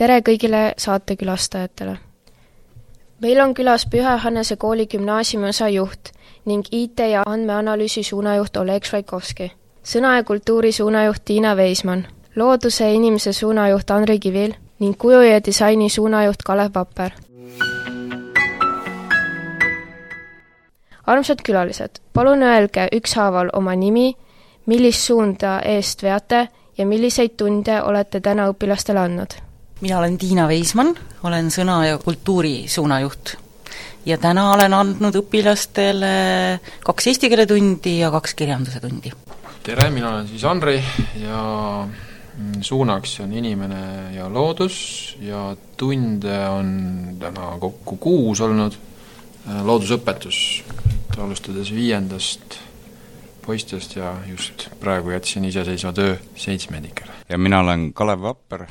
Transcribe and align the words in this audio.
tere 0.00 0.22
kõigile 0.24 0.60
saatekülastajatele! 0.80 1.98
meil 3.20 3.40
on 3.42 3.50
külas 3.54 3.82
Püha 3.92 4.14
Johannese 4.14 4.56
kooli 4.56 4.86
gümnaasiumiosa 4.88 5.66
juht 5.68 6.08
ning 6.48 6.64
IT- 6.72 7.00
ja 7.10 7.22
andmeanalüüsi 7.26 8.02
suunajuht 8.02 8.56
Oleg 8.56 8.84
Švaikovski, 8.84 9.50
sõna- 9.84 10.14
ja 10.16 10.24
kultuuri 10.24 10.72
suunajuht 10.72 11.24
Tiina 11.24 11.56
Veismann, 11.56 12.06
looduse 12.36 12.84
ja 12.84 12.94
inimese 12.96 13.32
suunajuht 13.32 13.90
Andrei 13.90 14.18
Kivil 14.18 14.54
ning 14.78 14.96
kuju 14.98 15.20
ja 15.20 15.44
disaini 15.44 15.90
suunajuht 15.90 16.42
Kalev 16.46 16.70
Vapper. 16.74 17.10
armsad 21.06 21.42
külalised, 21.42 22.00
palun 22.12 22.42
öelge 22.42 22.88
ükshaaval 22.92 23.48
oma 23.52 23.74
nimi, 23.74 24.16
millist 24.66 25.00
suunda 25.00 25.60
eest 25.60 26.02
veate 26.02 26.48
ja 26.78 26.86
milliseid 26.86 27.36
tunde 27.36 27.82
olete 27.82 28.20
täna 28.20 28.48
õpilastele 28.48 28.98
andnud? 28.98 29.49
Mina 29.80 29.98
olen 29.98 30.18
Tiina 30.18 30.48
Veismann, 30.48 30.94
olen 31.22 31.48
sõna- 31.48 31.84
ja 31.86 31.98
kultuuri 31.98 32.68
suunajuht. 32.68 33.36
ja 34.06 34.16
täna 34.18 34.52
olen 34.52 34.74
andnud 34.74 35.14
õpilastele 35.14 36.60
kaks 36.84 37.06
eesti 37.06 37.28
keele 37.28 37.44
tundi 37.46 37.98
ja 37.98 38.10
kaks 38.10 38.34
kirjanduse 38.34 38.80
tundi. 38.80 39.12
tere, 39.62 39.90
mina 39.90 40.08
olen 40.10 40.28
siis 40.28 40.44
Andrei 40.44 40.82
ja 41.20 41.88
suunaks 42.60 43.20
on 43.20 43.32
inimene 43.32 44.14
ja 44.16 44.28
loodus 44.32 45.16
ja 45.20 45.56
tunde 45.76 46.48
on 46.48 47.16
täna 47.18 47.56
kokku 47.60 47.96
kuus 47.96 48.40
olnud, 48.40 48.76
loodusõpetus, 49.62 50.64
et 51.10 51.18
alustades 51.18 51.72
viiendast 51.74 52.58
poistest 53.46 53.96
ja 53.96 54.16
just 54.26 54.68
praegu 54.80 55.10
jätsin 55.10 55.44
iseseisva 55.44 55.92
töö 55.92 56.16
seitsmendikele. 56.36 57.12
ja 57.28 57.38
mina 57.38 57.60
olen 57.60 57.92
Kalev 57.92 58.22
Vapper 58.22 58.66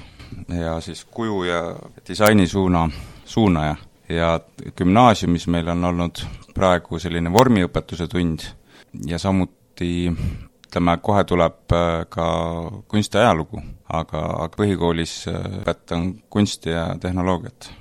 ja 0.61 0.79
siis 0.81 1.05
kuju- 1.05 1.43
ja 1.43 1.75
disainisuuna 2.07 2.89
suunaja. 3.25 3.75
ja 4.09 4.39
gümnaasiumis 4.77 5.47
meil 5.47 5.67
on 5.67 5.83
olnud 5.85 6.21
praegu 6.53 6.99
selline 6.99 7.29
vormiõpetuse 7.29 8.07
tund 8.07 8.39
ja 9.05 9.19
samuti 9.19 10.09
ütleme, 10.69 10.97
kohe 11.01 11.23
tuleb 11.25 11.73
äh, 11.73 12.05
ka 12.09 12.25
kunstiajalugu, 12.87 13.61
aga, 13.89 14.21
aga 14.45 14.55
põhikoolis 14.57 15.13
äh, 15.27 15.37
õpetan 15.63 16.11
kunsti 16.29 16.75
ja 16.75 16.91
tehnoloogiat. 17.01 17.71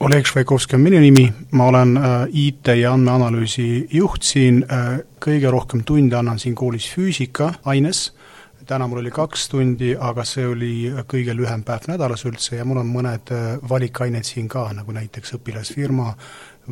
Oleg 0.00 0.24
Švaikovski 0.24 0.78
on 0.78 0.86
minu 0.86 1.00
nimi, 1.02 1.26
ma 1.52 1.66
olen 1.68 1.96
äh, 1.98 2.14
IT- 2.32 2.72
ja 2.78 2.94
andmeanalüüsi 2.94 3.88
juht 3.92 4.22
siin, 4.24 4.62
kõige 5.20 5.50
rohkem 5.52 5.82
tunde 5.84 6.16
annan 6.16 6.38
siin 6.38 6.54
koolis 6.56 6.86
füüsika 6.94 7.52
aines, 7.64 8.12
täna 8.66 8.86
mul 8.90 9.00
oli 9.04 9.10
kaks 9.14 9.48
tundi, 9.48 9.94
aga 9.94 10.24
see 10.26 10.46
oli 10.46 10.74
kõige 11.08 11.34
lühem 11.36 11.62
päev 11.66 11.88
nädalas 11.90 12.26
üldse 12.26 12.58
ja 12.58 12.64
mul 12.64 12.82
on 12.82 12.92
mõned 12.92 13.32
valikained 13.68 14.26
siin 14.26 14.48
ka, 14.48 14.68
nagu 14.76 14.92
näiteks 14.92 15.36
õpilasfirma 15.38 16.12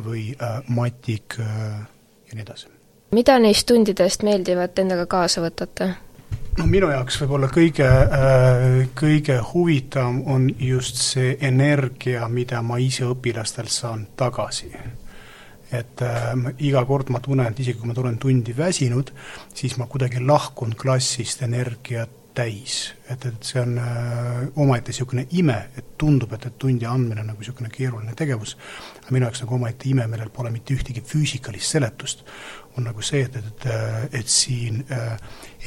või 0.05 0.29
äh, 0.35 0.61
matik 0.67 1.39
äh, 1.39 1.83
ja 2.27 2.35
nii 2.35 2.43
edasi 2.47 2.75
mida 3.15 3.37
neist 3.39 3.67
tundidest 3.69 4.25
meeldivat 4.27 4.79
endaga 4.81 5.05
kaasa 5.09 5.43
võtate? 5.43 5.91
no 6.57 6.67
minu 6.71 6.89
jaoks 6.91 7.19
võib-olla 7.21 7.49
kõige, 7.53 7.87
äh, 7.87 8.65
kõige 8.97 9.39
huvitavam 9.53 10.21
on 10.35 10.49
just 10.59 10.99
see 11.03 11.35
energia, 11.41 12.27
mida 12.31 12.61
ma 12.63 12.79
ise 12.81 13.07
õpilastelt 13.07 13.71
saan 13.71 14.07
tagasi. 14.17 14.71
Et 15.71 16.01
äh, 16.05 16.33
iga 16.67 16.85
kord 16.85 17.09
ma 17.13 17.21
tunnen, 17.23 17.47
et 17.49 17.59
isegi 17.59 17.79
kui 17.79 17.89
ma 17.89 17.97
tulen 17.97 18.19
tundi 18.21 18.53
väsinud, 18.57 19.11
siis 19.53 19.77
ma 19.81 19.89
kuidagi 19.89 20.21
lahkun 20.21 20.75
klassist 20.77 21.41
energiat 21.45 22.21
täis, 22.35 22.93
et, 23.09 23.25
et 23.25 23.47
see 23.47 23.61
on 23.61 23.77
äh, 23.79 24.41
omaette 24.59 24.91
niisugune 24.91 25.25
ime, 25.39 25.55
et 25.77 25.93
tundub, 25.99 26.33
et, 26.35 26.47
et 26.49 26.57
tundi 26.59 26.87
andmine 26.89 27.23
on 27.23 27.29
nagu 27.31 27.41
niisugune 27.41 27.71
keeruline 27.71 28.15
tegevus, 28.17 28.55
aga 28.99 29.15
minu 29.15 29.27
jaoks 29.27 29.43
nagu 29.45 29.55
omaette 29.55 29.89
ime, 29.89 30.07
millel 30.11 30.31
pole 30.35 30.51
mitte 30.53 30.75
ühtegi 30.75 31.03
füüsikalist 31.05 31.77
seletust, 31.77 32.25
on 32.75 32.89
nagu 32.89 33.03
see, 33.05 33.23
et, 33.23 33.37
et, 33.39 33.67
et 34.19 34.31
siin 34.31 34.83
äh, 34.91 35.15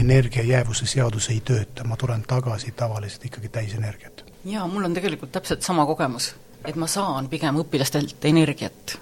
energia 0.04 0.44
jäävuse 0.44 0.86
seadus 0.91 1.30
ei 1.32 1.41
tööta, 1.41 1.86
ma 1.88 1.97
tulen 2.00 2.25
tagasi 2.28 2.75
tavaliselt 2.76 3.25
ikkagi 3.30 3.53
täis 3.54 3.75
energiat. 3.78 4.26
jaa, 4.44 4.66
mul 4.69 4.91
on 4.91 4.97
tegelikult 4.97 5.32
täpselt 5.32 5.65
sama 5.65 5.86
kogemus, 5.88 6.34
et 6.69 6.76
ma 6.76 6.86
saan 6.91 7.32
pigem 7.32 7.62
õpilastelt 7.65 8.28
energiat. 8.28 8.98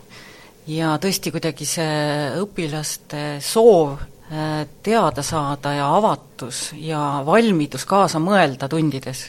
Ja 0.66 0.96
tõesti 1.02 1.32
kuidagi 1.34 1.66
see 1.68 2.30
õpilaste 2.42 3.38
soov 3.44 3.96
äh, 3.96 4.66
teada 4.82 5.22
saada 5.26 5.74
ja 5.76 5.88
avatus 5.96 6.70
ja 6.80 7.22
valmidus 7.26 7.86
kaasa 7.88 8.20
mõelda 8.22 8.68
tundides, 8.70 9.28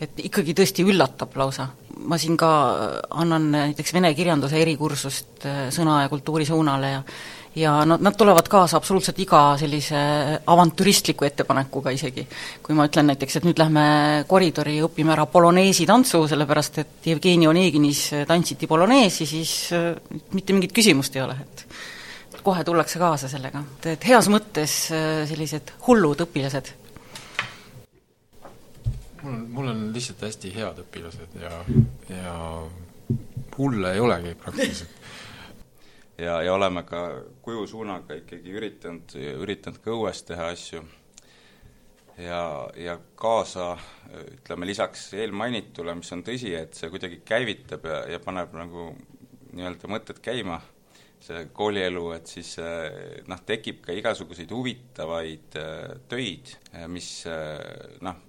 et 0.00 0.22
ikkagi 0.30 0.54
tõesti 0.56 0.86
üllatab 0.86 1.36
lausa. 1.36 1.68
ma 2.00 2.16
siin 2.18 2.36
ka 2.36 2.50
annan 3.10 3.50
näiteks 3.52 3.92
vene 3.92 4.14
kirjanduse 4.14 4.56
erikursust 4.56 5.44
äh, 5.44 5.68
sõna- 5.74 6.02
ja 6.02 6.08
kultuurisuunale 6.08 6.90
ja 6.90 7.02
ja 7.54 7.84
nad, 7.84 8.00
nad 8.00 8.14
tulevad 8.16 8.48
kaasa 8.48 8.76
absoluutselt 8.78 9.18
iga 9.18 9.40
sellise 9.58 10.00
avantüristliku 10.46 11.26
ettepanekuga 11.26 11.90
isegi. 11.90 12.26
kui 12.62 12.74
ma 12.78 12.86
ütlen 12.86 13.10
näiteks, 13.10 13.36
et 13.36 13.46
nüüd 13.48 13.58
lähme 13.58 13.84
koridori 14.30 14.76
ja 14.78 14.86
õpime 14.86 15.14
ära 15.16 15.26
poloneesi 15.26 15.86
tantsu, 15.86 16.22
sellepärast 16.30 16.78
et 16.84 17.08
Jevgeni 17.10 17.48
Oneginis 17.50 18.04
tantsiti 18.28 18.68
poloneesi, 18.70 19.26
siis 19.26 19.54
äh, 19.74 19.94
mitte 20.32 20.54
mingit 20.54 20.74
küsimust 20.76 21.16
ei 21.16 21.24
ole, 21.26 21.38
et 21.42 21.66
kohe 22.44 22.62
tullakse 22.64 23.00
kaasa 23.02 23.28
sellega, 23.28 23.64
et, 23.78 23.90
et 23.96 24.06
heas 24.12 24.30
mõttes 24.32 24.76
äh, 24.94 25.24
sellised 25.28 25.74
hullud 25.88 26.22
õpilased. 26.26 26.76
mul 29.22 29.34
on, 29.34 29.42
mul 29.50 29.74
on 29.74 29.82
lihtsalt 29.92 30.22
hästi 30.24 30.54
head 30.54 30.78
õpilased 30.86 31.34
ja, 31.42 31.50
ja 32.14 32.36
hulle 33.58 33.92
ei 33.92 34.00
olegi 34.00 34.38
praktiliselt 34.38 34.99
ja, 36.20 36.42
ja 36.42 36.54
oleme 36.54 36.82
ka 36.88 37.02
kujusuunaga 37.42 38.16
ikkagi 38.20 38.56
üritanud, 38.56 39.14
üritanud 39.42 39.80
ka 39.84 39.94
õues 39.94 40.24
teha 40.28 40.50
asju. 40.54 40.82
Ja, 42.20 42.42
ja 42.76 42.98
kaasa 43.16 43.72
ütleme, 44.34 44.68
lisaks 44.68 45.06
eelmainitule, 45.16 45.94
mis 45.96 46.10
on 46.12 46.24
tõsi, 46.26 46.52
et 46.58 46.76
see 46.76 46.90
kuidagi 46.92 47.22
käivitab 47.24 47.86
ja, 47.88 48.02
ja 48.12 48.20
paneb 48.20 48.52
nagu 48.58 48.90
nii-öelda 49.54 49.88
mõtted 49.88 50.20
käima, 50.20 50.58
see 51.24 51.46
koolielu, 51.56 52.02
et 52.16 52.28
siis 52.28 52.52
noh, 53.28 53.40
tekib 53.48 53.80
ka 53.86 53.96
igasuguseid 53.96 54.52
huvitavaid 54.52 55.56
töid, 56.12 56.52
mis 56.92 57.08
noh, 58.04 58.20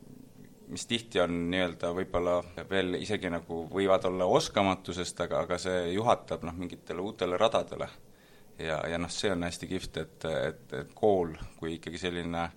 mis 0.71 0.85
tihti 0.87 1.19
on 1.19 1.33
nii-öelda 1.51 1.91
võib-olla 1.95 2.37
veel 2.69 2.95
isegi 3.01 3.29
nagu 3.31 3.65
võivad 3.71 4.05
olla 4.07 4.27
oskamatusest, 4.37 5.19
aga, 5.25 5.43
aga 5.45 5.57
see 5.59 5.91
juhatab 5.97 6.45
noh, 6.47 6.55
mingitele 6.55 7.03
uutele 7.03 7.39
radadele. 7.39 7.89
ja, 8.59 8.79
ja 8.87 8.99
noh, 9.01 9.11
see 9.11 9.33
on 9.33 9.43
hästi 9.43 9.67
kihvt, 9.67 9.97
et, 9.97 10.25
et, 10.31 10.63
et 10.79 10.93
kool 10.95 11.35
kui 11.59 11.75
ikkagi 11.75 11.99
selline 11.99 12.47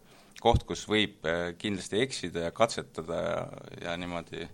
koht, 0.41 0.67
kus 0.69 0.85
võib 0.89 1.27
eh, 1.27 1.55
kindlasti 1.59 2.03
eksida 2.05 2.47
ja 2.47 2.55
katsetada 2.55 3.21
ja, 3.25 3.43
ja 3.89 3.97
niimoodi 3.99 4.47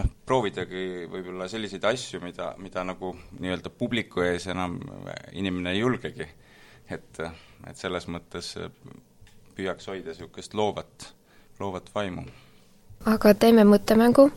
noh, 0.00 0.10
proovidagi 0.26 1.06
võib-olla 1.12 1.46
selliseid 1.50 1.86
asju, 1.92 2.22
mida, 2.24 2.54
mida 2.58 2.84
nagu 2.86 3.14
nii-öelda 3.38 3.70
publiku 3.70 4.26
ees 4.26 4.50
enam 4.50 4.80
inimene 5.32 5.76
ei 5.76 5.84
julgegi. 5.84 6.26
et, 6.90 7.22
et 7.70 7.78
selles 7.78 8.10
mõttes 8.10 8.56
püüaks 9.54 9.86
hoida 9.92 10.10
niisugust 10.10 10.54
loovat, 10.58 11.12
loovat 11.60 11.94
vaimu 11.94 12.26
aga 13.08 13.34
teeme 13.34 13.64
mõttemängu. 13.64 14.30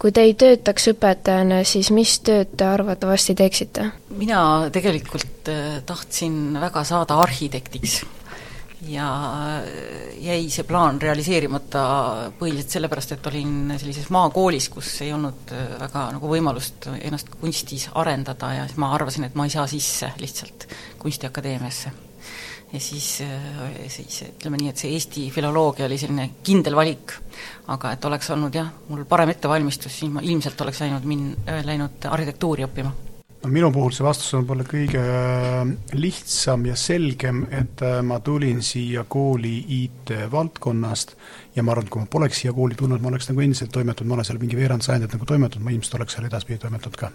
kui 0.00 0.12
te 0.16 0.22
ei 0.24 0.32
töötaks 0.32 0.86
õpetajana, 0.94 1.58
siis 1.68 1.90
mis 1.92 2.14
tööd 2.24 2.54
te 2.56 2.64
arvatavasti 2.64 3.34
teeksite? 3.36 3.90
mina 4.16 4.70
tegelikult 4.72 5.50
äh, 5.52 5.82
tahtsin 5.86 6.56
väga 6.60 6.84
saada 6.84 7.20
arhitektiks 7.20 8.00
ja 8.88 9.08
äh, 9.60 10.16
jäi 10.24 10.48
see 10.48 10.64
plaan 10.64 11.00
realiseerimata 11.02 11.84
põhiliselt 12.38 12.78
sellepärast, 12.78 13.12
et 13.12 13.26
olin 13.32 13.74
sellises 13.76 14.08
maakoolis, 14.10 14.68
kus 14.72 14.94
ei 15.04 15.12
olnud 15.12 15.52
äh, 15.52 15.74
väga 15.80 16.10
nagu 16.16 16.32
võimalust 16.32 16.88
ennast 17.00 17.34
kunstis 17.40 17.90
arendada 17.94 18.54
ja 18.56 18.68
siis 18.68 18.80
ma 18.80 18.94
arvasin, 18.96 19.28
et 19.28 19.36
ma 19.36 19.44
ei 19.44 19.58
saa 19.58 19.66
sisse 19.68 20.14
lihtsalt 20.20 20.70
Kunstiakadeemiasse 21.00 22.09
ja 22.72 22.80
siis, 22.80 23.20
äh, 23.20 23.88
siis 23.88 24.22
ütleme 24.28 24.58
nii, 24.60 24.70
et 24.70 24.80
see 24.80 24.94
Eesti 24.94 25.26
filoloogia 25.34 25.88
oli 25.88 25.98
selline 25.98 26.30
kindel 26.46 26.76
valik. 26.78 27.16
aga 27.70 27.92
et 27.94 28.04
oleks 28.04 28.30
olnud 28.34 28.54
jah, 28.54 28.70
mul 28.88 29.04
parem 29.08 29.30
ettevalmistus, 29.30 30.00
siis 30.00 30.10
ma 30.10 30.22
ilmselt 30.22 30.60
oleks 30.60 30.80
läinud 30.82 31.06
min-, 31.06 31.36
äh, 31.48 31.64
läinud 31.66 32.06
arhitektuuri 32.10 32.66
õppima. 32.68 32.92
no 33.42 33.50
minu 33.50 33.72
puhul 33.74 33.94
see 33.96 34.06
vastus 34.06 34.34
on 34.34 34.44
võib-olla 34.44 34.68
kõige 34.70 35.02
äh, 35.02 35.74
lihtsam 35.98 36.66
ja 36.70 36.76
selgem, 36.78 37.44
et 37.50 37.82
ma 38.06 38.20
tulin 38.20 38.62
siia 38.62 39.04
kooli 39.08 39.56
IT-valdkonnast 39.80 41.16
ja 41.56 41.66
ma 41.66 41.74
arvan, 41.74 41.88
et 41.88 41.94
kui 41.94 42.04
ma 42.04 42.10
poleks 42.10 42.44
siia 42.44 42.54
kooli 42.54 42.78
tulnud, 42.78 43.02
ma 43.02 43.10
oleks 43.10 43.32
nagu 43.32 43.42
endiselt 43.42 43.74
toimetanud, 43.74 44.08
ma 44.08 44.20
olen 44.20 44.30
seal 44.30 44.42
mingi 44.42 44.58
veerand 44.58 44.86
sajandit 44.86 45.18
nagu 45.18 45.26
toimetanud, 45.26 45.66
ma 45.66 45.74
ilmselt 45.74 45.98
oleks 45.98 46.18
seal 46.18 46.30
edaspidi 46.30 46.62
toimetanud 46.62 47.02
ka. 47.02 47.10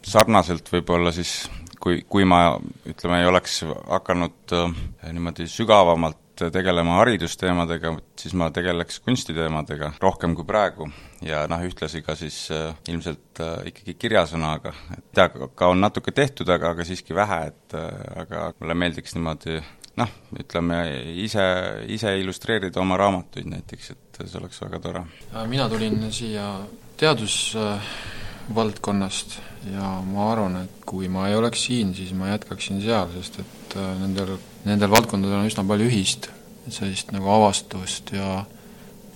sarnaselt 0.00 0.72
võib-olla 0.72 1.12
siis 1.12 1.42
kui, 1.80 2.02
kui 2.08 2.26
ma 2.28 2.58
ütleme, 2.88 3.22
ei 3.22 3.30
oleks 3.30 3.62
hakanud 3.64 4.56
äh, 4.56 4.74
niimoodi 5.12 5.48
sügavamalt 5.50 6.18
tegelema 6.48 6.94
haridusteemadega, 7.00 7.90
siis 8.18 8.32
ma 8.38 8.50
tegeleks 8.54 9.00
kunstiteemadega 9.04 9.92
rohkem 10.00 10.34
kui 10.38 10.46
praegu. 10.48 10.88
ja 11.20 11.46
noh, 11.50 11.60
ühtlasi 11.66 12.02
ka 12.02 12.14
siis 12.16 12.50
äh, 12.54 12.74
ilmselt 12.88 13.40
äh, 13.44 13.66
ikkagi 13.68 13.94
kirjasõnaga, 14.00 14.72
et 14.96 15.16
jaa, 15.16 15.28
ka 15.28 15.66
on 15.68 15.80
natuke 15.80 16.12
tehtud, 16.16 16.48
aga, 16.48 16.70
aga 16.72 16.84
siiski 16.88 17.14
vähe, 17.14 17.46
et 17.50 17.74
äh, 17.76 17.82
aga 18.22 18.52
mulle 18.60 18.74
meeldiks 18.74 19.14
niimoodi 19.18 19.60
noh, 20.00 20.10
ütleme 20.40 20.76
ise, 21.20 21.44
ise 21.92 22.18
illustreerida 22.22 22.80
oma 22.80 22.96
raamatuid 23.00 23.46
näiteks, 23.50 23.90
et 23.92 24.16
see 24.24 24.38
oleks 24.40 24.62
väga 24.64 24.78
tore. 24.80 25.02
mina 25.50 25.68
tulin 25.68 26.12
siia 26.12 26.60
teadusvaldkonnast 27.00 29.49
ja 29.68 29.88
ma 30.06 30.30
arvan, 30.32 30.62
et 30.64 30.84
kui 30.88 31.08
ma 31.12 31.28
ei 31.28 31.36
oleks 31.36 31.66
siin, 31.68 31.94
siis 31.94 32.14
ma 32.16 32.30
jätkaksin 32.32 32.80
seal, 32.84 33.10
sest 33.16 33.42
et 33.42 33.76
nendel 34.00 34.38
nendel 34.64 34.90
valdkondadel 34.92 35.40
on 35.40 35.48
üsna 35.48 35.64
palju 35.66 35.88
ühist, 35.88 36.28
sellist 36.70 37.12
nagu 37.14 37.30
avastust 37.32 38.12
ja 38.14 38.44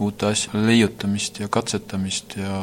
uute 0.02 0.30
asjade 0.32 0.64
leiutamist 0.66 1.40
ja 1.40 1.48
katsetamist 1.52 2.36
ja 2.40 2.58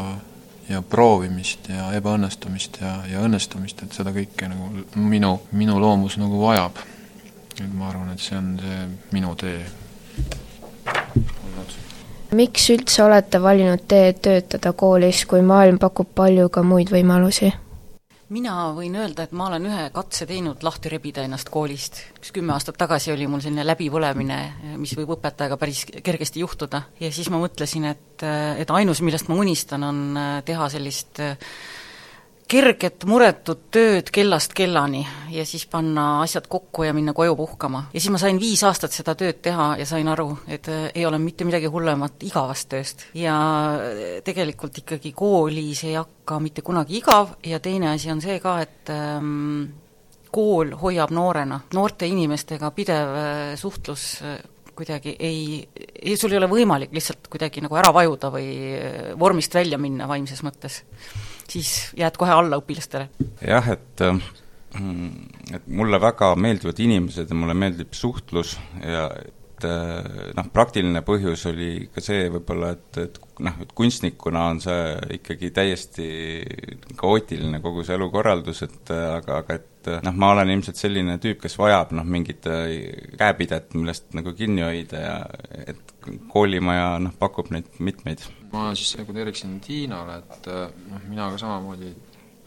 ja 0.72 0.80
proovimist 0.88 1.68
ja 1.68 1.89
ebaõnnestumist 1.98 2.78
ja, 2.80 2.92
ja 3.10 3.22
õnnestumist, 3.25 3.81
et 3.83 3.95
seda 3.95 4.13
kõike 4.16 4.48
nagu 4.48 4.69
minu, 4.95 5.33
minu 5.51 5.80
loomus 5.81 6.16
nagu 6.22 6.39
vajab. 6.39 6.80
et 7.60 7.74
ma 7.74 7.89
arvan, 7.89 8.13
et 8.13 8.24
see 8.24 8.38
on 8.38 8.54
see 8.62 8.78
minu 9.12 9.33
tee 9.36 9.66
olnud. 11.44 11.75
miks 12.39 12.69
üldse 12.72 13.04
olete 13.04 13.42
valinud 13.42 13.83
tee 13.88 14.13
töötada 14.13 14.72
koolis, 14.74 15.25
kui 15.25 15.42
maailm 15.42 15.80
pakub 15.80 16.07
palju 16.16 16.48
ka 16.50 16.63
muid 16.63 16.94
võimalusi? 16.94 17.51
Mina 18.31 18.56
võin 18.75 18.95
öelda, 18.95 19.25
et 19.28 19.33
ma 19.36 19.50
olen 19.50 19.66
ühe 19.68 19.88
katse 19.94 20.25
teinud 20.30 20.63
lahti 20.63 20.92
rebida 20.92 21.25
ennast 21.25 21.51
koolist. 21.51 22.00
üks 22.19 22.31
kümme 22.36 22.56
aastat 22.56 22.78
tagasi 22.80 23.12
oli 23.13 23.28
mul 23.28 23.44
selline 23.44 23.66
läbipõlemine, 23.68 24.39
mis 24.80 24.95
võib 24.98 25.16
õpetajaga 25.18 25.57
päris 25.60 25.83
kergesti 26.04 26.44
juhtuda, 26.44 26.83
ja 27.00 27.12
siis 27.12 27.30
ma 27.33 27.42
mõtlesin, 27.42 27.89
et, 27.92 28.24
et 28.62 28.72
ainus, 28.72 29.04
millest 29.04 29.28
ma 29.28 29.38
unistan, 29.42 29.83
on 29.83 30.01
teha 30.48 30.69
sellist 30.72 31.22
kerget 32.51 33.06
muretut 33.07 33.69
tööd 33.71 34.09
kellast 34.12 34.51
kellani 34.56 35.01
ja 35.31 35.45
siis 35.48 35.63
panna 35.71 36.21
asjad 36.24 36.50
kokku 36.51 36.83
ja 36.83 36.94
minna 36.94 37.13
koju 37.15 37.36
puhkama. 37.39 37.86
ja 37.94 38.00
siis 38.00 38.12
ma 38.12 38.19
sain 38.19 38.39
viis 38.42 38.63
aastat 38.68 38.92
seda 38.92 39.15
tööd 39.15 39.39
teha 39.44 39.75
ja 39.80 39.86
sain 39.88 40.07
aru, 40.12 40.27
et 40.51 40.68
äh, 40.68 40.89
ei 40.95 41.06
ole 41.07 41.19
mitte 41.21 41.48
midagi 41.48 41.71
hullemat 41.71 42.24
igavast 42.27 42.68
tööst. 42.74 43.06
ja 43.15 43.38
äh, 43.80 44.19
tegelikult 44.27 44.81
ikkagi 44.83 45.13
koolis 45.15 45.86
ei 45.88 45.95
hakka 45.95 46.42
mitte 46.44 46.65
kunagi 46.65 47.00
igav 47.00 47.38
ja 47.48 47.62
teine 47.63 47.94
asi 47.94 48.12
on 48.12 48.21
see 48.24 48.39
ka, 48.44 48.57
et 48.65 48.92
ähm, 48.92 49.71
kool 50.31 50.75
hoiab 50.83 51.12
noorena, 51.15 51.62
noorte 51.74 52.07
inimestega 52.07 52.71
pidev 52.75 53.15
äh, 53.15 53.44
suhtlus 53.59 54.18
kuidagi 54.75 55.15
ei, 55.19 55.68
ei, 55.77 56.15
sul 56.18 56.31
ei 56.33 56.39
ole 56.39 56.47
võimalik 56.51 56.92
lihtsalt 56.95 57.27
kuidagi 57.31 57.63
nagu 57.63 57.75
ära 57.80 57.92
vajuda 57.95 58.31
või 58.33 58.47
vormist 59.19 59.54
välja 59.56 59.77
minna 59.80 60.07
vaimses 60.09 60.42
mõttes 60.44 60.81
siis 61.51 61.92
jääd 61.98 62.18
kohe 62.19 62.33
alla 62.36 62.59
õpilastele. 62.62 63.09
jah, 63.48 63.69
et 63.75 64.06
mm, 64.07 65.12
et 65.57 65.68
mulle 65.68 66.00
väga 66.01 66.33
meeldivad 66.39 66.80
inimesed 66.80 67.30
ja 67.30 67.38
mulle 67.38 67.56
meeldib 67.57 67.94
suhtlus 67.98 68.57
ja 68.80 69.09
et 69.68 70.36
noh, 70.38 70.48
praktiline 70.54 71.04
põhjus 71.06 71.46
oli 71.52 71.88
ka 71.94 72.04
see 72.04 72.30
võib-olla, 72.34 72.72
et, 72.75 73.00
et 73.02 73.19
noh, 73.46 73.60
et 73.63 73.74
kunstnikuna 73.78 74.46
on 74.52 74.62
see 74.63 75.16
ikkagi 75.18 75.52
täiesti 75.56 76.08
kaootiline, 77.00 77.62
kogu 77.63 77.86
see 77.88 77.98
elukorraldus, 77.98 78.63
et 78.68 78.94
aga, 78.96 79.42
aga 79.42 79.58
et 79.60 79.92
noh, 80.06 80.18
ma 80.18 80.34
olen 80.36 80.54
ilmselt 80.56 80.80
selline 80.80 81.18
tüüp, 81.22 81.42
kes 81.44 81.58
vajab 81.62 81.96
noh, 81.98 82.06
mingit 82.08 82.46
käepidet, 83.18 83.74
millest 83.78 84.12
nagu 84.18 84.36
kinni 84.38 84.66
hoida 84.66 85.02
ja 85.02 85.18
et 85.66 85.98
koolimaja 86.31 86.96
noh, 87.02 87.18
pakub 87.18 87.52
neid 87.54 87.69
mitmeid. 87.80 88.24
Ma 88.52 88.72
siis 88.78 88.98
terviksin 89.07 89.60
Tiinale, 89.64 90.22
et 90.22 90.50
noh, 90.52 91.04
mina 91.10 91.30
ka 91.34 91.42
samamoodi 91.42 91.94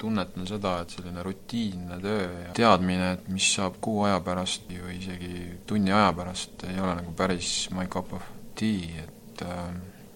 tunnetan 0.04 0.46
seda, 0.48 0.76
et 0.84 0.92
selline 0.92 1.24
rutiinne 1.24 1.98
töö 2.02 2.28
ja 2.44 2.52
teadmine, 2.56 3.10
et 3.16 3.26
mis 3.32 3.48
saab 3.56 3.80
kuu 3.84 4.04
aja 4.08 4.20
pärast 4.24 4.68
või 4.68 4.98
isegi 5.00 5.48
tunni 5.66 5.94
aja 5.94 6.12
pärast, 6.16 6.66
ei 6.68 6.78
ole 6.80 6.98
nagu 7.00 7.16
päris 7.16 7.56
my 7.74 7.88
cup 7.92 8.12
of 8.18 8.30
tea, 8.58 9.04
et 9.06 9.44
äh, 9.48 9.66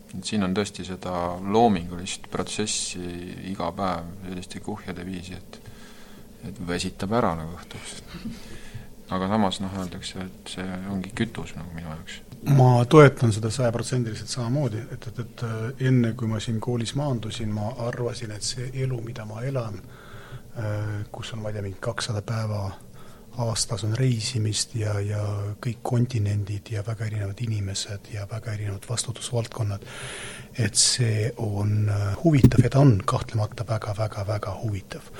et 0.09 0.25
siin 0.25 0.45
on 0.45 0.55
tõesti 0.57 0.87
seda 0.89 1.13
loomingulist 1.45 2.31
protsessi 2.33 3.03
iga 3.51 3.69
päev 3.77 4.07
selliste 4.25 4.63
kuhjade 4.65 5.05
viisi, 5.09 5.37
et 5.37 5.61
et 6.49 6.61
väsitab 6.63 7.13
ära 7.19 7.33
nagu 7.35 7.57
õhtuks. 7.59 7.97
aga 9.11 9.29
samas 9.29 9.59
noh, 9.61 9.75
öeldakse, 9.81 10.23
et 10.23 10.53
see 10.55 10.79
ongi 10.93 11.11
kütus 11.17 11.57
nagu 11.59 11.73
minu 11.75 11.91
jaoks 11.91 12.21
ma 12.47 12.85
toetan 12.85 13.33
seda 13.33 13.51
sajaprotsendiliselt 13.51 14.31
samamoodi, 14.31 14.83
et, 14.93 15.07
et, 15.11 15.19
et 15.25 15.87
enne, 15.89 16.13
kui 16.19 16.29
ma 16.31 16.41
siin 16.41 16.61
koolis 16.63 16.95
maandusin, 16.99 17.51
ma 17.55 17.73
arvasin, 17.89 18.35
et 18.35 18.47
see 18.47 18.71
elu, 18.85 19.01
mida 19.05 19.27
ma 19.29 19.43
elan, 19.47 19.81
äh, 20.59 20.93
kus 21.13 21.33
on, 21.35 21.43
ma 21.43 21.51
ei 21.51 21.59
tea, 21.59 21.65
mingi 21.67 21.81
kakssada 21.83 22.23
päeva 22.23 22.69
aastas 23.39 23.85
on 23.87 23.93
reisimist 23.95 24.73
ja, 24.75 24.97
ja 25.01 25.21
kõik 25.63 25.79
kontinendid 25.87 26.73
ja 26.73 26.83
väga 26.87 27.07
erinevad 27.07 27.39
inimesed 27.45 28.09
ja 28.11 28.25
väga 28.31 28.55
erinevad 28.57 28.87
vastutusvaldkonnad, 28.89 29.85
et 30.59 30.79
see 30.79 31.29
on 31.43 31.91
äh, 31.91 32.09
huvitav 32.25 32.65
ja 32.65 32.71
ta 32.75 32.83
on 32.83 32.97
kahtlemata 33.05 33.67
väga-väga-väga 33.67 34.57
huvitav. 34.63 35.13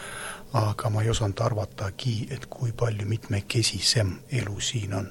aga 0.53 0.91
ma 0.91 1.03
ei 1.03 1.11
osanud 1.11 1.41
arvatagi, 1.45 2.29
et 2.31 2.47
kui 2.47 2.73
palju 2.73 3.05
mitmekesisem 3.07 4.15
elu 4.33 4.61
siin 4.61 4.95
on. 4.95 5.11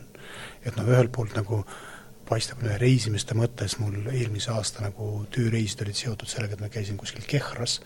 et 0.65 0.75
noh, 0.75 0.87
ühelt 0.87 1.11
poolt 1.11 1.35
nagu 1.35 1.59
äh, 1.61 1.86
paistab 2.27 2.63
reisimiste 2.81 3.35
mõttes 3.37 3.77
mul 3.81 4.09
eelmise 4.11 4.51
aasta 4.53 4.83
nagu 4.85 5.25
tööreisid 5.33 5.83
olid 5.85 5.99
seotud 5.99 6.29
sellega, 6.31 6.57
et 6.57 6.65
ma 6.65 6.71
käisin 6.71 6.99
kuskil 6.99 7.25
Kehras 7.27 7.79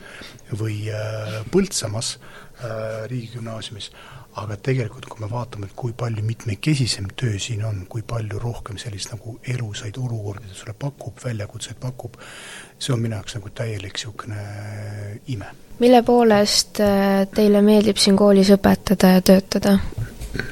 või 0.58 0.84
äh, 0.94 1.42
Põltsamas 1.54 2.16
äh, 2.18 3.06
riigigümnaasiumis, 3.12 3.92
aga 4.42 4.56
tegelikult 4.64 5.08
kui 5.12 5.24
me 5.24 5.30
vaatame, 5.32 5.68
et 5.68 5.76
kui 5.78 5.94
palju 5.98 6.24
mitmekesisem 6.26 7.10
töö 7.20 7.40
siin 7.42 7.66
on, 7.68 7.84
kui 7.92 8.04
palju 8.08 8.40
rohkem 8.40 8.80
sellist 8.82 9.12
nagu 9.14 9.38
elusaid 9.54 10.00
olukordi 10.00 10.54
sulle 10.56 10.76
pakub, 10.80 11.20
väljakutseid 11.24 11.82
pakub, 11.82 12.16
see 12.80 12.96
on 12.96 13.04
minu 13.04 13.20
jaoks 13.20 13.38
nagu 13.38 13.52
täielik 13.56 14.00
niisugune 14.00 14.46
ime. 15.28 15.52
mille 15.80 16.02
poolest 16.06 16.80
äh, 16.80 17.28
teile 17.36 17.62
meeldib 17.66 18.00
siin 18.00 18.18
koolis 18.18 18.54
õpetada 18.56 19.18
ja 19.18 19.22
töötada? 19.22 19.78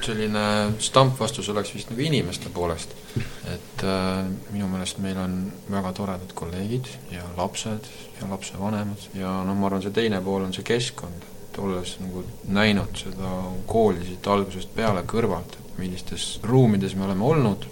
Selline 0.04 0.44
stampvastus 0.84 1.50
oleks 1.50 1.74
vist 1.76 1.92
nagu 1.92 2.04
inimeste 2.04 2.52
poolest. 2.54 2.94
Et 3.50 3.84
äh, 3.84 4.28
minu 4.52 4.68
meelest 4.72 5.00
meil 5.04 5.18
on 5.22 5.36
väga 5.72 5.94
toredad 5.98 6.34
kolleegid 6.36 6.90
ja 7.14 7.24
lapsed 7.38 7.88
ja 8.20 8.30
lapsevanemad 8.30 9.10
ja 9.18 9.40
noh, 9.48 9.58
ma 9.58 9.70
arvan, 9.70 9.84
see 9.86 9.96
teine 9.96 10.22
pool 10.26 10.46
on 10.46 10.54
see 10.56 10.68
keskkond, 10.68 11.26
et 11.48 11.60
olles 11.64 11.96
nagu 12.04 12.24
näinud 12.52 13.00
seda 13.00 13.34
kooli 13.70 14.06
siit 14.06 14.28
algusest 14.28 14.74
peale 14.76 15.06
kõrvalt, 15.08 15.58
et 15.58 15.80
millistes 15.82 16.32
ruumides 16.44 16.96
me 17.00 17.08
oleme 17.08 17.26
olnud, 17.26 17.68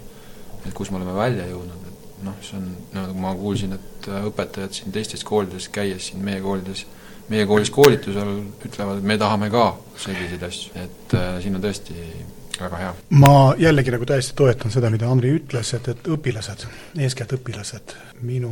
et 0.64 0.72
kus 0.74 0.90
me 0.90 0.98
oleme 1.00 1.14
välja 1.16 1.46
jõudnud, 1.52 1.88
et 1.92 2.22
noh, 2.26 2.38
see 2.42 2.58
on, 2.58 2.70
nagu 2.96 3.18
ma 3.20 3.34
kuulsin, 3.38 3.76
et 3.76 4.08
õpetajad 4.24 4.80
siin 4.80 4.94
teistes 4.94 5.24
koolides 5.28 5.68
käies 5.72 6.10
siin 6.10 6.24
meie 6.24 6.40
koolides, 6.44 6.86
meie 7.28 7.46
koolis 7.46 7.70
koolitusel 7.74 8.34
ütlevad, 8.64 8.98
et 9.00 9.06
me 9.12 9.18
tahame 9.20 9.50
ka 9.52 9.68
selliseid 9.98 10.42
asju, 10.48 10.74
et 10.80 11.16
äh, 11.18 11.38
siin 11.42 11.58
on 11.58 11.64
tõesti 11.64 11.96
väga 12.60 12.78
hea. 12.80 12.94
ma 13.10 13.54
jällegi 13.58 13.92
nagu 13.94 14.06
täiesti 14.08 14.34
toetan 14.36 14.72
seda, 14.74 14.90
mida 14.90 15.08
Andri 15.10 15.30
ütles, 15.36 15.70
et, 15.76 15.88
et 15.92 16.08
õpilased, 16.14 16.64
eeskätt 17.04 17.34
õpilased, 17.36 17.94
minu 18.26 18.50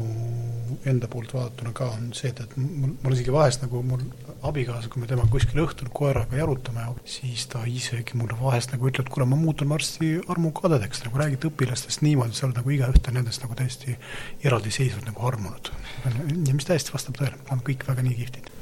enda 0.86 1.08
poolt 1.10 1.34
vaadatuna 1.34 1.72
ka 1.76 1.88
on 1.96 2.10
see, 2.16 2.30
et, 2.30 2.42
et 2.44 2.56
mul, 2.60 2.94
mul 3.02 3.16
isegi 3.16 3.34
vahest 3.34 3.64
nagu 3.64 3.82
mul 3.86 4.04
abikaasa, 4.46 4.90
kui 4.92 5.02
me 5.02 5.10
temaga 5.10 5.30
kuskil 5.32 5.62
õhtul 5.64 5.90
koeraga 5.94 6.38
jalutame, 6.38 6.86
siis 7.08 7.46
ta 7.52 7.64
isegi 7.66 8.18
mulle 8.18 8.38
vahest 8.40 8.74
nagu 8.74 8.90
ütleb, 8.90 9.10
kuule, 9.12 9.28
ma 9.30 9.38
muutun 9.40 9.72
varsti 9.72 10.12
armukadedaks, 10.32 11.02
nagu 11.06 11.22
räägid 11.22 11.48
õpilastest 11.50 12.04
niimoodi, 12.06 12.36
sa 12.38 12.48
oled 12.48 12.60
nagu 12.60 12.76
igaühte 12.76 13.14
nendest 13.14 13.42
nagu 13.44 13.58
täiesti 13.58 13.96
eraldiseisvalt 14.44 15.10
nagu 15.10 15.26
armunud. 15.32 15.72
ja 16.04 16.54
mis 16.54 16.68
täiesti 16.68 16.94
vastab 16.94 17.18
tõele, 17.18 17.34
nad 17.42 17.58
on 17.58 17.66
kõik 17.66 17.88
väga 17.88 18.06
nii 18.06 18.20
kihvtid 18.20 18.54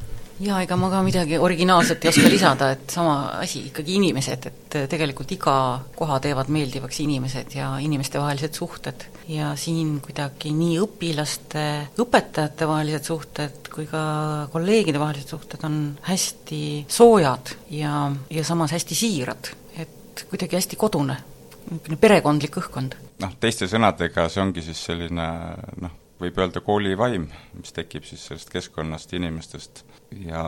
jaa, 0.43 0.61
ega 0.65 0.77
ma 0.79 0.91
ka 0.91 1.03
midagi 1.07 1.39
originaalset 1.39 2.05
ei 2.05 2.11
oska 2.11 2.31
lisada, 2.31 2.71
et 2.75 2.91
sama 2.91 3.17
asi, 3.39 3.67
ikkagi 3.71 3.99
inimesed, 4.01 4.49
et 4.51 4.79
tegelikult 4.91 5.35
iga 5.37 5.57
koha 5.95 6.19
teevad 6.23 6.51
meeldivaks 6.55 7.01
inimesed 7.05 7.55
ja 7.59 7.75
inimestevahelised 7.83 8.55
suhted. 8.55 9.07
ja 9.29 9.55
siin 9.57 10.01
kuidagi 10.05 10.53
nii 10.53 10.79
õpilaste, 10.83 11.65
õpetajate 12.03 12.69
vahelised 12.69 13.07
suhted 13.09 13.71
kui 13.75 13.87
ka 13.91 14.03
kolleegide 14.53 15.01
vahelised 15.01 15.33
suhted 15.35 15.65
on 15.67 15.79
hästi 16.07 16.85
soojad 16.89 17.55
ja, 17.75 18.11
ja 18.31 18.45
samas 18.45 18.75
hästi 18.77 18.95
siirad. 18.95 19.51
et 19.79 20.27
kuidagi 20.31 20.57
hästi 20.57 20.77
kodune, 20.77 21.17
niisugune 21.71 22.01
perekondlik 22.01 22.59
õhkkond. 22.63 22.99
noh, 23.23 23.37
teiste 23.41 23.71
sõnadega 23.71 24.29
see 24.29 24.43
ongi 24.43 24.63
siis 24.63 24.85
selline 24.91 25.29
noh, 25.81 26.01
võib 26.25 26.41
öelda 26.41 26.63
koolivaim, 26.65 27.27
mis 27.59 27.75
tekib 27.77 28.07
siis 28.09 28.25
sellest 28.29 28.51
keskkonnast, 28.53 29.13
inimestest. 29.17 29.85
Ja 30.25 30.45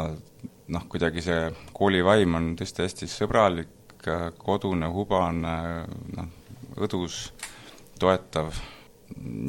noh, 0.73 0.87
kuidagi 0.91 1.25
see 1.25 1.51
koolivaim 1.77 2.39
on 2.39 2.55
tõesti 2.59 2.85
hästi 2.87 3.11
sõbralik, 3.11 3.73
kodune, 4.39 4.89
hubane, 4.93 5.57
noh, 6.17 6.33
õdus 6.79 7.31
toetav. 7.99 8.53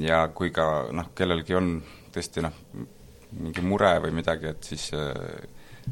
Ja 0.02 0.28
kui 0.36 0.52
ka 0.54 0.88
noh, 0.96 1.12
kellelgi 1.18 1.58
on 1.58 1.76
tõesti 2.14 2.44
noh, 2.46 2.56
mingi 3.38 3.64
mure 3.66 3.98
või 4.04 4.16
midagi, 4.20 4.52
et 4.54 4.68
siis 4.68 4.92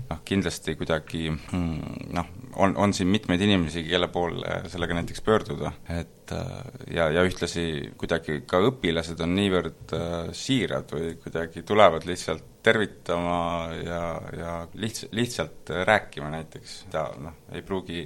noh, 0.10 0.22
kindlasti 0.26 0.76
kuidagi 0.80 1.30
mm, 1.32 2.10
noh, 2.16 2.32
on, 2.62 2.76
on 2.82 2.94
siin 2.96 3.10
mitmeid 3.12 3.42
inimesi, 3.42 3.84
kelle 3.88 4.10
poole 4.14 4.62
sellega 4.72 4.98
näiteks 4.98 5.24
pöörduda, 5.26 5.72
et 5.90 6.34
ja, 6.94 7.10
ja 7.14 7.24
ühtlasi 7.26 7.92
kuidagi 8.00 8.42
ka 8.50 8.62
õpilased 8.70 9.22
on 9.24 9.36
niivõrd 9.38 9.96
äh, 9.98 10.16
siirad 10.36 10.92
või 10.96 11.16
kuidagi 11.22 11.66
tulevad 11.68 12.08
lihtsalt 12.10 12.52
tervitama 12.66 13.40
ja, 13.78 14.02
ja 14.38 14.54
lihtsalt, 14.74 15.14
lihtsalt 15.14 15.76
rääkima 15.86 16.32
näiteks, 16.34 16.80
ta 16.94 17.08
noh, 17.22 17.38
ei 17.54 17.62
pruugi 17.66 18.02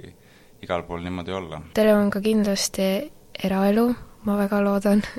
igal 0.66 0.84
pool 0.88 1.04
niimoodi 1.06 1.36
olla. 1.36 1.62
Teil 1.74 1.94
on 1.94 2.12
ka 2.12 2.22
kindlasti 2.24 2.90
eraelu, 3.44 3.88
ma 4.26 4.38
väga 4.38 4.62
loodan. 4.64 5.04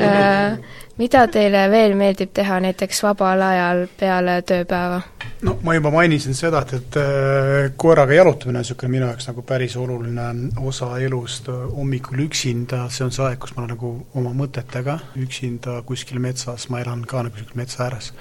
Äh, 0.00 0.56
mida 0.98 1.22
teile 1.32 1.66
veel 1.72 1.94
meeldib 1.98 2.32
teha 2.34 2.58
näiteks 2.62 3.02
vabal 3.04 3.42
ajal 3.44 3.86
peale 4.00 4.40
tööpäeva? 4.46 5.00
no 5.46 5.56
ma 5.64 5.74
juba 5.76 5.92
mainisin 5.94 6.36
seda, 6.36 6.62
et, 6.64 6.72
et 6.76 6.98
äh, 7.00 7.70
koeraga 7.80 8.16
jalutamine 8.16 8.58
on 8.60 8.64
niisugune 8.64 8.92
minu 8.92 9.08
jaoks 9.08 9.28
nagu 9.30 9.44
päris 9.46 9.76
oluline 9.80 10.26
osa 10.68 10.90
elust, 11.00 11.48
hommikul 11.48 12.24
üksinda, 12.26 12.84
see 12.92 13.06
on 13.06 13.14
see 13.14 13.24
aeg, 13.28 13.40
kus 13.40 13.54
ma 13.56 13.64
olen 13.64 13.74
nagu 13.76 13.92
oma 14.20 14.34
mõtetega. 14.36 14.98
Üksinda 15.20 15.80
kuskil 15.88 16.20
metsas, 16.22 16.68
ma 16.72 16.82
elan 16.84 17.06
ka 17.08 17.24
nagu 17.26 17.36
niisugune 17.36 17.62
metsa 17.62 17.86
ääres, 17.86 18.12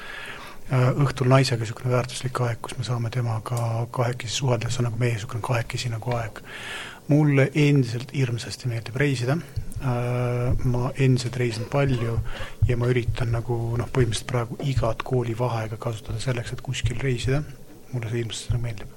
õhtul 0.69 1.31
naisega 1.31 1.63
niisugune 1.63 1.93
väärtuslik 1.95 2.41
aeg, 2.45 2.59
kus 2.61 2.77
me 2.77 2.83
saame 2.85 3.09
temaga 3.13 3.87
kahekesi 3.95 4.35
suhelda, 4.41 4.69
see 4.69 4.83
on 4.83 4.91
nagu 4.91 5.01
meie 5.01 5.15
niisugune 5.15 5.41
kahekesi 5.45 5.89
nagu 5.89 6.13
aeg. 6.17 6.43
mulle 7.09 7.47
endiselt 7.57 8.11
hirmsasti 8.13 8.69
meeldib 8.69 8.99
reisida, 9.01 9.39
Äh, 9.79 10.65
ma 10.67 10.89
endiselt 10.99 11.37
reisin 11.39 11.63
palju 11.71 12.17
ja 12.67 12.75
ma 12.75 12.89
üritan 12.91 13.29
nagu 13.31 13.55
noh, 13.79 13.87
põhimõtteliselt 13.95 14.27
praegu 14.27 14.57
igat 14.67 15.05
koolivaheaega 15.07 15.77
kasutada 15.79 16.19
selleks, 16.19 16.51
et 16.51 16.63
kuskil 16.65 16.99
reisida, 16.99 17.39
mulle 17.93 18.09
see 18.11 18.19
hirmsasti 18.19 18.51
nagu 18.51 18.65
meeldib. 18.65 18.89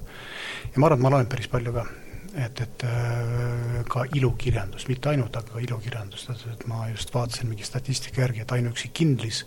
ja 0.73 0.83
ma 0.83 0.88
arvan, 0.88 0.99
et 0.99 1.05
ma 1.05 1.12
loen 1.14 1.31
päris 1.31 1.47
palju 1.52 1.76
ka, 1.76 1.85
et, 2.34 2.60
et 2.60 2.84
äh, 2.84 3.82
ka 3.88 4.04
ilukirjandust, 4.16 4.88
mitte 4.88 5.10
ainult, 5.12 5.36
aga 5.36 5.56
ka 5.56 5.62
ilukirjandust, 5.62 6.30
et 6.52 6.66
ma 6.70 6.86
just 6.90 7.12
vaatasin 7.14 7.50
mingi 7.50 7.66
statistika 7.66 8.22
järgi, 8.24 8.42
et 8.44 8.54
ainuüksi 8.56 8.90
Kindlis 8.96 9.42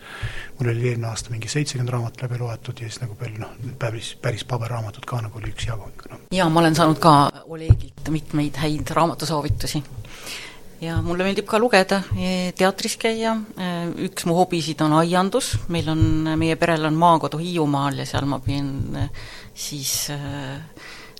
mul 0.59 0.71
oli 0.71 0.89
eelmine 0.91 1.09
aasta 1.09 1.33
mingi 1.33 1.49
seitsekümmend 1.51 1.93
raamatut 1.95 2.25
läbi 2.25 2.39
loetud 2.41 2.81
ja 2.81 2.89
siis 2.89 3.01
nagu 3.01 3.17
veel 3.19 3.37
noh, 3.41 3.53
päris, 3.81 4.13
päris 4.21 4.45
paberraamatut 4.47 5.05
ka 5.09 5.21
nagu 5.25 5.41
oli 5.41 5.53
üksjagu 5.53 5.89
no.. 6.11 6.19
jaa, 6.35 6.49
ma 6.49 6.61
olen 6.61 6.77
saanud 6.77 7.01
ka 7.01 7.15
Olegilt 7.45 8.09
mitmeid 8.11 8.57
häid 8.61 8.91
raamatusoovitusi. 8.93 9.83
Ja 10.83 10.97
mulle 11.01 11.23
meeldib 11.23 11.47
ka 11.47 11.57
lugeda, 11.57 12.01
e, 12.19 12.51
teatris 12.57 12.97
käia, 12.99 13.31
e, 13.55 13.69
üks 14.09 14.25
mu 14.27 14.35
hobisid 14.35 14.81
on 14.83 14.97
aiandus, 14.99 15.53
meil 15.71 15.87
on, 15.89 16.01
meie 16.37 16.57
perel 16.59 16.85
on 16.89 16.99
maakodu 16.99 17.39
Hiiumaal 17.39 18.01
ja 18.01 18.05
seal 18.09 18.27
ma 18.29 18.41
pidin 18.43 18.99
e, 18.99 19.07
siis 19.55 19.95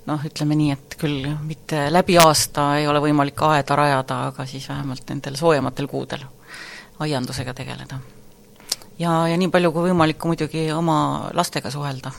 noh, 0.06 0.26
ütleme 0.28 0.58
nii, 0.58 0.72
et 0.76 0.96
küll 1.00 1.26
mitte 1.46 1.86
läbi 1.92 2.18
aasta 2.22 2.76
ei 2.80 2.86
ole 2.88 3.02
võimalik 3.04 3.42
aeda 3.48 3.78
rajada, 3.78 4.20
aga 4.30 4.46
siis 4.46 4.68
vähemalt 4.70 5.08
nendel 5.10 5.38
soojematel 5.38 5.88
kuudel 5.90 6.24
aiandusega 7.02 7.54
tegeleda. 7.54 7.98
ja, 8.98 9.26
ja 9.28 9.36
nii 9.36 9.50
palju 9.52 9.72
kui 9.72 9.90
võimalik 9.90 10.24
muidugi 10.24 10.70
oma 10.72 11.30
lastega 11.34 11.70
suhelda 11.70 12.12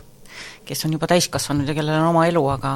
kes 0.67 0.85
on 0.85 0.93
juba 0.93 1.07
täiskasvanud 1.07 1.67
ja 1.69 1.73
kellel 1.77 1.99
on 2.01 2.09
oma 2.09 2.25
elu, 2.27 2.43
aga 2.51 2.73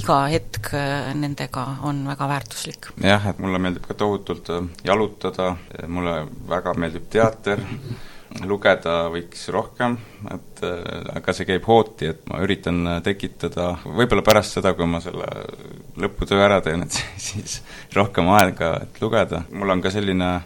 iga 0.00 0.18
hetk 0.32 0.72
äh, 0.74 1.12
nendega 1.14 1.64
on 1.86 2.02
väga 2.08 2.28
väärtuslik. 2.28 2.90
jah, 3.04 3.28
et 3.30 3.38
mulle 3.38 3.60
meeldib 3.62 3.86
ka 3.86 3.94
tohutult 3.94 4.50
äh, 4.54 4.66
jalutada, 4.84 5.54
mulle 5.86 6.16
väga 6.50 6.74
meeldib 6.74 7.08
teater, 7.12 7.62
lugeda 8.46 9.08
võiks 9.12 9.48
rohkem, 9.54 9.96
et 10.34 10.62
äh, 10.66 11.14
aga 11.18 11.34
see 11.34 11.48
käib 11.48 11.66
hooti, 11.68 12.12
et 12.12 12.22
ma 12.30 12.42
üritan 12.44 13.00
tekitada, 13.06 13.72
võib-olla 13.84 14.26
pärast 14.26 14.58
seda, 14.58 14.74
kui 14.78 14.86
ma 14.90 15.02
selle 15.04 15.26
lõputöö 15.98 16.44
ära 16.44 16.60
teen, 16.64 16.86
et 16.86 17.00
siis 17.28 17.60
rohkem 17.96 18.30
aega, 18.36 18.76
et 18.86 19.02
lugeda, 19.02 19.44
mul 19.50 19.76
on 19.76 19.84
ka 19.84 19.94
selline 19.94 20.36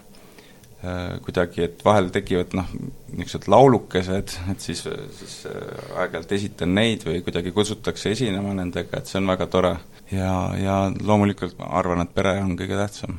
Äh, 0.82 1.20
kuidagi, 1.22 1.60
et 1.62 1.82
vahel 1.86 2.08
tekivad 2.10 2.56
noh, 2.58 2.70
niisugused 3.12 3.44
laulukesed, 3.52 4.32
et 4.50 4.64
siis, 4.64 4.80
siis 5.14 5.34
äh, 5.46 5.92
aeg-ajalt 5.94 6.32
esitan 6.34 6.72
neid 6.74 7.04
või 7.06 7.20
kuidagi 7.22 7.52
kutsutakse 7.54 8.10
esinema 8.16 8.50
nendega, 8.58 8.98
et 8.98 9.06
see 9.06 9.20
on 9.20 9.30
väga 9.30 9.46
tore. 9.52 9.76
ja, 10.10 10.32
ja 10.58 10.80
loomulikult 10.90 11.54
ma 11.60 11.70
arvan, 11.78 12.02
et 12.02 12.10
pere 12.16 12.34
on 12.42 12.56
kõige 12.58 12.80
tähtsam. 12.80 13.14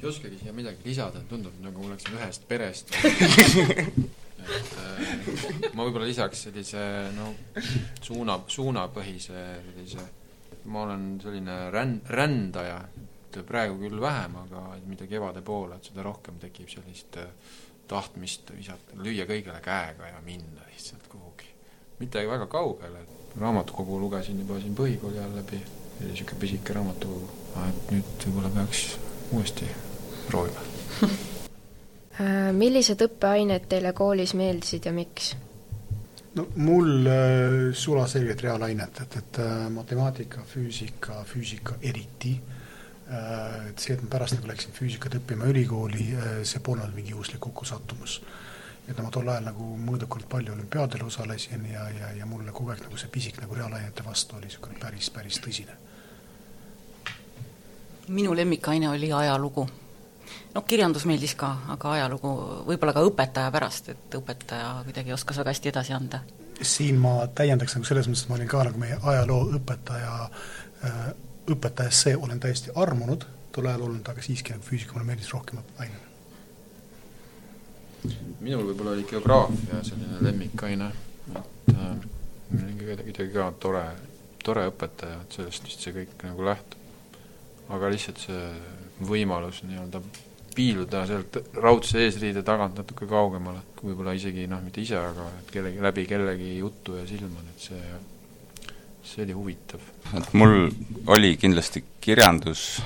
Ei 0.00 0.08
oskagi 0.08 0.38
siia 0.40 0.52
midagi 0.56 0.84
lisada, 0.84 1.20
tundub 1.28 1.60
nagu 1.60 1.82
me 1.82 1.92
oleksime 1.92 2.16
ühest 2.20 2.48
perest 2.48 2.94
et 4.48 4.72
äh, 4.80 5.70
ma 5.74 5.84
võib-olla 5.84 6.08
lisaks 6.08 6.46
sellise 6.46 6.82
no 7.16 7.30
suuna, 8.02 8.38
suunapõhise 8.48 9.44
sellise, 9.66 10.06
ma 10.72 10.84
olen 10.86 11.06
selline 11.22 11.56
ränn-, 11.74 12.00
rändaja, 12.08 12.78
et 13.30 13.40
praegu 13.46 13.78
küll 13.82 14.00
vähem, 14.02 14.38
aga 14.44 14.64
mida 14.88 15.08
kevade 15.10 15.42
poole, 15.46 15.78
et 15.78 15.90
seda 15.90 16.04
rohkem 16.06 16.40
tekib 16.42 16.70
sellist 16.72 17.20
äh, 17.20 17.28
tahtmist 17.90 18.52
visata, 18.54 18.96
lüüa 19.02 19.26
kõigele 19.28 19.60
käega 19.64 20.12
ja 20.12 20.24
minna 20.24 20.66
lihtsalt 20.70 21.08
kuhugi. 21.10 21.48
mitte 22.00 22.22
väga 22.24 22.46
kaugele, 22.48 23.04
raamatukogu 23.40 23.98
lugesin 24.00 24.40
juba 24.40 24.56
siin 24.60 24.74
põhikooli 24.78 25.20
ajal 25.20 25.36
läbi, 25.42 25.60
niisugune 26.00 26.40
pisike 26.40 26.72
raamatukogu, 26.78 27.30
et 27.68 27.94
nüüd 27.94 28.26
võib-olla 28.26 28.54
peaks 28.56 28.86
uuesti 29.36 29.68
proovima 30.28 30.60
äh, 32.20 32.50
millised 32.52 33.02
õppeained 33.06 33.68
teile 33.70 33.92
koolis 33.96 34.34
meeldisid 34.38 34.86
ja 34.88 34.92
miks? 34.92 35.34
no 36.34 36.46
mul 36.56 37.06
äh, 37.06 37.74
sulaselgelt 37.74 38.42
reaalained, 38.46 39.02
et, 39.02 39.16
et 39.22 39.42
äh, 39.42 39.66
matemaatika, 39.74 40.44
füüsika, 40.46 41.22
füüsika 41.26 41.78
eriti 41.82 42.38
et 43.10 43.82
see, 43.82 43.96
et 43.96 44.02
ma 44.04 44.10
pärast 44.12 44.36
nagu 44.36 44.46
läksin 44.46 44.70
füüsikat 44.70 45.16
õppima 45.18 45.48
ülikooli, 45.50 46.04
see 46.46 46.60
polnud 46.62 46.92
mingi 46.94 47.10
juhuslik 47.10 47.40
kokkusattumus. 47.42 48.20
et 48.88 48.98
ma 48.98 49.10
tol 49.10 49.28
ajal 49.28 49.44
nagu 49.44 49.66
mõõdukalt 49.78 50.26
palju 50.30 50.52
olümpiaadel 50.52 51.02
osalesin 51.06 51.66
ja, 51.72 51.84
ja, 51.94 52.12
ja 52.18 52.26
mulle 52.26 52.52
kogu 52.52 52.70
aeg 52.70 52.80
nagu 52.82 52.96
see 52.98 53.10
pisik 53.10 53.40
nagu 53.40 53.54
reaalainete 53.54 54.02
vastu 54.06 54.36
oli 54.36 54.46
niisugune 54.46 54.78
päris, 54.78 55.10
päris 55.10 55.38
tõsine. 55.42 55.74
minu 58.08 58.34
lemmikaine 58.34 58.88
oli 58.88 59.12
ajalugu. 59.12 59.68
Noh, 60.54 60.64
kirjandus 60.66 61.06
meeldis 61.08 61.34
ka, 61.38 61.50
aga 61.74 61.96
ajalugu 61.96 62.34
võib-olla 62.68 62.94
ka 62.96 63.04
õpetaja 63.06 63.50
pärast, 63.54 63.90
et 63.92 64.18
õpetaja 64.18 64.70
kuidagi 64.86 65.14
oskas 65.14 65.40
väga 65.42 65.54
hästi 65.54 65.72
edasi 65.72 65.96
anda. 65.96 66.22
siin 66.62 66.98
ma 67.00 67.26
täiendaks 67.34 67.74
nagu 67.76 67.88
selles 67.88 68.08
mõttes, 68.08 68.24
et 68.24 68.28
ma 68.28 68.36
olin 68.36 68.48
ka 68.48 68.64
nagu 68.68 68.78
meie 68.78 68.98
ajalooõpetaja 69.02 70.14
äh, 70.84 71.02
õpetajasse 71.50 72.16
olen 72.16 72.40
täiesti 72.40 72.74
armunud 72.74 73.24
tol 73.52 73.66
ajal 73.66 73.82
olnud, 73.88 74.06
aga 74.08 74.22
siiski 74.22 74.54
nagu 74.54 74.64
füüsika 74.66 74.94
mulle 74.94 75.06
meeldis 75.08 75.32
rohkem 75.32 75.60
ainena. 75.78 76.06
minul 78.40 78.64
võib-olla 78.70 78.94
oli 78.96 79.04
geograafia 79.04 79.82
selline 79.84 80.20
lemmikaine, 80.24 80.90
et 81.36 81.74
äh, 81.74 81.96
kuidagi 82.80 83.28
ka 83.34 83.50
tore, 83.60 83.84
tore 84.44 84.66
õpetaja, 84.70 85.20
et 85.24 85.38
sellest 85.38 85.66
vist 85.68 85.84
see 85.84 85.96
kõik 85.96 86.24
nagu 86.24 86.46
lähtub. 86.46 86.78
aga 87.70 87.90
lihtsalt 87.92 88.18
see 88.18 88.46
võimalus 89.06 89.62
nii-öelda 89.62 90.00
piiluda 90.54 91.04
sealt 91.08 91.36
raudse 91.56 92.04
eesriide 92.04 92.42
tagant 92.46 92.80
natuke 92.80 93.06
kaugemale, 93.10 93.62
võib-olla 93.82 94.14
isegi 94.16 94.46
noh, 94.50 94.62
mitte 94.64 94.82
ise, 94.82 94.98
aga 94.98 95.26
et 95.40 95.52
kellegi, 95.54 95.82
läbi 95.82 96.06
kellegi 96.10 96.56
juttu 96.58 96.96
ja 96.98 97.04
silmad, 97.08 97.52
et 97.54 97.68
see 97.70 97.82
see 99.10 99.24
oli 99.24 99.32
huvitav. 99.32 99.80
et 100.16 100.32
mul 100.32 100.70
oli 101.06 101.34
kindlasti 101.40 101.82
kirjandus, 102.00 102.82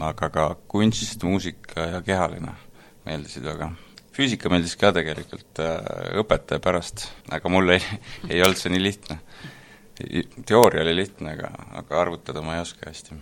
aga 0.00 0.30
ka 0.32 0.44
kunst, 0.68 1.22
muusika 1.26 1.86
ja 1.94 2.02
kehaline 2.02 2.54
meeldisid 3.04 3.44
väga. 3.44 3.72
füüsika 4.16 4.52
meeldis 4.52 4.76
ka 4.80 4.92
tegelikult 4.96 5.60
äh, 5.64 5.76
õpetaja 6.22 6.62
pärast, 6.64 7.08
aga 7.28 7.52
mul 7.52 7.76
ei, 7.76 7.82
ei 8.28 8.42
olnud 8.44 8.60
see 8.60 8.72
nii 8.72 8.82
lihtne. 8.82 9.20
teooria 10.48 10.86
oli 10.86 10.96
lihtne, 10.96 11.36
aga, 11.36 11.52
aga 11.82 12.00
arvutada 12.06 12.42
ma 12.44 12.56
ei 12.56 12.64
oska 12.64 12.88
hästi 12.88 13.20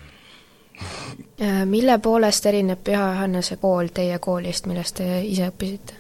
mille 1.66 1.98
poolest 2.02 2.46
erineb 2.50 2.80
Püha 2.84 3.12
Johannese 3.12 3.56
kool 3.62 3.92
teie 3.94 4.18
koolist, 4.18 4.66
milles 4.66 4.92
te 4.92 5.06
ise 5.22 5.48
õppisite? 5.52 5.98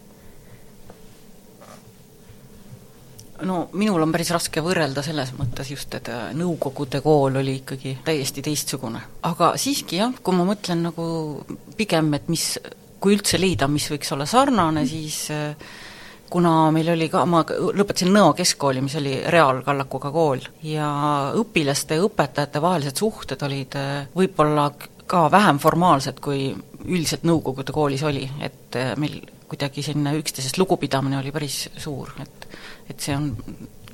no 3.46 3.58
minul 3.78 4.02
on 4.02 4.12
päris 4.12 4.30
raske 4.34 4.62
võrrelda 4.64 5.02
selles 5.04 5.30
mõttes 5.38 5.70
just, 5.70 5.94
et 5.98 6.10
äh, 6.12 6.30
Nõukogude 6.38 7.00
kool 7.04 7.38
oli 7.40 7.58
ikkagi 7.60 7.96
täiesti 8.06 8.42
teistsugune. 8.44 9.00
aga 9.28 9.52
siiski 9.60 10.00
jah, 10.00 10.14
kui 10.22 10.36
ma 10.36 10.46
mõtlen 10.48 10.82
nagu 10.88 11.06
pigem, 11.78 12.12
et 12.18 12.28
mis, 12.32 12.50
kui 13.00 13.16
üldse 13.16 13.40
leida, 13.40 13.68
mis 13.70 13.88
võiks 13.92 14.10
olla 14.14 14.26
sarnane, 14.26 14.86
siis 14.90 15.20
äh, 15.34 15.54
kuna 16.30 16.70
meil 16.74 16.92
oli 16.92 17.08
ka, 17.12 17.24
ma 17.28 17.42
lõpetasin 17.44 18.12
Nõo 18.14 18.34
keskkooli, 18.36 18.82
mis 18.84 18.96
oli 19.00 19.16
reaalkallakuga 19.32 20.12
kool, 20.14 20.44
ja 20.66 20.90
õpilaste 21.38 21.98
ja 21.98 22.04
õpetajate 22.06 22.62
vahelised 22.62 23.00
suhted 23.00 23.42
olid 23.46 23.78
äh, 23.78 24.06
võib-olla 24.16 24.70
ka 25.08 25.26
vähem 25.32 25.60
formaalsed 25.62 26.20
kui 26.24 26.50
üldiselt 26.84 27.24
Nõukogude 27.28 27.72
koolis 27.74 28.04
oli, 28.06 28.26
et 28.44 28.76
meil 29.00 29.22
kuidagi 29.48 29.82
selline 29.82 30.12
üksteisest 30.20 30.60
lugupidamine 30.60 31.18
oli 31.18 31.32
päris 31.32 31.66
suur, 31.80 32.12
et 32.20 32.48
et 32.88 33.04
see 33.04 33.16
on 33.16 33.32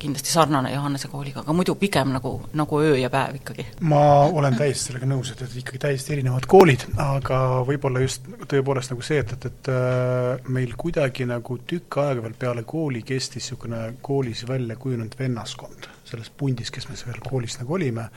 kindlasti 0.05 0.33
sarnane 0.35 0.73
Johannese 0.75 1.11
kooliga, 1.13 1.43
aga 1.45 1.57
muidu 1.57 1.77
pigem 1.81 2.13
nagu, 2.15 2.35
nagu 2.57 2.81
öö 2.85 2.97
ja 3.01 3.11
päev 3.13 3.41
ikkagi. 3.41 3.67
ma 3.89 4.03
olen 4.27 4.59
täiesti 4.59 4.91
sellega 4.91 5.09
nõus, 5.11 5.33
et, 5.33 5.43
et 5.47 5.57
ikkagi 5.63 5.83
täiesti 5.87 6.17
erinevad 6.19 6.49
koolid, 6.51 6.87
aga 7.01 7.41
võib-olla 7.69 8.05
just 8.05 8.29
tõepoolest 8.51 8.95
nagu 8.95 9.05
see, 9.07 9.21
et, 9.25 9.37
et, 9.39 9.49
et 9.51 9.73
äh, 9.73 10.51
meil 10.55 10.75
kuidagi 10.81 11.29
nagu 11.29 11.59
tükk 11.75 12.01
aega 12.05 12.25
veel 12.29 12.39
peale 12.39 12.67
kooli 12.69 13.05
kestis 13.07 13.45
niisugune 13.45 13.97
koolis 14.03 14.47
välja 14.49 14.77
kujunenud 14.77 15.15
vennaskond, 15.19 15.89
selles 16.09 16.31
pundis, 16.31 16.71
kes 16.75 16.89
me 16.89 16.97
seal 16.97 17.21
koolis 17.23 17.59
nagu 17.61 17.77
olime, 17.77 18.09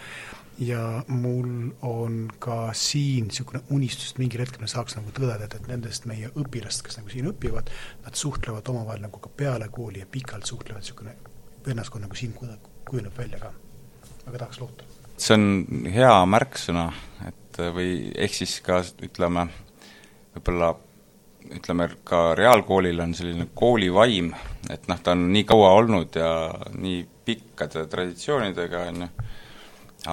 ja 0.60 1.04
mul 1.08 1.70
on 1.86 2.32
ka 2.40 2.72
siin 2.74 3.28
niisugune 3.30 3.62
unistus, 3.70 4.12
et 4.12 4.22
mingil 4.24 4.42
hetkel 4.42 4.64
me 4.64 4.72
saaks 4.72 4.98
nagu 4.98 5.14
tõdeda, 5.14 5.46
et, 5.46 5.58
et 5.60 5.70
nendest 5.70 6.08
meie 6.10 6.32
õpilast, 6.34 6.84
kes 6.86 6.98
nagu 7.02 7.14
siin 7.14 7.30
õpivad, 7.30 7.70
nad 8.06 8.18
suhtlevad 8.18 8.74
omavahel 8.74 9.06
nagu 9.06 9.22
ka 9.22 9.30
peale 9.30 9.70
kooli 9.74 10.02
ja 10.02 10.10
pikalt 10.12 10.50
suhtlevad, 10.50 10.82
niisugune 10.82 11.16
vennaskond 11.68 12.08
nagu 12.08 12.16
siin 12.16 12.34
kujuneb 12.38 13.18
välja 13.18 13.40
ka. 13.42 13.52
väga 14.26 14.38
tahaks 14.38 14.60
loota. 14.62 14.84
see 15.18 15.34
on 15.34 15.46
hea 15.94 16.14
märksõna, 16.30 16.90
et 17.28 17.62
või 17.74 18.12
ehk 18.16 18.36
siis 18.38 18.60
ka 18.66 18.82
ütleme, 19.04 19.48
võib-olla 20.36 20.76
ütleme, 21.58 21.90
ka 22.04 22.36
reaalkoolil 22.36 23.00
on 23.00 23.14
selline 23.18 23.48
koolivaim, 23.56 24.34
et 24.70 24.88
noh, 24.92 25.00
ta 25.04 25.16
on 25.16 25.28
nii 25.34 25.46
kaua 25.48 25.72
olnud 25.80 26.16
ja 26.20 26.32
nii 26.76 27.02
pikkade 27.28 27.86
traditsioonidega, 27.92 28.84
on 28.92 29.06
ju, 29.06 29.10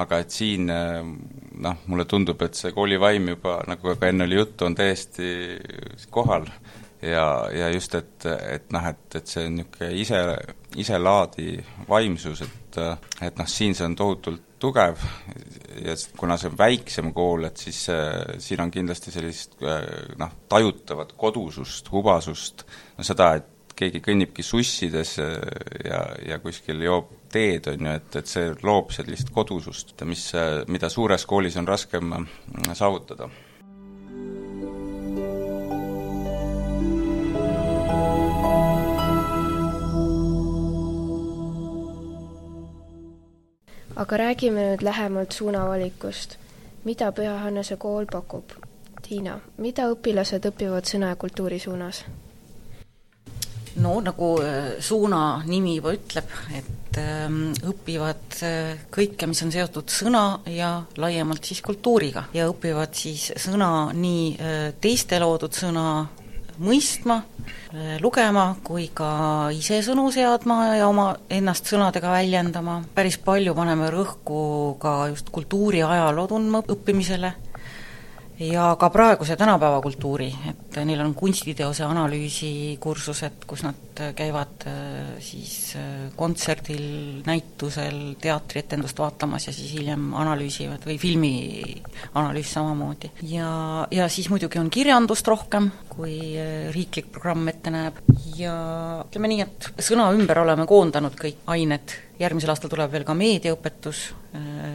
aga 0.00 0.20
et 0.22 0.34
siin 0.34 0.70
noh, 0.70 1.82
mulle 1.86 2.06
tundub, 2.10 2.40
et 2.42 2.56
see 2.58 2.72
koolivaim 2.74 3.28
juba, 3.34 3.58
nagu 3.68 3.96
ka 3.98 4.10
enne 4.10 4.28
oli 4.28 4.40
juttu, 4.40 4.66
on 4.66 4.78
täiesti 4.78 5.28
kohal 6.14 6.48
ja, 7.04 7.26
ja 7.52 7.68
just, 7.74 7.94
et, 7.94 8.26
et 8.26 8.72
noh, 8.74 8.88
et, 8.90 9.04
et 9.18 9.30
see 9.30 9.46
niisugune 9.52 9.90
ise, 10.00 10.20
iselaadi 10.80 11.56
vaimsus, 11.88 12.44
et, 12.46 12.80
et 13.22 13.40
noh, 13.40 13.48
siin 13.50 13.76
see 13.76 13.86
on 13.86 13.96
tohutult 13.98 14.50
tugev 14.64 15.00
ja 15.84 15.96
kuna 16.16 16.38
see 16.40 16.50
on 16.50 16.58
väiksem 16.58 17.10
kool, 17.16 17.48
et 17.50 17.60
siis 17.60 17.82
äh, 17.92 18.36
siin 18.42 18.64
on 18.64 18.72
kindlasti 18.72 19.12
sellist 19.14 19.58
noh, 20.20 20.38
tajutavat 20.48 21.12
kodusust, 21.20 21.90
hubasust, 21.92 22.64
no 22.98 23.06
seda, 23.06 23.34
et 23.40 23.50
keegi 23.74 23.98
kõnnibki 24.04 24.44
sussides 24.46 25.16
ja, 25.18 26.04
ja 26.22 26.38
kuskil 26.38 26.84
joob 26.86 27.10
teed, 27.34 27.66
on 27.72 27.88
ju, 27.88 27.96
et, 27.98 28.20
et 28.20 28.30
see 28.30 28.52
loob 28.62 28.94
sellist 28.94 29.32
kodusust, 29.34 29.96
mis, 30.06 30.28
mida 30.70 30.90
suures 30.92 31.26
koolis 31.26 31.58
on 31.58 31.66
raskem 31.68 32.14
saavutada 32.70 33.28
aga 44.04 44.16
räägime 44.20 44.60
nüüd 44.68 44.82
lähemalt 44.84 45.32
suunavalikust. 45.32 46.36
mida 46.84 47.12
Püha 47.12 47.38
Hannese 47.38 47.76
kool 47.76 48.04
pakub? 48.06 48.52
Tiina, 49.02 49.38
mida 49.56 49.86
õpilased 49.92 50.44
õpivad 50.50 50.84
sõna 50.84 51.08
ja 51.12 51.16
kultuuri 51.16 51.58
suunas? 51.58 52.02
no 53.76 53.94
nagu 54.04 54.28
äh, 54.44 54.76
suuna 54.80 55.42
nimi 55.46 55.76
juba 55.78 55.94
ütleb, 55.96 56.28
et 56.54 56.98
ähm, 57.00 57.54
õpivad 57.64 58.36
äh, 58.44 58.84
kõike, 58.92 59.26
mis 59.26 59.42
on 59.42 59.54
seotud 59.54 59.88
sõna 59.90 60.24
ja 60.52 60.74
laiemalt 61.00 61.48
siis 61.48 61.62
kultuuriga 61.64 62.26
ja 62.36 62.46
õpivad 62.52 62.92
siis 62.94 63.30
sõna 63.40 63.70
nii 63.96 64.28
äh, 64.36 64.68
teiste 64.84 65.18
loodud 65.22 65.56
sõna 65.56 65.86
mõistma, 66.58 67.22
lugema 68.02 68.44
kui 68.64 68.88
ka 68.94 69.50
ise 69.54 69.80
sõnu 69.84 70.06
seadma 70.14 70.76
ja 70.78 70.88
oma, 70.88 71.08
ennast 71.30 71.70
sõnadega 71.70 72.12
väljendama, 72.14 72.80
päris 72.94 73.18
palju 73.18 73.54
paneme 73.56 73.90
rõhku 73.92 74.76
ka 74.82 74.96
just 75.12 75.30
kultuuri 75.34 75.82
ajaloo 75.82 76.28
tundma 76.30 76.62
õppimisele 76.62 77.34
ja 78.38 78.76
ka 78.78 78.90
praeguse 78.90 79.36
tänapäeva 79.36 79.80
kultuuri, 79.82 80.26
et 80.50 80.78
neil 80.84 81.00
on 81.04 81.14
kunstiteose 81.14 81.84
analüüsi 81.86 82.76
kursused, 82.82 83.44
kus 83.46 83.62
nad 83.62 84.02
käivad 84.16 84.66
äh, 84.66 85.12
siis 85.22 85.74
äh, 85.78 86.08
kontserdil, 86.16 87.22
näitusel, 87.26 88.16
teatrietendust 88.20 88.98
vaatamas 88.98 89.46
ja 89.46 89.54
siis 89.54 89.70
hiljem 89.76 90.10
analüüsivad 90.18 90.86
või 90.86 90.98
filmi 90.98 91.34
analüüs 92.14 92.50
samamoodi. 92.56 93.12
ja, 93.30 93.86
ja 93.94 94.08
siis 94.10 94.28
muidugi 94.32 94.58
on 94.58 94.70
kirjandust 94.70 95.30
rohkem, 95.30 95.70
kui 95.94 96.34
äh, 96.34 96.72
riiklik 96.74 97.12
programm 97.14 97.46
ette 97.54 97.70
näeb 97.70 98.02
ja 98.34 98.56
ütleme 99.04 99.30
nii, 99.30 99.46
et 99.46 99.70
sõna 99.78 100.10
ümber 100.16 100.42
oleme 100.42 100.66
koondanud 100.66 101.14
kõik 101.20 101.46
ained, 101.54 101.96
järgmisel 102.18 102.50
aastal 102.50 102.72
tuleb 102.72 102.90
veel 102.90 103.06
ka 103.06 103.14
meediaõpetus, 103.14 104.08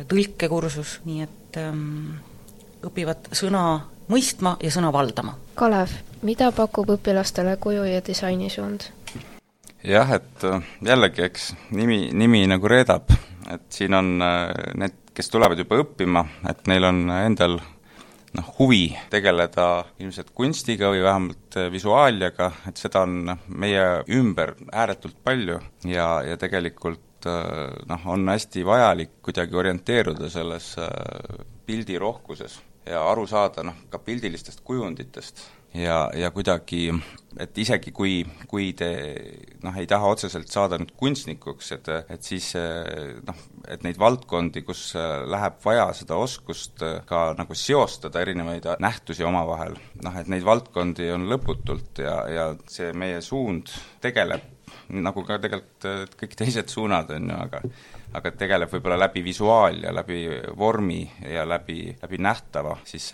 tõlkekursus, 0.07 0.99
nii 1.07 1.23
et 1.25 1.57
ähm, 1.59 2.19
õpivad 2.85 3.31
sõna 3.31 3.81
mõistma 4.09 4.55
ja 4.63 4.71
sõna 4.73 4.93
valdama. 4.93 5.35
Kalev, 5.55 5.93
mida 6.25 6.51
pakub 6.55 6.89
õpilastele 6.95 7.57
kuju- 7.61 7.87
ja 7.89 8.01
disainisuund? 8.05 8.89
jah, 9.83 10.11
et 10.11 10.43
äh, 10.43 10.61
jällegi, 10.85 11.23
eks 11.23 11.53
nimi, 11.71 12.09
nimi 12.13 12.43
nagu 12.49 12.67
reedab, 12.67 13.11
et 13.49 13.67
siin 13.73 13.95
on 13.95 14.15
äh, 14.21 14.51
need, 14.79 14.97
kes 15.15 15.31
tulevad 15.31 15.59
juba 15.59 15.79
õppima, 15.83 16.25
et 16.49 16.67
neil 16.67 16.87
on 16.89 17.03
endal 17.15 17.59
noh, 18.35 18.49
huvi 18.59 18.89
tegeleda 19.09 19.69
ilmselt 20.03 20.33
kunstiga 20.35 20.91
või 20.91 21.03
vähemalt 21.05 21.59
äh, 21.59 21.69
visuaaliaga, 21.71 22.51
et 22.67 22.81
seda 22.81 23.05
on 23.07 23.35
meie 23.47 23.85
ümber 24.19 24.55
ääretult 24.71 25.19
palju 25.23 25.59
ja, 25.87 26.11
ja 26.27 26.37
tegelikult 26.39 27.05
noh, 27.19 28.03
on 28.07 28.29
hästi 28.31 28.61
vajalik 28.63 29.17
kuidagi 29.27 29.57
orienteeruda 29.59 30.29
selles 30.31 30.69
pildirohkuses 31.67 32.53
ja 32.89 33.05
aru 33.11 33.27
saada 33.29 33.63
noh, 33.67 33.85
ka 33.91 34.01
pildilistest 34.03 34.63
kujunditest 34.65 35.45
ja, 35.73 36.09
ja 36.17 36.31
kuidagi, 36.33 36.89
et 37.39 37.57
isegi 37.61 37.91
kui, 37.95 38.21
kui 38.49 38.71
te 38.77 38.89
noh, 39.63 39.75
ei 39.77 39.87
taha 39.89 40.09
otseselt 40.13 40.49
saada 40.51 40.79
nüüd 40.81 40.95
kunstnikuks, 40.97 41.71
et, 41.77 41.89
et 42.09 42.25
siis 42.25 42.51
noh, 43.27 43.43
et 43.69 43.85
neid 43.85 43.99
valdkondi, 44.01 44.63
kus 44.65 44.91
läheb 45.29 45.59
vaja 45.65 45.89
seda 45.97 46.17
oskust 46.19 46.83
ka 47.09 47.23
nagu 47.37 47.57
seostada 47.57 48.23
erinevaid 48.25 48.65
nähtusi 48.81 49.25
omavahel, 49.27 49.77
noh 50.03 50.19
et 50.19 50.31
neid 50.31 50.45
valdkondi 50.47 51.11
on 51.13 51.29
lõputult 51.29 52.01
ja, 52.03 52.15
ja 52.33 52.49
see 52.69 52.91
meie 52.97 53.21
suund 53.25 53.69
tegeleb, 54.01 54.45
nagu 54.89 55.25
ka 55.25 55.37
tegelikult 55.41 56.17
kõik 56.17 56.37
teised 56.39 56.73
suunad, 56.73 57.13
on 57.13 57.29
ju, 57.29 57.41
aga 57.45 57.63
aga 58.13 58.31
tegeleb 58.33 58.71
võib-olla 58.73 58.99
läbi 59.05 59.23
visuaalia, 59.25 59.93
läbi 59.93 60.23
vormi 60.57 61.03
ja 61.29 61.45
läbi, 61.47 61.81
läbi 62.01 62.21
nähtava, 62.21 62.77
siis 62.87 63.11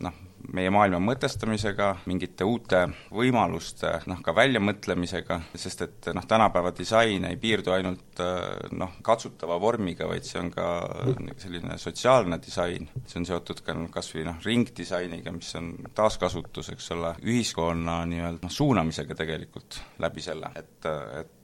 noh, 0.00 0.18
meie 0.54 0.70
maailma 0.72 1.00
mõtestamisega, 1.04 1.90
mingite 2.10 2.46
uute 2.48 2.82
võimaluste 3.14 3.92
noh, 4.10 4.20
ka 4.24 4.34
väljamõtlemisega, 4.36 5.40
sest 5.54 5.84
et 5.86 6.10
noh, 6.16 6.26
tänapäeva 6.28 6.72
disain 6.76 7.26
ei 7.28 7.38
piirdu 7.40 7.74
ainult 7.74 8.22
noh, 8.76 8.96
katsutava 9.06 9.58
vormiga, 9.62 10.08
vaid 10.10 10.26
see 10.26 10.40
on 10.42 10.50
ka 10.54 10.66
selline 11.40 11.78
sotsiaalne 11.80 12.40
disain, 12.42 12.88
see 13.06 13.20
on 13.20 13.28
seotud 13.28 13.62
ka 13.66 13.76
noh, 13.76 13.90
kas 13.92 14.10
või 14.14 14.26
noh, 14.28 14.40
ringdisainiga, 14.44 15.34
mis 15.36 15.52
on 15.60 15.72
taaskasutus, 15.96 16.72
eks 16.74 16.90
ole, 16.96 17.14
ühiskonna 17.26 18.00
nii-öelda 18.10 18.46
noh, 18.46 18.54
suunamisega 18.54 19.18
tegelikult 19.22 19.80
läbi 20.02 20.24
selle, 20.24 20.52
et, 20.58 20.90
et 21.20 21.39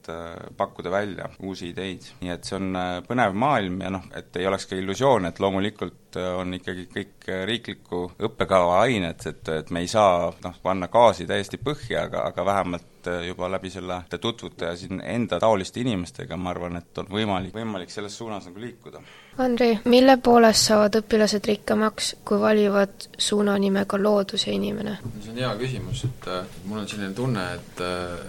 pakkuda 0.57 0.91
välja 0.91 1.29
uusi 1.43 1.71
ideid. 1.73 2.05
nii 2.21 2.31
et 2.33 2.47
see 2.47 2.57
on 2.57 2.77
põnev 3.07 3.35
maailm 3.37 3.81
ja 3.81 3.91
noh, 3.93 4.07
et 4.15 4.35
ei 4.39 4.47
oleks 4.47 4.65
ka 4.69 4.79
illusioon, 4.79 5.29
et 5.29 5.39
loomulikult 5.39 6.17
on 6.17 6.53
ikkagi 6.57 6.87
kõik 6.93 7.29
riikliku 7.45 8.03
õppekava 8.29 8.81
ained, 8.85 9.25
et, 9.29 9.53
et 9.53 9.71
me 9.71 9.83
ei 9.83 9.91
saa 9.91 10.31
noh, 10.43 10.59
panna 10.63 10.89
gaasi 10.91 11.27
täiesti 11.29 11.59
põhja, 11.61 12.07
aga, 12.07 12.25
aga 12.31 12.45
vähemalt 12.45 13.11
juba 13.27 13.51
läbi 13.51 13.69
selle 13.71 14.01
te 14.09 14.17
tutvute 14.17 14.73
siin 14.77 15.01
enda 15.03 15.39
taoliste 15.39 15.81
inimestega, 15.83 16.37
ma 16.37 16.51
arvan, 16.55 16.81
et 16.81 17.03
on 17.03 17.09
võimalik, 17.11 17.55
võimalik 17.55 17.93
selles 17.93 18.17
suunas 18.17 18.49
nagu 18.49 18.61
liikuda. 18.63 19.03
Andri, 19.37 19.75
mille 19.85 20.15
poolest 20.17 20.65
saavad 20.65 20.95
õpilased 20.97 21.45
rikkamaks, 21.45 22.07
kui 22.25 22.39
valivad 22.41 23.05
suuna 23.21 23.53
nimega 23.61 23.99
loodus 24.01 24.47
ja 24.47 24.53
inimene? 24.55 24.95
see 25.21 25.29
on 25.33 25.37
hea 25.43 25.51
küsimus, 25.59 26.01
et 26.07 26.29
mul 26.65 26.81
on 26.81 26.87
selline 26.89 27.13
tunne, 27.13 27.43
et, 27.59 27.83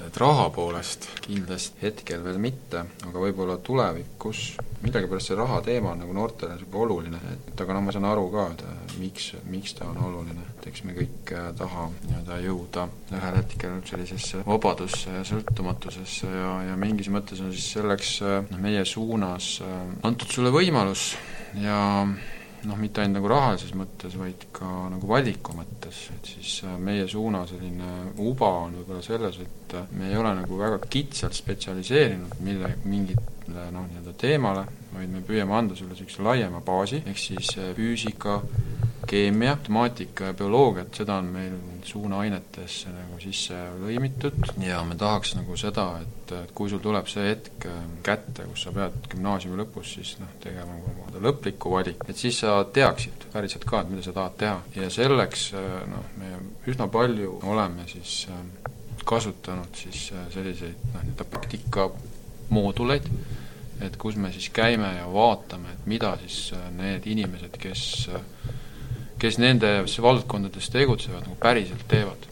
et 0.09 0.21
raha 0.21 0.51
poolest 0.53 1.09
kindlasti 1.25 1.87
hetkel 1.87 2.21
veel 2.27 2.37
mitte, 2.45 2.85
aga 3.09 3.25
võib-olla 3.25 3.57
tulevikus 3.65 4.51
millegipärast 4.83 5.33
see 5.33 5.37
raha 5.37 5.59
teema 5.67 5.91
on 5.91 6.03
nagu 6.03 6.15
noortele 6.15 6.55
niisugune 6.55 6.85
oluline, 6.85 7.19
et 7.33 7.61
aga 7.63 7.75
noh, 7.75 7.83
ma 7.83 7.95
saan 7.95 8.07
aru 8.07 8.27
ka, 8.31 8.45
et 8.55 8.95
miks, 9.01 9.33
miks 9.51 9.75
ta 9.79 9.89
on 9.91 9.99
oluline, 10.07 10.45
et 10.53 10.69
eks 10.71 10.85
me 10.87 10.95
kõik 10.95 11.33
taha 11.59 11.89
nii-öelda 11.95 12.39
jõuda 12.45 12.85
ühel 13.19 13.39
hetkel 13.41 13.79
sellisesse 13.89 14.45
vabadusse 14.47 15.17
ja 15.17 15.25
sõltumatusesse 15.27 16.31
ja, 16.31 16.53
ja 16.69 16.77
mingis 16.79 17.11
mõttes 17.15 17.43
on 17.43 17.51
siis 17.55 17.67
selleks 17.75 18.13
noh, 18.23 18.61
meie 18.63 18.85
suunas 18.87 19.57
antud 20.07 20.31
sulle 20.31 20.55
võimalus 20.55 20.98
ja 21.63 21.81
noh, 22.67 22.77
mitte 22.79 23.03
ainult 23.03 23.19
nagu 23.19 23.31
rahalises 23.31 23.75
mõttes, 23.79 24.17
vaid 24.19 24.49
ka 24.55 24.69
nagu 24.93 25.09
valiku 25.11 25.55
mõttes, 25.57 26.01
et 26.15 26.31
siis 26.33 26.55
äh, 26.67 26.77
meie 26.83 27.07
suuna 27.11 27.45
selline 27.49 28.13
uba 28.25 28.51
on 28.65 28.79
võib-olla 28.81 29.03
selles, 29.05 29.39
et 29.45 29.77
äh, 29.79 29.87
me 29.95 30.11
ei 30.11 30.19
ole 30.19 30.35
nagu 30.41 30.59
väga 30.59 30.81
kitsalt 30.91 31.37
spetsialiseerinud 31.39 32.41
mille, 32.47 32.75
mingile 32.89 33.69
noh, 33.73 33.87
nii-öelda 33.87 34.15
teemale, 34.19 34.65
vaid 34.93 35.13
me 35.13 35.23
püüame 35.27 35.55
anda 35.55 35.79
sulle 35.79 35.95
niisuguse 35.95 36.25
laiema 36.27 36.63
baasi, 36.65 37.03
ehk 37.07 37.23
siis 37.23 37.55
äh, 37.59 37.71
füüsika, 37.79 38.41
keemia, 39.09 39.55
matemaatika 39.57 40.25
ja 40.25 40.35
bioloogiat, 40.35 40.95
seda 40.95 41.17
on 41.23 41.31
meil 41.33 41.55
suunaainetesse 41.89 42.91
nagu 42.93 43.17
sisse 43.23 43.57
lõimitud 43.81 44.37
ja 44.63 44.83
me 44.85 44.97
tahaks 45.01 45.35
nagu 45.39 45.57
seda, 45.57 45.87
et, 46.03 46.33
et 46.43 46.53
kui 46.57 46.69
sul 46.71 46.83
tuleb 46.85 47.09
see 47.09 47.25
hetk 47.31 47.67
äh, 47.71 47.79
kätte, 48.05 48.45
kus 48.51 48.67
sa 48.67 48.73
pead 48.77 48.99
gümnaasiumi 49.13 49.59
lõpus 49.63 49.95
siis 49.97 50.15
noh, 50.21 50.35
tegema 50.43 50.77
oma 50.77 51.23
lõpliku 51.25 51.73
valik, 51.77 52.05
et 52.09 52.21
siis 52.21 52.43
sa 52.45 52.59
teaksid 52.65 53.29
päriselt 53.33 53.65
ka, 53.69 53.83
et 53.83 53.93
mida 53.95 54.05
sa 54.05 54.15
tahad 54.17 54.39
teha. 54.45 54.61
ja 54.77 54.91
selleks 54.93 55.49
äh, 55.57 55.73
noh, 55.89 56.13
me 56.21 56.35
üsna 56.69 56.89
palju 56.93 57.41
oleme 57.49 57.89
siis 57.91 58.21
äh, 58.33 58.45
kasutanud 59.09 59.73
siis 59.77 60.11
selliseid 60.35 60.77
noh, 60.93 61.03
nii-öelda 61.03 61.29
praktikamooduleid, 61.33 63.11
et 63.87 63.97
kus 63.97 64.19
me 64.21 64.33
siis 64.35 64.51
käime 64.53 64.97
ja 64.99 65.09
vaatame, 65.13 65.73
et 65.73 65.87
mida 65.87 66.17
siis 66.21 66.53
need 66.77 67.07
inimesed, 67.09 67.57
kes 67.63 67.85
kes 69.19 69.39
nendes 69.43 69.97
valdkondades 70.03 70.71
tegutsevad, 70.71 71.27
nagu 71.27 71.39
päriselt 71.43 71.87
teevad. 71.91 72.29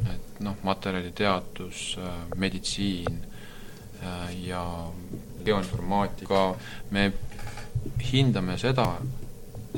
et 0.00 0.40
noh, 0.40 0.56
materjaliteadus, 0.64 1.98
meditsiin 2.36 3.18
äh, 4.02 4.30
ja 4.46 4.62
geoinformaatika, 5.44 6.44
me 6.90 7.10
hindame 8.12 8.56
seda 8.58 8.86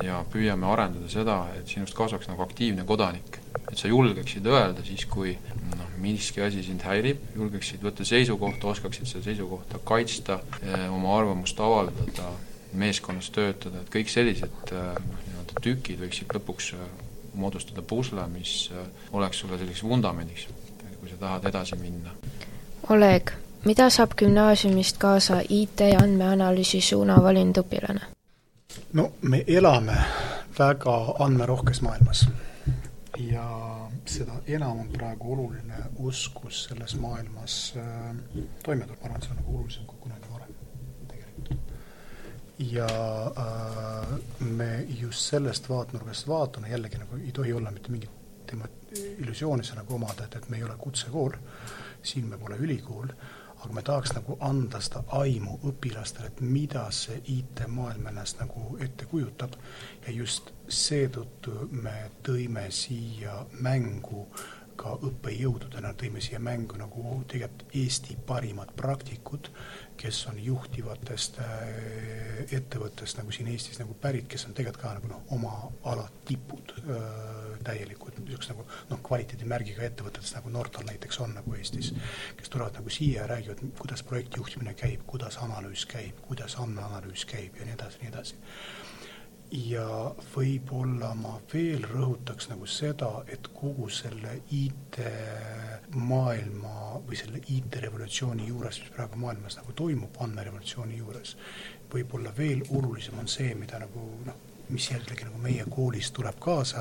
ja 0.02 0.22
püüame 0.32 0.68
arendada 0.72 1.08
seda, 1.10 1.38
et 1.58 1.68
sinust 1.68 1.96
kasvaks 1.96 2.30
nagu 2.30 2.44
aktiivne 2.44 2.84
kodanik. 2.88 3.40
et 3.72 3.78
sa 3.78 3.88
julgeksid 3.88 4.46
öelda 4.46 4.84
siis, 4.84 5.04
kui 5.08 5.34
noh, 5.76 5.90
miski 5.98 6.42
asi 6.44 6.62
sind 6.62 6.84
häirib, 6.84 7.20
julgeksid 7.36 7.82
võtta 7.84 8.04
seisukohta, 8.04 8.68
oskaksid 8.68 9.08
seda 9.08 9.24
seisukohta 9.30 9.80
kaitsta, 9.84 10.40
äh, 10.62 10.86
oma 10.92 11.16
arvamust 11.18 11.60
avaldada, 11.60 12.30
meeskonnas 12.72 13.28
töötada, 13.32 13.82
et 13.82 13.90
kõik 13.92 14.08
sellised 14.08 14.72
noh, 14.72 15.31
need 15.42 15.62
tükid 15.64 16.02
võiksid 16.02 16.34
lõpuks 16.36 16.72
äh, 16.76 16.88
moodustada 17.34 17.82
pusle, 17.82 18.24
mis 18.32 18.70
äh, 18.72 18.86
oleks 19.12 19.42
sulle 19.42 19.58
selliseks 19.58 19.84
vundamendiks, 19.86 20.46
kui 21.00 21.10
sa 21.10 21.18
tahad 21.20 21.48
edasi 21.50 21.78
minna. 21.80 22.14
Oleg, 22.90 23.32
mida 23.64 23.88
saab 23.90 24.16
gümnaasiumist 24.18 24.98
kaasa 25.02 25.42
IT 25.48 25.84
ja 25.92 26.02
andmeanalüüsi 26.02 26.80
suuna 26.80 27.22
valinud 27.22 27.62
õpilane? 27.64 28.08
no 28.92 29.10
me 29.22 29.44
elame 29.46 29.96
väga 30.58 30.94
andmerohkes 31.20 31.82
maailmas 31.84 32.26
ja 33.18 33.44
seda 34.08 34.38
enam 34.48 34.80
on 34.80 34.88
praegu 34.92 35.32
oluline 35.32 35.84
oskus 36.04 36.64
selles 36.64 36.94
maailmas 37.00 37.74
äh, 37.76 38.16
toime 38.64 38.86
tulla, 38.86 38.98
ma 39.00 39.06
arvan, 39.06 39.16
et 39.16 39.26
see 39.26 39.34
on 39.34 39.40
nagu 39.42 39.56
olulisem 39.58 39.86
kui 39.86 39.98
kunagi 40.06 40.31
ja 42.70 42.86
äh, 43.26 44.18
me 44.40 44.86
just 45.00 45.30
sellest 45.32 45.68
vaatenurgast 45.68 46.28
vaatame, 46.28 46.68
jällegi 46.68 46.98
nagu 47.00 47.16
ei 47.16 47.32
tohi 47.32 47.52
olla 47.52 47.70
mitte 47.70 47.90
mingit 47.90 48.10
tema 48.46 48.68
illusiooni 49.18 49.64
see 49.64 49.76
nagu 49.78 49.94
omada, 49.94 50.24
et, 50.24 50.36
et 50.36 50.48
me 50.50 50.58
ei 50.60 50.64
ole 50.64 50.76
kutsekool, 50.78 51.38
siin 52.02 52.26
me 52.28 52.38
pole 52.38 52.58
ülikool, 52.60 53.12
aga 53.62 53.74
me 53.74 53.82
tahaks 53.86 54.14
nagu 54.16 54.36
anda 54.42 54.80
seda 54.82 55.04
aimu 55.18 55.58
õpilastele, 55.70 56.32
et 56.32 56.40
mida 56.42 56.84
see 56.94 57.20
IT-maailm 57.36 58.08
ennast 58.10 58.40
nagu 58.42 58.76
ette 58.82 59.06
kujutab. 59.10 59.54
Ja 60.06 60.14
just 60.16 60.50
seetõttu 60.68 61.68
me 61.70 62.10
tõime 62.26 62.66
siia 62.74 63.38
mängu 63.62 64.26
ka 64.82 64.96
õppejõududena 65.06 65.92
tõime 65.98 66.20
siia 66.24 66.40
mängu 66.42 66.78
nagu 66.80 67.20
tegelikult 67.30 67.76
Eesti 67.78 68.16
parimad 68.26 68.72
praktikud, 68.76 69.48
kes 70.00 70.18
on 70.30 70.40
juhtivatest 70.42 71.38
äh, 71.42 72.42
ettevõttest 72.58 73.20
nagu 73.20 73.34
siin 73.34 73.50
Eestis 73.52 73.78
nagu 73.78 73.94
pärit, 74.02 74.26
kes 74.30 74.46
on 74.48 74.56
tegelikult 74.58 74.82
ka 74.82 74.94
nagu 74.98 75.10
noh, 75.12 75.22
oma 75.36 75.54
ala 75.92 76.08
tipud 76.26 76.74
äh, 76.82 77.06
täielikud, 77.64 78.18
niisugused 78.24 78.54
nagu 78.54 78.66
noh, 78.90 79.02
kvaliteedimärgiga 79.06 79.86
ettevõtetest 79.86 80.38
nagu 80.40 80.52
Nortal 80.52 80.88
näiteks 80.88 81.22
on 81.22 81.36
nagu 81.38 81.54
Eestis, 81.58 81.92
kes 82.38 82.50
tulevad 82.50 82.80
nagu 82.80 82.90
siia 82.90 83.22
ja 83.22 83.30
räägivad, 83.30 83.62
kuidas 83.78 84.02
projekti 84.08 84.42
juhtimine 84.42 84.74
käib, 84.78 85.06
kuidas 85.06 85.38
analüüs 85.44 85.86
käib, 85.90 86.18
kuidas 86.26 86.58
andmeanalüüs 86.58 87.26
käib 87.30 87.60
ja 87.60 87.68
nii 87.68 87.78
edasi, 87.78 88.02
nii 88.02 88.14
edasi 88.14 88.40
ja 89.52 90.14
võib-olla 90.32 91.14
ma 91.16 91.40
veel 91.52 91.82
rõhutaks 91.84 92.48
nagu 92.48 92.66
seda, 92.66 93.24
et 93.28 93.48
kogu 93.52 93.88
selle 93.92 94.42
IT-maailma 94.56 95.32
või 97.06 97.16
selle 97.20 97.38
IT-revolutsiooni 97.52 98.46
juures, 98.48 98.80
mis 98.80 98.90
praegu 98.94 99.16
maailmas 99.20 99.56
nagu 99.60 99.72
toimub, 99.76 100.16
andmerevolutsiooni 100.24 100.96
juures, 101.02 101.36
võib-olla 101.92 102.30
veel 102.36 102.60
olulisem 102.70 103.18
on 103.20 103.28
see, 103.28 103.54
mida 103.58 103.78
nagu 103.82 104.00
noh, 104.26 104.36
mis 104.72 104.90
jällegi 104.90 105.24
nagu 105.28 105.38
meie 105.42 105.64
koolis 105.68 106.10
tuleb 106.16 106.38
kaasa, 106.40 106.80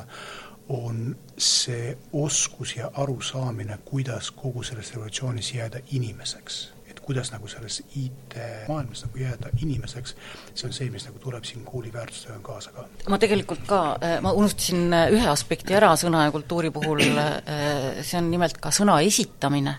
on 0.71 1.17
see 1.35 1.97
oskus 2.15 2.75
ja 2.77 2.91
arusaamine, 3.03 3.77
kuidas 3.83 4.31
kogu 4.31 4.63
selles 4.63 4.93
revolutsioonis 4.95 5.53
jääda 5.57 5.79
inimeseks 5.91 6.80
kuidas 7.11 7.31
nagu 7.33 7.47
selles 7.51 7.81
IT-maailmas 7.99 9.03
nagu 9.03 9.19
jääda 9.19 9.51
inimeseks, 9.59 10.13
see 10.55 10.67
on 10.69 10.75
see, 10.75 10.87
mis 10.93 11.03
nagu 11.09 11.19
tuleb 11.19 11.43
siin 11.47 11.65
kooli 11.67 11.91
väärtustega 11.93 12.39
kaasa 12.45 12.71
ka. 12.71 12.85
ma 13.11 13.19
tegelikult 13.19 13.65
ka, 13.67 13.81
äh, 13.99 14.15
ma 14.23 14.31
unustasin 14.31 14.93
äh, 14.95 15.11
ühe 15.11 15.27
aspekti 15.27 15.75
ära 15.75 15.91
sõna 15.99 16.23
ja 16.27 16.31
kultuuri 16.31 16.71
puhul, 16.71 17.03
äh, 17.19 17.99
see 17.99 18.21
on 18.21 18.31
nimelt 18.31 18.61
ka 18.63 18.71
sõna 18.71 19.01
esitamine 19.03 19.75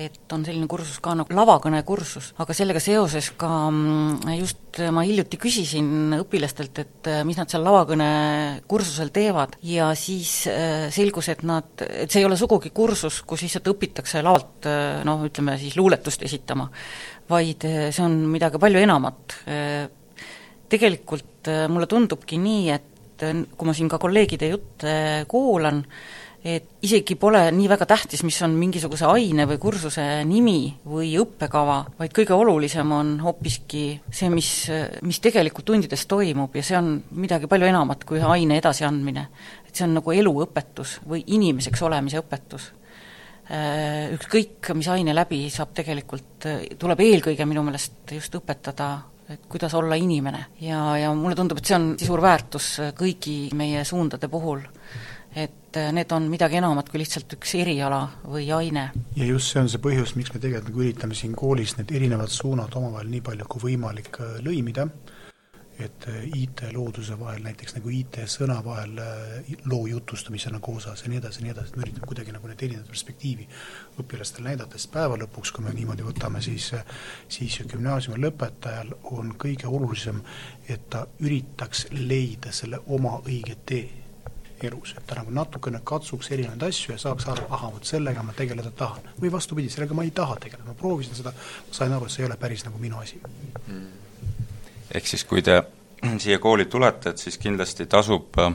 et 0.00 0.32
on 0.32 0.44
selline 0.44 0.66
kursus 0.70 0.96
ka 1.04 1.12
nagu 1.16 1.34
lavakõnekursus, 1.36 2.30
aga 2.40 2.54
sellega 2.56 2.80
seoses 2.80 3.28
ka 3.36 3.48
mm, 3.68 4.30
just 4.38 4.80
ma 4.94 5.04
hiljuti 5.04 5.36
küsisin 5.40 6.14
õpilastelt, 6.16 6.80
et 6.80 7.10
äh, 7.12 7.20
mis 7.28 7.36
nad 7.36 7.50
seal 7.52 7.64
lavakõnekursusel 7.66 9.12
teevad 9.12 9.58
ja 9.68 9.90
siis 9.98 10.46
äh, 10.48 10.86
selgus, 10.94 11.28
et 11.32 11.44
nad, 11.48 11.68
et 11.84 12.08
see 12.08 12.22
ei 12.22 12.28
ole 12.28 12.38
sugugi 12.40 12.72
kursus, 12.72 13.20
kus 13.28 13.44
lihtsalt 13.44 13.68
õpitakse 13.74 14.24
lavalt 14.24 14.70
äh, 14.70 15.02
noh, 15.08 15.26
ütleme 15.28 15.58
siis 15.60 15.76
luuletust 15.76 16.24
esitama, 16.24 16.70
vaid 17.28 17.64
see 17.64 18.04
on 18.04 18.16
midagi 18.32 18.60
palju 18.60 18.80
enamat. 18.82 19.36
Tegelikult 20.72 21.48
mulle 21.70 21.86
tundubki 21.88 22.36
nii, 22.40 22.64
et 22.72 23.24
kui 23.56 23.68
ma 23.68 23.74
siin 23.76 23.88
ka 23.92 24.00
kolleegide 24.02 24.48
jutte 24.50 24.94
kuulan, 25.30 25.80
et 26.42 26.66
isegi 26.82 27.14
pole 27.20 27.40
nii 27.54 27.68
väga 27.70 27.86
tähtis, 27.86 28.24
mis 28.26 28.40
on 28.42 28.56
mingisuguse 28.58 29.06
aine 29.06 29.44
või 29.46 29.60
kursuse 29.62 30.02
nimi 30.26 30.72
või 30.90 31.12
õppekava, 31.22 31.78
vaid 32.00 32.14
kõige 32.16 32.34
olulisem 32.34 32.90
on 32.96 33.14
hoopiski 33.22 33.84
see, 34.10 34.30
mis, 34.32 34.50
mis 35.06 35.20
tegelikult 35.22 35.68
tundides 35.70 36.02
toimub 36.10 36.56
ja 36.58 36.64
see 36.66 36.78
on 36.78 36.96
midagi 37.22 37.50
palju 37.50 37.70
enamat 37.70 38.02
kui 38.08 38.22
aine 38.22 38.58
edasiandmine. 38.58 39.26
et 39.68 39.74
see 39.74 39.86
on 39.86 39.94
nagu 40.00 40.12
eluõpetus 40.12 40.98
või 41.08 41.22
inimeseks 41.26 41.82
olemise 41.82 42.18
õpetus. 42.20 42.72
Äh, 43.52 44.10
ükskõik, 44.16 44.72
mis 44.74 44.88
aine 44.90 45.14
läbi 45.14 45.46
saab 45.50 45.72
tegelikult, 45.74 46.46
tuleb 46.78 47.00
eelkõige 47.00 47.46
minu 47.46 47.62
meelest 47.62 48.14
just 48.18 48.34
õpetada 48.34 48.90
et 49.30 49.46
kuidas 49.48 49.74
olla 49.78 49.94
inimene 49.94 50.46
ja, 50.60 50.96
ja 50.98 51.14
mulle 51.14 51.38
tundub, 51.38 51.58
et 51.58 51.70
see 51.70 51.78
on 51.78 51.92
suur 52.02 52.20
väärtus 52.20 52.68
kõigi 52.98 53.54
meie 53.54 53.84
suundade 53.86 54.28
puhul 54.28 54.64
et 55.34 55.52
äh, 55.76 55.92
need 55.94 56.12
on 56.12 56.28
midagi 56.30 56.58
enamat 56.60 56.90
kui 56.90 57.00
lihtsalt 57.02 57.36
üks 57.36 57.54
eriala 57.60 58.02
või 58.28 58.48
aine. 58.54 58.90
ja 59.16 59.26
just 59.26 59.52
see 59.52 59.62
on 59.62 59.70
see 59.72 59.82
põhjus, 59.82 60.14
miks 60.18 60.32
me 60.34 60.40
tegelikult 60.40 60.70
nagu 60.70 60.84
üritame 60.84 61.18
siin 61.18 61.34
koolis 61.38 61.76
need 61.78 61.92
erinevad 61.94 62.32
suunad 62.32 62.74
omavahel 62.78 63.10
nii 63.12 63.24
palju 63.28 63.48
kui 63.48 63.66
võimalik 63.70 64.20
äh, 64.22 64.34
lõimida, 64.44 64.88
et 65.82 66.08
äh, 66.10 66.26
IT-looduse 66.38 67.16
vahel, 67.20 67.40
näiteks 67.46 67.76
nagu 67.78 67.92
IT-sõna 67.92 68.58
vahel 68.64 69.00
loo 69.70 69.86
jutustamisena 69.90 70.60
koosas 70.64 71.04
ja 71.04 71.12
nii 71.12 71.22
edasi 71.22 71.40
ja 71.40 71.46
nii 71.46 71.54
edasi, 71.54 71.72
et 71.72 71.80
me 71.80 71.86
üritame 71.86 72.10
kuidagi 72.10 72.36
nagu 72.36 72.50
need 72.50 72.66
erinevad 72.68 72.92
perspektiivi 72.92 73.48
õpilastele 74.02 74.50
näidata, 74.50 74.78
sest 74.78 74.92
päeva 74.92 75.16
lõpuks, 75.24 75.54
kui 75.54 75.66
me 75.66 75.74
niimoodi 75.78 76.06
võtame, 76.06 76.44
siis 76.44 76.72
siis 77.32 77.58
gümnaasiumi 77.72 78.20
lõpetajal 78.26 78.94
on 79.16 79.34
kõige 79.40 79.70
olulisem, 79.70 80.20
et 80.68 80.86
ta 80.92 81.06
üritaks 81.24 81.88
leida 81.96 82.52
selle 82.52 82.84
oma 82.86 83.18
õige 83.24 83.58
tee 83.66 84.01
elus, 84.68 84.94
et 84.96 85.06
ta 85.06 85.18
nagu 85.18 85.32
natukene 85.34 85.80
katsuks 85.84 86.30
erinevaid 86.34 86.62
asju 86.68 86.94
ja 86.94 86.98
saaks 87.00 87.28
aru, 87.32 87.46
ahah, 87.50 87.72
vot 87.74 87.88
sellega 87.88 88.22
ma 88.22 88.34
tegeleda 88.36 88.70
tahan. 88.76 89.12
või 89.20 89.32
vastupidi, 89.32 89.70
sellega 89.70 89.94
ma 89.94 90.06
ei 90.06 90.10
taha 90.10 90.36
tegeleda, 90.40 90.68
ma 90.68 90.78
proovisin 90.78 91.18
seda, 91.18 91.32
sain 91.70 91.92
aru, 91.92 92.06
et 92.06 92.14
see 92.14 92.24
ei 92.24 92.28
ole 92.30 92.36
päris 92.40 92.64
nagu 92.66 92.78
minu 92.78 92.98
asi. 92.98 93.20
Mm.. 93.66 93.86
ehk 94.94 95.06
siis, 95.06 95.24
kui 95.24 95.42
te 95.42 95.62
siia 96.24 96.38
kooli 96.38 96.66
tulete, 96.66 97.10
et 97.10 97.18
siis 97.18 97.38
kindlasti 97.38 97.86
tasub 97.86 98.38
äh, 98.38 98.52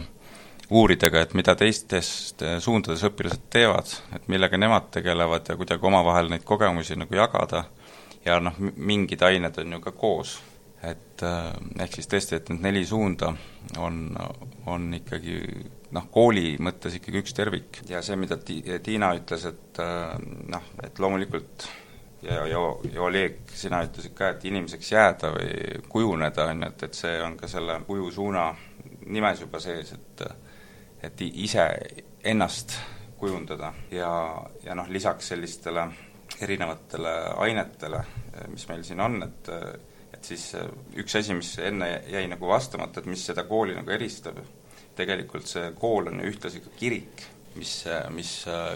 uurida 0.70 1.12
ka, 1.12 1.24
et 1.24 1.34
mida 1.38 1.56
teistest 1.56 2.43
äh, 2.43 2.60
suundades 2.63 3.06
õpilased 3.08 3.48
teevad, 3.54 3.93
et 4.15 4.28
millega 4.28 4.58
nemad 4.58 4.91
tegelevad 4.91 5.50
ja 5.50 5.56
kuidagi 5.60 5.88
omavahel 5.88 6.32
neid 6.34 6.46
kogemusi 6.48 7.00
nagu 7.00 7.15
jagada. 7.15 7.65
Ja 8.26 8.41
noh, 8.43 8.58
mingid 8.60 9.22
ained 9.24 9.56
on 9.62 9.78
ju 9.78 9.80
ka 9.80 9.91
koos. 9.96 10.39
Et 10.84 11.24
ehk 11.24 11.96
siis 11.96 12.10
tõesti, 12.12 12.38
et 12.38 12.50
need 12.52 12.65
neli 12.65 12.84
suunda 12.86 13.32
on, 13.82 14.02
on 14.70 14.89
ikkagi 14.93 15.39
noh, 15.95 16.08
kooli 16.12 16.56
mõttes 16.63 16.97
ikkagi 16.97 17.21
üks 17.23 17.36
tervik. 17.38 17.82
Ja 17.89 18.02
see, 18.06 18.17
mida 18.19 18.39
Ti-, 18.41 18.63
Tiina 18.84 19.13
ütles, 19.17 19.45
et 19.50 19.82
noh, 20.52 20.71
et 20.84 21.00
loomulikult 21.00 21.67
ja, 22.21 22.47
ja, 22.47 22.60
ja 22.93 23.02
Oleg, 23.02 23.39
sina 23.54 23.82
ütlesid 23.86 24.15
ka, 24.17 24.34
et 24.34 24.45
inimeseks 24.50 24.91
jääda 24.91 25.32
või 25.36 25.82
kujuneda, 25.89 26.50
on 26.52 26.65
ju, 26.65 26.71
et, 26.71 26.86
et 26.89 27.00
see 27.00 27.15
on 27.23 27.38
ka 27.39 27.50
selle 27.52 27.80
kujusuuna 27.88 28.50
nimes 29.08 29.41
juba 29.45 29.62
sees, 29.63 29.93
et 29.95 30.28
et 31.08 31.21
ise 31.21 31.63
ennast 32.26 32.73
kujundada. 33.19 33.69
Ja, 33.93 34.10
ja 34.65 34.76
noh, 34.76 34.89
lisaks 34.89 35.30
sellistele 35.34 35.86
erinevatele 36.41 37.13
ainetele, 37.45 38.02
mis 38.50 38.65
meil 38.69 38.84
siin 38.86 39.04
on, 39.06 39.21
et 39.23 39.52
et 40.17 40.26
siis 40.26 40.56
üks 40.97 41.15
asi, 41.19 41.36
mis 41.38 41.52
enne 41.62 41.91
jäi 42.10 42.26
nagu 42.32 42.50
vastamata, 42.50 43.04
et 43.04 43.10
mis 43.12 43.21
seda 43.30 43.43
kooli 43.45 43.76
nagu 43.78 43.91
eristab, 43.93 44.39
tegelikult 44.98 45.50
see 45.50 45.72
kool 45.80 46.12
on 46.12 46.22
ühtlasi 46.26 46.62
ka 46.64 46.74
kirik, 46.78 47.26
mis, 47.58 47.74
mis 48.14 48.32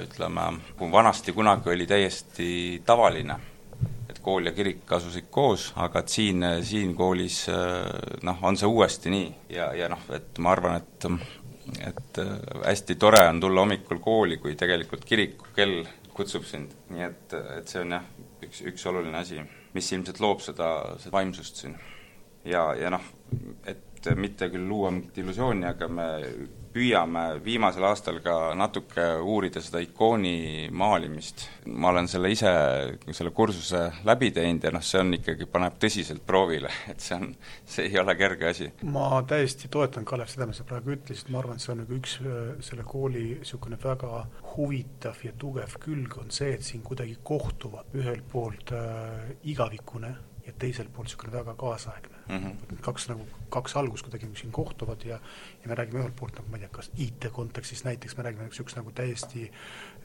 ütleme, 0.06 0.48
kui 0.78 0.92
vanasti 0.92 1.34
kunagi 1.38 1.74
oli 1.74 1.88
täiesti 1.90 2.50
tavaline, 2.86 3.38
et 4.10 4.20
kool 4.24 4.50
ja 4.50 4.56
kirik 4.56 4.90
asusid 4.98 5.30
koos, 5.34 5.72
aga 5.82 6.02
et 6.02 6.14
siin, 6.14 6.46
siin 6.66 6.96
koolis 6.98 7.44
noh, 8.24 8.42
on 8.48 8.58
see 8.58 8.70
uuesti 8.70 9.14
nii 9.14 9.30
ja, 9.58 9.72
ja 9.78 9.90
noh, 9.92 10.10
et 10.16 10.42
ma 10.42 10.56
arvan, 10.56 10.82
et 10.82 11.10
et 11.72 12.18
hästi 12.66 12.96
tore 13.00 13.22
on 13.30 13.40
tulla 13.40 13.62
hommikul 13.62 14.00
kooli, 14.04 14.38
kui 14.42 14.56
tegelikult 14.60 15.06
kiriku 15.08 15.54
kell 15.56 15.86
kutsub 16.14 16.46
sind, 16.48 16.74
nii 16.92 17.06
et, 17.06 17.36
et 17.58 17.72
see 17.72 17.84
on 17.84 17.96
jah, 17.96 18.08
üks, 18.44 18.64
üks 18.68 18.86
oluline 18.90 19.22
asi, 19.22 19.40
mis 19.76 19.92
ilmselt 19.94 20.20
loob 20.24 20.42
seda, 20.44 20.72
seda 21.00 21.14
vaimsust 21.16 21.64
siin. 21.64 21.78
ja, 22.46 22.72
ja 22.76 22.92
noh, 22.94 23.06
et 23.70 23.91
mitte 24.16 24.50
küll 24.50 24.68
luua 24.68 24.92
mingit 24.92 25.18
illusiooni, 25.22 25.66
aga 25.68 25.88
me 25.92 26.08
püüame 26.72 27.24
viimasel 27.44 27.84
aastal 27.90 28.20
ka 28.24 28.36
natuke 28.56 29.04
uurida 29.20 29.62
seda 29.64 29.82
ikooni 29.84 30.70
maalimist. 30.72 31.48
ma 31.66 31.90
olen 31.92 32.08
selle 32.08 32.32
ise, 32.32 32.52
selle 33.12 33.32
kursuse 33.36 33.84
läbi 34.08 34.32
teinud 34.36 34.64
ja 34.64 34.72
noh, 34.74 34.84
see 34.86 35.02
on 35.02 35.14
ikkagi, 35.18 35.48
paneb 35.52 35.78
tõsiselt 35.82 36.24
proovile, 36.28 36.72
et 36.92 37.04
see 37.04 37.18
on, 37.18 37.28
see 37.68 37.90
ei 37.90 38.00
ole 38.00 38.16
kerge 38.20 38.50
asi. 38.52 38.72
ma 38.88 39.22
täiesti 39.28 39.72
toetan, 39.72 40.08
Kalev, 40.08 40.32
seda, 40.32 40.48
mis 40.50 40.62
sa 40.62 40.68
praegu 40.68 40.96
ütlesid, 40.96 41.32
ma 41.32 41.42
arvan, 41.44 41.60
et 41.60 41.66
see 41.66 41.76
on 41.76 41.84
nagu 41.84 42.00
üks 42.00 42.18
äh, 42.24 42.42
selle 42.64 42.88
kooli 42.88 43.28
niisugune 43.42 43.80
väga 43.82 44.26
huvitav 44.56 45.22
ja 45.26 45.36
tugev 45.38 45.78
külg, 45.84 46.18
on 46.24 46.32
see, 46.34 46.56
et 46.56 46.66
siin 46.68 46.84
kuidagi 46.88 47.20
kohtuvad 47.24 47.96
ühelt 48.00 48.28
poolt 48.32 48.76
äh, 48.78 49.34
igavikune 49.52 50.16
ja 50.52 50.58
teiselt 50.60 50.92
poolt 50.94 51.08
niisugune 51.08 51.32
väga 51.38 51.56
kaasaegne 51.56 52.18
mm. 52.28 52.38
-hmm. 52.38 52.82
kaks 52.82 53.08
nagu, 53.10 53.28
kaks 53.50 53.76
algust 53.78 54.06
kuidagi 54.08 54.30
siin 54.36 54.52
kohtuvad 54.52 55.06
ja 55.06 55.20
ja 55.64 55.70
me 55.70 55.76
räägime 55.76 56.04
ühelt 56.04 56.16
poolt 56.20 56.36
nagu 56.36 56.50
ma 56.50 56.58
ei 56.58 56.66
tea, 56.66 56.70
kas 56.72 56.92
IT 56.98 57.32
kontekstis 57.32 57.84
näiteks 57.84 58.18
me 58.18 58.24
räägime 58.24 58.44
niisugust 58.44 58.76
nagu 58.76 58.92
täiesti 58.92 59.52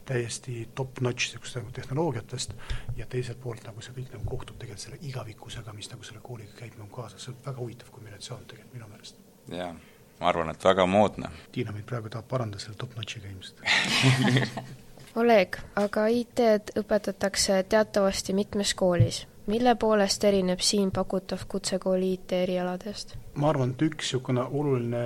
täiesti 0.04 0.68
top-notch 0.74 1.26
niisugust 1.26 1.56
nagu 1.56 1.70
tehnoloogiatest 1.72 2.54
ja 2.96 3.06
teiselt 3.06 3.40
poolt 3.42 3.66
nagu 3.66 3.82
see 3.82 3.94
kõik 3.98 4.14
nagu 4.14 4.24
kohtub 4.36 4.58
tegelikult 4.58 4.84
selle 4.84 4.98
igavikkusega, 5.02 5.72
mis 5.72 5.90
nagu 5.90 6.06
selle 6.06 6.22
kooliga 6.22 6.52
käib 6.60 6.78
nagu 6.78 6.88
kaasas, 6.94 7.24
see 7.24 7.34
on 7.34 7.38
väga 7.46 7.58
huvitav 7.58 7.90
kombinatsioon 7.90 8.46
tegelikult 8.46 8.74
minu 8.74 8.88
meelest. 8.88 9.22
jaa, 9.50 9.72
ma 10.20 10.28
arvan, 10.28 10.50
et 10.54 10.64
väga 10.64 10.86
moodne. 10.86 11.30
Tiina 11.52 11.72
meid 11.72 11.86
praegu 11.90 12.08
tahab 12.08 12.28
parandada 12.28 12.62
selle 12.62 12.78
top-notchiga 12.82 13.28
ilmselt 13.28 13.62
Oleg, 15.20 15.56
aga 15.80 16.06
IT-d 16.12 16.76
õpetatakse 16.76 17.62
teatavasti 17.72 18.34
mitmes 18.36 18.74
koolis 18.76 19.24
mille 19.46 19.74
poolest 19.74 20.24
erineb 20.24 20.60
siin 20.60 20.90
pakutav 20.90 21.38
kutsekooli 21.48 22.12
IT-erialadest? 22.12 23.16
ma 23.34 23.48
arvan, 23.48 23.70
et 23.70 23.82
üks 23.82 24.06
niisugune 24.06 24.42
oluline 24.42 25.02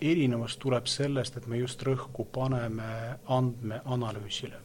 erinevus 0.00 0.56
tuleb 0.56 0.88
sellest, 0.90 1.36
et 1.36 1.46
me 1.46 1.60
just 1.60 1.82
rõhku 1.86 2.24
paneme 2.32 3.18
andmeanalüüsile. 3.28 4.58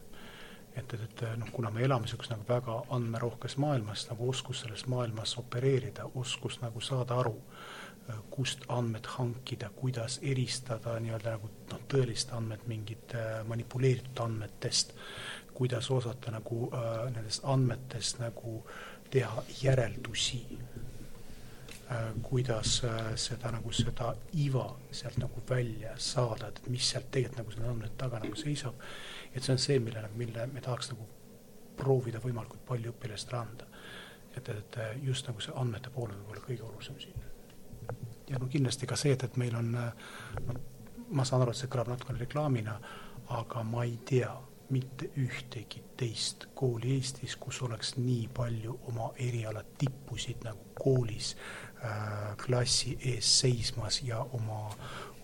et, 0.75 0.93
et, 0.93 1.03
et 1.03 1.25
noh, 1.37 1.51
kuna 1.51 1.71
me 1.71 1.83
elame 1.83 2.07
niisuguses 2.07 2.33
nagu 2.33 2.47
väga 2.49 2.81
andmerohkes 2.97 3.57
maailmas, 3.57 4.07
nagu 4.09 4.29
oskus 4.29 4.61
selles 4.65 4.87
maailmas 4.87 5.37
opereerida, 5.37 6.09
oskus 6.15 6.59
nagu 6.61 6.81
saada 6.81 7.19
aru, 7.19 7.35
kust 8.29 8.65
andmed 8.69 9.05
hankida, 9.17 9.69
kuidas 9.75 10.19
eristada 10.21 10.99
nii-öelda 10.99 11.37
nagu 11.37 11.49
noh, 11.71 11.85
tõelist 11.91 12.33
andmet 12.37 12.67
mingit 12.67 13.15
manipuleeritud 13.47 14.19
andmetest, 14.25 14.93
kuidas 15.55 15.87
osata 15.91 16.31
nagu 16.35 16.67
äh, 16.67 17.05
nendest 17.15 17.45
andmetest 17.47 18.19
nagu 18.19 18.57
äh, 18.59 18.94
teha 19.11 19.43
järeldusi, 19.61 20.41
äh, 21.91 22.13
kuidas 22.21 22.81
äh, 22.83 23.11
seda 23.15 23.51
nagu 23.51 23.71
seda 23.71 24.13
iva 24.33 24.67
sealt 24.91 25.17
nagu 25.21 25.43
välja 25.49 25.93
saada, 25.97 26.47
et 26.47 26.61
mis 26.67 26.89
sealt 26.89 27.11
tegelikult 27.11 27.41
nagu 27.41 27.51
selle 27.51 27.69
andmete 27.71 27.97
taga 27.97 28.19
nagu 28.23 28.35
seisab. 28.35 28.81
et 29.33 29.43
see 29.43 29.53
on 29.53 29.59
see, 29.59 29.79
mille, 29.79 30.09
mille 30.15 30.47
me 30.47 30.61
tahaks 30.61 30.91
nagu 30.93 31.07
proovida 31.77 32.19
võimalikult 32.23 32.65
palju 32.65 32.91
õpilastele 32.91 33.39
anda. 33.39 33.67
et, 34.37 34.49
et 34.49 34.77
just 35.03 35.27
nagu 35.27 35.41
see 35.41 35.53
andmete 35.55 35.89
pool 35.89 36.09
on 36.09 36.17
võib-olla 36.21 36.47
kõige 36.47 36.63
olulisem 36.63 36.99
siin. 36.99 37.27
ja 38.29 38.39
no 38.39 38.47
kindlasti 38.47 38.87
ka 38.87 38.95
see, 38.95 39.11
et, 39.11 39.23
et 39.23 39.37
meil 39.37 39.55
on, 39.55 39.71
no 39.71 40.59
ma 41.09 41.25
saan 41.25 41.43
aru, 41.43 41.53
et 41.53 41.59
see 41.59 41.71
kõlab 41.71 41.91
natukene 41.91 42.21
reklaamina, 42.21 42.75
aga 43.35 43.63
ma 43.63 43.85
ei 43.85 43.97
tea 44.05 44.31
mitte 44.69 45.09
ühtegi 45.17 45.83
teist 45.97 46.47
kooli 46.55 46.95
Eestis, 46.95 47.35
kus 47.35 47.61
oleks 47.61 47.95
nii 47.97 48.29
palju 48.33 48.79
oma 48.89 49.11
eriala 49.27 49.63
tippusid 49.77 50.43
nagu 50.43 50.65
koolis 50.79 51.35
äh, 51.35 52.37
klassi 52.45 52.97
ees 53.13 53.39
seismas 53.39 54.01
ja 54.03 54.19
oma, 54.19 54.69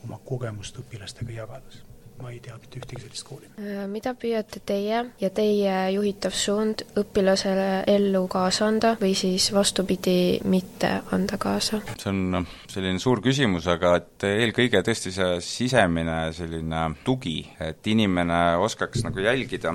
oma 0.03 0.19
kogemust 0.25 0.77
õpilastega 0.83 1.41
jagades 1.41 1.81
ma 2.21 2.31
ei 2.31 2.39
tea 2.43 2.55
mitte 2.59 2.79
ühtegi 2.81 3.03
sellist 3.03 3.25
kooli. 3.27 3.49
Äh, 3.59 3.83
mida 3.91 4.13
püüate 4.17 4.61
teie 4.65 5.01
ja 5.21 5.29
teie 5.33 5.75
juhitav 5.95 6.35
suund 6.37 6.83
õpilasele 6.99 7.83
ellu 7.91 8.23
kaasa 8.31 8.67
anda 8.69 8.93
või 9.01 9.13
siis 9.17 9.49
vastupidi, 9.55 10.39
mitte 10.45 10.93
anda 11.15 11.39
kaasa? 11.41 11.81
see 11.97 12.09
on 12.11 12.21
noh, 12.35 12.55
selline 12.71 13.01
suur 13.01 13.21
küsimus, 13.23 13.67
aga 13.71 13.95
et 13.99 14.27
eelkõige 14.29 14.83
tõesti 14.85 15.13
see 15.15 15.39
sisemine 15.45 16.17
selline 16.35 16.83
tugi, 17.05 17.39
et 17.61 17.87
inimene 17.91 18.41
oskaks 18.61 19.05
nagu 19.07 19.23
jälgida, 19.23 19.73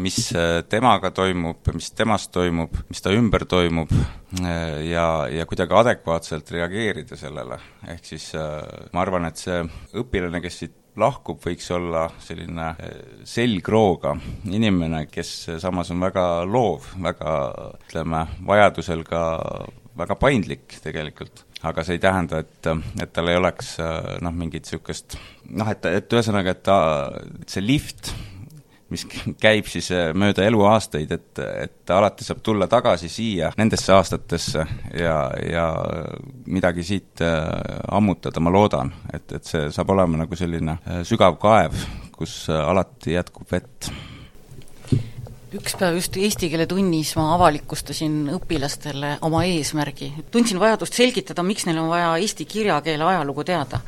mis 0.00 0.30
temaga 0.70 1.12
toimub, 1.16 1.72
mis 1.74 1.90
temast 1.96 2.32
toimub, 2.34 2.76
mis 2.90 3.02
ta 3.02 3.12
ümber 3.16 3.46
toimub, 3.48 3.92
ja, 4.86 5.06
ja 5.32 5.46
kuidagi 5.48 5.76
adekvaatselt 5.80 6.50
reageerida 6.50 7.16
sellele. 7.18 7.58
ehk 7.88 8.04
siis 8.04 8.32
ma 8.36 9.04
arvan, 9.04 9.28
et 9.30 9.40
see 9.40 9.62
õpilane, 9.96 10.42
kes 10.44 10.58
siit 10.62 10.82
lahkub, 11.00 11.40
võiks 11.44 11.68
olla 11.74 12.06
selline 12.22 12.68
eh, 12.80 13.00
selgrooga 13.28 14.14
inimene, 14.50 15.06
kes 15.12 15.32
samas 15.62 15.90
on 15.94 16.04
väga 16.06 16.26
loov, 16.48 16.92
väga 17.02 17.34
ütleme, 17.86 18.22
vajadusel 18.46 19.04
ka 19.06 19.24
väga 19.96 20.16
paindlik 20.20 20.78
tegelikult. 20.84 21.44
aga 21.66 21.82
see 21.82 21.96
ei 21.96 22.00
tähenda, 22.02 22.38
et, 22.44 22.66
et 23.02 23.12
tal 23.16 23.28
ei 23.32 23.38
oleks 23.38 23.78
eh, 23.80 24.14
noh, 24.22 24.32
mingit 24.32 24.66
niisugust 24.66 25.18
noh, 25.50 25.68
et, 25.72 25.86
et 25.88 26.12
ühesõnaga, 26.12 26.52
et 26.52 26.64
ta, 26.66 26.78
see 27.48 27.64
lift 27.64 28.12
mis 28.92 29.02
käib 29.42 29.66
siis 29.70 29.88
äh, 29.94 30.10
mööda 30.14 30.44
eluaastaid, 30.46 31.10
et, 31.12 31.42
et 31.66 31.92
alati 31.94 32.26
saab 32.26 32.42
tulla 32.46 32.68
tagasi 32.70 33.10
siia, 33.10 33.50
nendesse 33.58 33.94
aastatesse 33.96 34.66
ja, 34.94 35.16
ja 35.42 35.66
midagi 36.46 36.86
siit 36.86 37.22
äh, 37.24 37.46
ammutada, 37.90 38.42
ma 38.42 38.52
loodan, 38.54 38.92
et, 39.12 39.26
et 39.38 39.48
see 39.48 39.70
saab 39.74 39.90
olema 39.96 40.22
nagu 40.22 40.38
selline 40.38 40.78
äh, 40.78 41.00
sügav 41.08 41.38
kaev, 41.42 41.74
kus 42.16 42.44
alati 42.50 43.16
jätkub 43.16 43.50
vett 43.52 43.90
üks 45.56 45.76
päev 45.78 45.96
just 45.96 46.16
eesti 46.20 46.48
keele 46.52 46.66
tunnis 46.68 47.14
ma 47.16 47.30
avalikustasin 47.36 48.26
õpilastele 48.34 49.16
oma 49.24 49.44
eesmärgi. 49.48 50.12
tundsin 50.30 50.60
vajadust 50.60 50.94
selgitada, 50.98 51.44
miks 51.46 51.66
neil 51.66 51.78
on 51.80 51.88
vaja 51.88 52.16
eesti 52.20 52.44
kirjakeele 52.44 53.04
ajalugu 53.04 53.44
teada. 53.44 53.80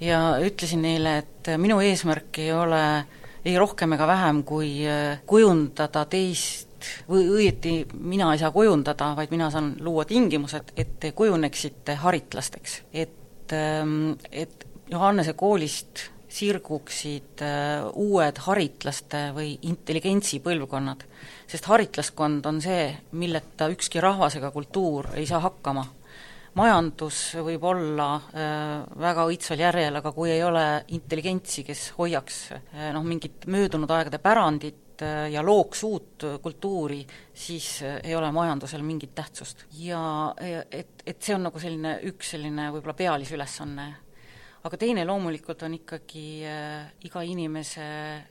ja 0.00 0.36
ütlesin 0.42 0.82
neile, 0.82 1.18
et 1.18 1.52
minu 1.60 1.78
eesmärk 1.80 2.40
ei 2.42 2.52
ole 2.52 2.84
ei 3.44 3.58
rohkem 3.58 3.92
ega 3.96 4.06
vähem, 4.08 4.42
kui 4.46 4.70
äh, 4.88 5.20
kujundada 5.26 6.04
teist 6.10 6.88
või 7.08 7.28
õieti 7.32 7.74
mina 7.94 8.30
ei 8.32 8.40
saa 8.40 8.52
kujundada, 8.52 9.12
vaid 9.16 9.32
mina 9.32 9.50
saan 9.52 9.74
luua 9.80 10.04
tingimused, 10.08 10.74
et 10.76 10.98
te 11.00 11.12
kujuneksite 11.16 11.96
haritlasteks. 12.02 12.82
et, 12.92 13.52
ähm, 13.52 14.12
et 14.32 14.66
Johannese 14.90 15.32
koolist 15.32 16.10
sirguksid 16.28 17.42
äh, 17.42 17.84
uued 17.94 18.38
haritlaste 18.46 19.30
või 19.36 19.58
intelligentsi 19.62 20.40
põlvkonnad. 20.44 21.04
sest 21.46 21.64
haritlaskond 21.70 22.46
on 22.46 22.60
see, 22.60 22.96
milleta 23.12 23.68
ükski 23.68 24.00
rahvas 24.00 24.36
ega 24.36 24.50
kultuur 24.50 25.12
ei 25.14 25.26
saa 25.26 25.40
hakkama 25.40 25.86
majandus 26.58 27.18
võib 27.44 27.64
olla 27.66 28.08
äh, 28.16 28.84
väga 29.00 29.26
õitsval 29.30 29.64
järjel, 29.66 29.98
aga 30.00 30.12
kui 30.14 30.30
ei 30.32 30.42
ole 30.46 30.64
intelligentsi, 30.96 31.64
kes 31.66 31.88
hoiaks 31.98 32.40
äh, 32.54 32.88
noh, 32.94 33.04
mingit 33.06 33.46
möödunud 33.50 33.90
aegade 33.90 34.20
pärandit, 34.22 35.02
äh, 35.02 35.26
ja 35.34 35.42
looks 35.46 35.82
uut 35.86 36.26
kultuuri, 36.42 37.02
siis 37.34 37.82
ei 37.84 38.14
ole 38.16 38.30
majandusel 38.34 38.84
mingit 38.86 39.14
tähtsust. 39.14 39.66
ja 39.80 40.34
et, 40.38 41.02
et 41.06 41.20
see 41.20 41.34
on 41.36 41.48
nagu 41.48 41.62
selline 41.62 41.98
üks 42.10 42.34
selline 42.36 42.70
võib-olla 42.74 42.96
pealisülesanne 42.98 43.90
aga 44.64 44.78
teine 44.80 45.02
loomulikult 45.04 45.60
on 45.66 45.74
ikkagi 45.76 46.24
äh, 46.48 46.86
iga 47.04 47.20
inimese 47.28 47.84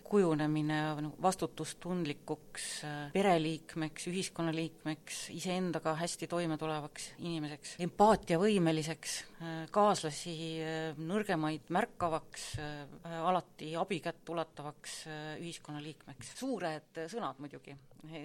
kujunemine 0.07 0.79
nagu 0.97 1.11
vastutustundlikuks 1.21 2.65
äh, 2.87 2.95
pereliikmeks, 3.13 4.07
ühiskonnaliikmeks, 4.09 5.19
iseendaga 5.37 5.93
hästi 5.99 6.29
toime 6.31 6.57
tulevaks 6.57 7.11
inimeseks, 7.21 7.75
empaatiavõimeliseks 7.85 9.15
äh,, 9.21 9.53
kaaslasi 9.73 10.35
nõrgemaid 11.05 11.69
märkavaks 11.73 12.49
alati 13.03 13.73
abikätt 13.77 14.29
ulatavaks 14.33 14.97
ühiskonnaliikmeks. 15.37 16.33
suured 16.39 17.01
sõnad 17.13 17.39
muidugi, 17.43 17.77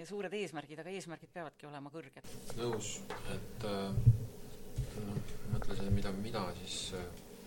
suured 0.09 0.33
eesmärgid, 0.41 0.81
aga 0.81 0.97
eesmärgid 0.97 1.33
peavadki 1.33 1.69
olema 1.69 1.93
kõrged. 1.93 2.25
nõus, 2.57 2.95
et 3.37 3.69
noh, 3.69 5.33
mõtle 5.53 5.77
see, 5.77 5.93
mida 5.93 6.13
mina 6.17 6.47
siis 6.63 6.93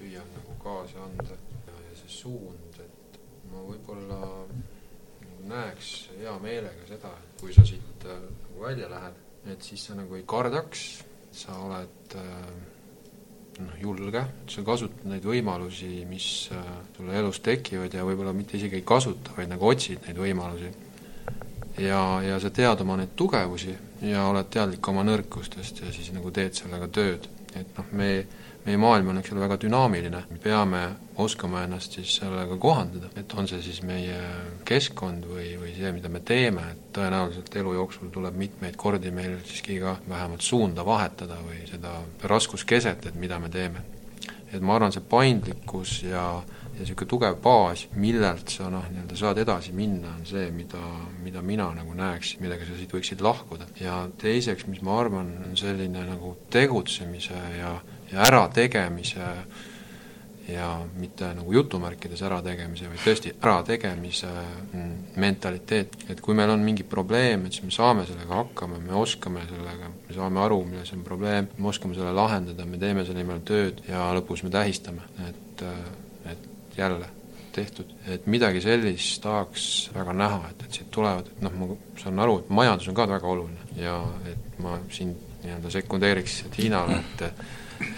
püüan 0.03 0.35
nagu 0.35 0.59
kaasa 0.63 1.07
anda 1.07 1.39
ja, 1.39 1.79
ja 1.87 1.97
see 2.03 2.11
suund, 2.21 2.83
et 2.83 3.19
ma 3.53 3.63
võib-olla 3.71 4.19
nagu 4.19 5.49
näeks 5.49 5.93
hea 6.19 6.35
meelega 6.43 6.87
seda, 6.89 7.15
et 7.19 7.41
kui 7.41 7.55
sa 7.55 7.65
siit 7.67 8.07
äh, 8.07 8.21
nagu 8.43 8.67
välja 8.67 8.91
lähed, 8.91 9.25
et 9.55 9.67
siis 9.67 9.89
sa 9.89 9.97
nagu 9.99 10.19
ei 10.19 10.27
kardaks, 10.29 10.85
sa 11.35 11.57
oled 11.65 12.17
äh, 12.19 12.53
noh, 13.63 13.75
julge, 13.81 14.25
sa 14.51 14.65
kasutad 14.67 15.07
neid 15.11 15.27
võimalusi, 15.27 15.91
mis 16.09 16.29
äh, 16.55 16.73
sulle 16.97 17.19
elus 17.19 17.43
tekivad 17.45 17.95
ja 17.95 18.07
võib-olla 18.07 18.35
mitte 18.37 18.59
isegi 18.59 18.81
ei 18.81 18.87
kasuta, 18.87 19.35
vaid 19.39 19.51
nagu 19.53 19.71
otsid 19.71 20.07
neid 20.07 20.21
võimalusi. 20.23 20.73
Ja, 21.79 22.23
ja 22.23 22.41
sa 22.41 22.51
tead 22.51 22.81
oma 22.81 22.97
neid 23.01 23.15
tugevusi 23.17 23.75
ja 24.03 24.27
oled 24.29 24.51
teadlik 24.51 24.89
oma 24.89 25.05
nõrkustest 25.07 25.85
ja 25.85 25.93
siis 25.93 26.13
nagu 26.13 26.31
teed 26.31 26.55
sellega 26.59 26.89
tööd. 26.89 27.29
et 27.53 27.77
noh, 27.77 27.91
me 27.93 28.13
meie 28.65 28.79
maailm 28.79 29.11
on, 29.11 29.19
eks 29.19 29.33
ole, 29.35 29.43
väga 29.43 29.57
dünaamiline, 29.65 30.21
me 30.31 30.39
peame 30.43 30.83
oskama 31.23 31.65
ennast 31.67 31.97
siis 31.99 32.15
sellega 32.21 32.57
kohandada, 32.63 33.11
et 33.19 33.35
on 33.39 33.49
see 33.51 33.63
siis 33.65 33.81
meie 33.87 34.19
keskkond 34.69 35.27
või, 35.27 35.49
või 35.61 35.75
see, 35.75 35.91
mida 35.95 36.11
me 36.13 36.23
teeme, 36.27 36.69
et 36.75 36.85
tõenäoliselt 36.95 37.57
elu 37.59 37.75
jooksul 37.81 38.13
tuleb 38.15 38.39
mitmeid 38.39 38.79
kordi 38.79 39.11
meil 39.15 39.41
siiski 39.49 39.81
ka 39.83 39.97
vähemalt 40.09 40.47
suunda 40.47 40.87
vahetada 40.87 41.41
või 41.43 41.65
seda 41.71 41.97
raskuskeset, 42.31 43.11
et 43.11 43.19
mida 43.19 43.41
me 43.43 43.51
teeme. 43.51 43.83
et 44.53 44.61
ma 44.61 44.77
arvan, 44.77 44.93
see 44.93 45.03
paindlikkus 45.09 46.03
ja 46.05 46.43
ja 46.73 46.83
niisugune 46.83 47.09
tugev 47.09 47.41
baas, 47.45 47.87
millelt 47.95 48.53
sa 48.53 48.71
noh, 48.73 48.85
nii-öelda 48.91 49.17
saad 49.19 49.41
edasi 49.43 49.75
minna, 49.77 50.17
on 50.19 50.27
see, 50.29 50.47
mida, 50.55 50.83
mida 51.23 51.43
mina 51.45 51.69
nagu 51.77 51.97
näeks, 51.97 52.37
millega 52.41 52.67
sa 52.69 52.77
siit 52.79 52.93
võiksid 52.93 53.25
lahkuda. 53.25 53.69
ja 53.81 54.07
teiseks, 54.19 54.67
mis 54.71 54.83
ma 54.83 55.01
arvan, 55.01 55.35
on 55.49 55.59
selline 55.59 56.07
nagu 56.09 56.37
tegutsemise 56.51 57.43
ja 57.59 57.77
ja 58.13 58.21
ärategemise 58.21 59.21
ja 60.49 60.81
mitte 60.99 61.29
nagu 61.35 61.53
jutumärkides 61.55 62.23
ärategemise, 62.27 62.89
vaid 62.91 63.03
tõesti 63.05 63.31
ärategemise 63.39 64.29
mm, 64.29 64.93
mentaliteet, 65.23 65.97
et 66.11 66.21
kui 66.21 66.35
meil 66.35 66.51
on 66.51 66.65
mingi 66.67 66.83
probleem, 66.85 67.47
et 67.47 67.57
siis 67.57 67.65
me 67.69 67.75
saame 67.75 68.05
sellega 68.09 68.41
hakkama, 68.41 68.81
me 68.83 68.97
oskame 68.99 69.47
sellega, 69.49 69.91
me 70.09 70.17
saame 70.17 70.43
aru, 70.43 70.59
milles 70.67 70.91
on 70.97 71.05
probleem, 71.07 71.49
me 71.57 71.71
oskame 71.71 71.95
selle 71.97 72.13
lahendada, 72.17 72.67
me 72.67 72.81
teeme 72.83 73.07
selle 73.07 73.23
nimel 73.23 73.45
tööd 73.47 73.85
ja 73.89 74.11
lõpus 74.19 74.43
me 74.43 74.51
tähistame, 74.53 75.07
et, 75.29 75.63
et 75.63 76.12
jälle 76.77 77.09
tehtud, 77.53 77.91
et 78.09 78.27
midagi 78.27 78.63
sellist 78.65 79.23
tahaks 79.23 79.91
väga 79.95 80.13
näha, 80.17 80.41
et, 80.51 80.63
et 80.65 80.79
siit 80.79 80.91
tulevad, 80.91 81.27
et 81.29 81.43
noh, 81.45 81.57
ma 81.59 81.75
saan 82.01 82.23
aru, 82.25 82.39
et 82.41 82.53
majandus 82.55 82.89
on 82.89 82.97
ka 82.97 83.09
väga 83.11 83.29
oluline 83.29 83.77
ja 83.77 83.99
et 84.31 84.63
ma 84.63 84.79
siin 84.93 85.13
nii-öelda 85.43 85.73
sekundeeriks 85.75 86.45
Tiinale, 86.55 87.03
et 87.03 87.27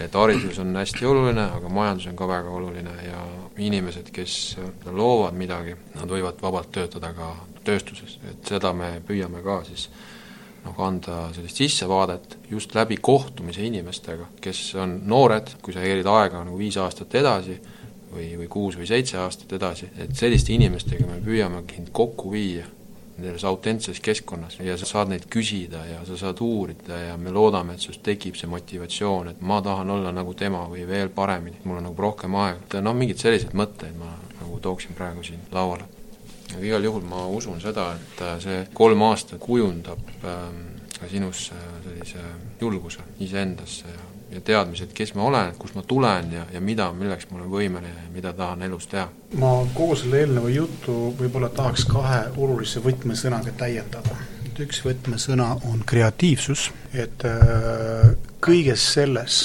et 0.01 0.15
haridus 0.17 0.57
on 0.59 0.75
hästi 0.75 1.05
oluline, 1.05 1.43
aga 1.57 1.69
majandus 1.69 2.07
on 2.09 2.15
ka 2.17 2.27
väga 2.27 2.49
oluline 2.49 2.93
ja 3.05 3.21
inimesed, 3.61 4.09
kes 4.13 4.57
loovad 4.91 5.37
midagi, 5.37 5.75
nad 5.95 6.09
võivad 6.09 6.41
vabalt 6.41 6.71
töötada 6.73 7.11
ka 7.13 7.31
tööstuses, 7.65 8.17
et 8.31 8.49
seda 8.49 8.73
me 8.73 8.95
püüame 9.05 9.43
ka 9.45 9.59
siis 9.67 9.87
noh, 10.65 10.77
anda 10.87 11.27
sellist 11.35 11.61
sissevaadet 11.61 12.37
just 12.49 12.73
läbi 12.75 12.97
kohtumise 12.97 13.65
inimestega, 13.65 14.29
kes 14.41 14.67
on 14.81 14.99
noored, 15.05 15.57
kui 15.61 15.75
sa 15.75 15.85
eelid 15.85 16.09
aega 16.09 16.43
nagu 16.43 16.57
viis 16.57 16.77
aastat 16.81 17.13
edasi, 17.21 17.59
või, 18.15 18.31
või 18.39 18.47
kuus 18.51 18.79
või 18.79 18.87
seitse 18.89 19.19
aastat 19.21 19.53
edasi, 19.57 19.91
et 20.01 20.15
selliste 20.15 20.55
inimestega 20.55 21.07
me 21.09 21.19
püüamegi 21.25 21.79
sind 21.79 21.93
kokku 21.95 22.31
viia 22.33 22.65
selles 23.15 23.43
autentses 23.47 23.99
keskkonnas 24.03 24.57
ja 24.59 24.75
sa 24.77 24.85
saad 24.85 25.11
neid 25.11 25.27
küsida 25.31 25.85
ja 25.87 26.01
sa 26.07 26.17
saad 26.19 26.41
uurida 26.43 26.97
ja 26.99 27.17
me 27.17 27.31
loodame, 27.31 27.75
et 27.75 27.83
sinust 27.83 28.03
tekib 28.03 28.35
see 28.35 28.49
motivatsioon, 28.51 29.29
et 29.31 29.41
ma 29.41 29.61
tahan 29.63 29.89
olla 29.95 30.11
nagu 30.15 30.33
tema 30.35 30.65
või 30.71 30.83
veel 30.87 31.11
paremini, 31.15 31.61
mul 31.63 31.79
on 31.79 31.87
nagu 31.89 32.07
rohkem 32.07 32.35
aega, 32.41 32.81
noh, 32.83 32.95
mingeid 32.97 33.21
selliseid 33.23 33.55
mõtteid 33.55 33.95
ma 33.99 34.11
nagu 34.41 34.59
tooksin 34.61 34.97
praegu 34.97 35.23
siin 35.23 35.45
lauale. 35.51 35.87
aga 36.55 36.63
igal 36.63 36.83
juhul 36.83 37.07
ma 37.07 37.25
usun 37.27 37.61
seda, 37.61 37.93
et 37.95 38.21
äh, 38.21 38.35
see 38.43 38.65
kolm 38.73 39.01
aastat 39.07 39.39
kujundab 39.39 40.11
ähm, 40.23 40.59
sinusse 41.09 41.55
sellise 41.83 42.19
julguse 42.61 43.03
iseendasse 43.19 43.87
ja 43.87 44.14
ja 44.31 44.41
teadmised, 44.41 44.93
kes 44.93 45.13
ma 45.15 45.23
olen, 45.23 45.53
kust 45.59 45.75
ma 45.75 45.83
tulen 45.87 46.31
ja, 46.33 46.45
ja 46.53 46.61
mida, 46.61 46.89
milleks 46.93 47.27
ma 47.29 47.39
olen 47.39 47.49
võimeline 47.51 48.05
ja 48.05 48.11
mida 48.13 48.33
tahan 48.33 48.61
elus 48.65 48.87
teha. 48.91 49.07
ma 49.39 49.51
kogu 49.73 49.95
selle 49.99 50.23
eelneva 50.23 50.49
jutu 50.49 50.95
võib-olla 51.19 51.49
tahaks 51.53 51.85
kahe 51.89 52.21
olulise 52.37 52.81
võtmesõnaga 52.83 53.53
täiendada. 53.57 54.17
et 54.45 54.59
üks 54.65 54.81
võtmesõna 54.85 55.51
on 55.71 55.83
kreatiivsus, 55.85 56.71
et 56.93 57.25
äh, 57.29 58.15
kõiges 58.41 58.87
selles, 58.93 59.41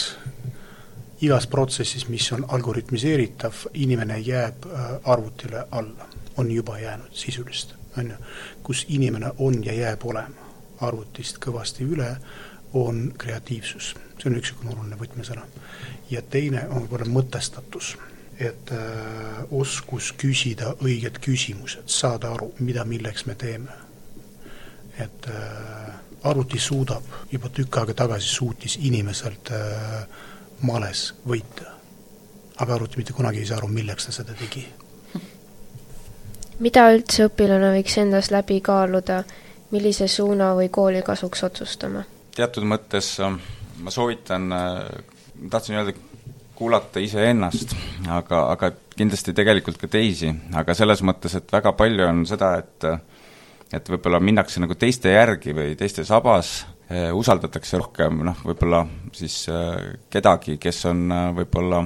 igas 1.21 1.47
protsessis, 1.47 2.09
mis 2.09 2.33
on 2.33 2.47
algoritmiseeritav, 2.49 3.67
inimene 3.75 4.19
jääb 4.19 4.67
äh, 4.67 4.93
arvutile 5.05 5.67
alla, 5.71 6.09
on 6.37 6.51
juba 6.51 6.79
jäänud 6.79 7.13
sisulist, 7.13 7.75
on 7.99 8.15
ju, 8.15 8.23
kus 8.63 8.87
inimene 8.89 9.35
on 9.39 9.65
ja 9.65 9.77
jääb 9.77 10.07
olema 10.07 10.49
arvutist 10.81 11.37
kõvasti 11.45 11.85
üle, 11.85 12.15
on 12.75 13.13
kreatiivsus 13.19 13.95
see 14.21 14.31
on 14.31 14.37
üks 14.39 14.53
niisugune 14.53 14.75
oluline 14.75 14.99
võtmesõna. 15.01 15.45
ja 16.11 16.23
teine 16.23 16.67
on 16.69 16.85
võib-olla 16.85 17.07
mõtestatus, 17.09 17.95
et 18.39 18.73
äh, 18.75 19.41
oskus 19.51 20.13
küsida 20.19 20.75
õiged 20.85 21.21
küsimused, 21.23 21.87
saada 21.87 22.33
aru, 22.35 22.53
mida, 22.61 22.85
milleks 22.85 23.27
me 23.27 23.35
teeme. 23.35 23.73
et 24.99 25.29
äh, 25.29 25.95
arvuti 26.23 26.59
suudab, 26.59 27.03
juba 27.33 27.49
tükk 27.49 27.79
aega 27.81 27.95
tagasi 27.95 28.29
suutis 28.29 28.77
inimeselt 28.77 29.51
äh, 29.51 30.07
males 30.63 31.15
võita. 31.27 31.77
aga 32.57 32.75
arvuti 32.75 33.01
mitte 33.01 33.13
kunagi 33.13 33.39
ei 33.41 33.47
saa 33.47 33.59
aru, 33.59 33.69
milleks 33.69 34.07
ta 34.07 34.13
seda 34.13 34.35
tegi. 34.35 34.67
mida 36.59 36.91
üldse 36.93 37.31
õpilane 37.31 37.75
võiks 37.79 37.99
endas 37.99 38.31
läbi 38.31 38.61
kaaluda, 38.61 39.25
millise 39.71 40.09
suuna 40.09 40.55
või 40.55 40.69
kooli 40.69 41.03
kasuks 41.03 41.45
otsustama? 41.45 42.05
Teatud 42.41 42.67
mõttes 42.69 43.15
äh, 43.21 43.37
ma 43.83 43.91
soovitan, 43.91 44.53
äh, 44.53 44.79
tahtsin 45.51 45.79
öelda, 45.81 45.95
kuulata 46.55 47.01
iseennast, 47.01 47.73
aga, 48.13 48.43
aga 48.53 48.73
kindlasti 48.93 49.33
tegelikult 49.37 49.79
ka 49.81 49.89
teisi, 49.89 50.29
aga 50.61 50.75
selles 50.77 51.01
mõttes, 51.07 51.39
et 51.39 51.53
väga 51.53 51.73
palju 51.79 52.05
on 52.09 52.27
seda, 52.29 52.59
et 52.61 52.91
et 53.71 53.87
võib-olla 53.87 54.19
minnakse 54.19 54.59
nagu 54.59 54.75
teiste 54.75 55.13
järgi 55.13 55.53
või 55.55 55.77
teiste 55.79 56.03
sabas, 56.05 56.65
äh, 56.91 57.09
usaldatakse 57.15 57.79
rohkem 57.79 58.25
noh, 58.27 58.45
võib-olla 58.45 58.83
siis 59.15 59.45
äh, 59.49 59.95
kedagi, 60.11 60.59
kes 60.61 60.85
on 60.91 61.05
võib-olla 61.39 61.85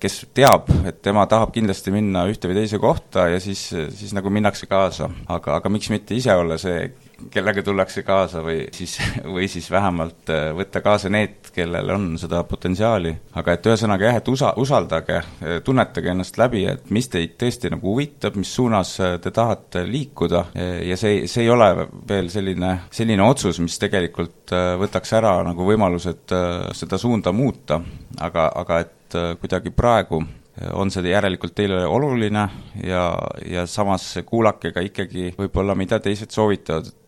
kes 0.00 0.20
teab, 0.36 0.68
et 0.88 1.00
tema 1.04 1.26
tahab 1.28 1.50
kindlasti 1.52 1.92
minna 1.92 2.22
ühte 2.28 2.48
või 2.48 2.56
teise 2.56 2.78
kohta 2.80 3.26
ja 3.32 3.40
siis, 3.42 3.66
siis 3.68 4.14
nagu 4.16 4.30
minnakse 4.32 4.68
kaasa. 4.68 5.10
aga, 5.28 5.58
aga 5.58 5.72
miks 5.72 5.90
mitte 5.92 6.16
ise 6.16 6.32
olla 6.36 6.56
see, 6.60 6.86
kellega 7.30 7.62
tullakse 7.64 8.02
kaasa 8.06 8.42
või 8.44 8.64
siis, 8.74 8.96
või 9.36 9.48
siis 9.50 9.70
vähemalt 9.70 10.30
äh, 10.32 10.48
võtta 10.56 10.82
kaasa 10.84 11.10
need, 11.12 11.50
kellel 11.54 11.90
on 11.94 12.06
seda 12.20 12.42
potentsiaali. 12.48 13.14
aga 13.40 13.56
et 13.56 13.66
ühesõnaga 13.70 14.08
jah, 14.08 14.18
et 14.20 14.30
usa-, 14.32 14.52
usaldage, 14.60 15.20
äh, 15.20 15.58
tunnetage 15.64 16.12
ennast 16.12 16.38
läbi, 16.40 16.64
et 16.70 16.90
mis 16.94 17.08
teid 17.12 17.36
tõesti 17.40 17.72
nagu 17.72 17.94
huvitab, 17.94 18.38
mis 18.40 18.52
suunas 18.54 18.94
äh, 19.00 19.16
te 19.22 19.30
tahate 19.34 19.84
liikuda. 19.88 20.44
Ja 20.84 20.96
see, 20.98 21.24
see 21.30 21.44
ei 21.44 21.50
ole 21.50 21.66
veel 22.08 22.28
selline, 22.32 22.70
selline 22.94 23.24
otsus, 23.24 23.58
mis 23.62 23.76
tegelikult 23.80 24.52
võtaks 24.80 25.12
ära 25.16 25.34
nagu 25.46 25.66
võimalused 25.66 26.32
seda 26.76 26.98
suunda 27.00 27.32
muuta, 27.34 27.80
aga, 28.22 28.48
aga 28.62 28.80
et 28.84 29.16
kuidagi 29.40 29.72
praegu 29.74 30.20
on 30.72 30.90
see 30.92 31.10
järelikult 31.10 31.54
teile 31.56 31.80
oluline 31.86 32.44
ja, 32.86 33.04
ja 33.46 33.66
samas 33.66 34.06
kuulake 34.26 34.70
ka 34.74 34.84
ikkagi 34.84 35.32
võib-olla, 35.38 35.74
mida 35.78 35.98
teised 36.02 36.34
soovitavad, 36.34 36.90
et 36.90 37.03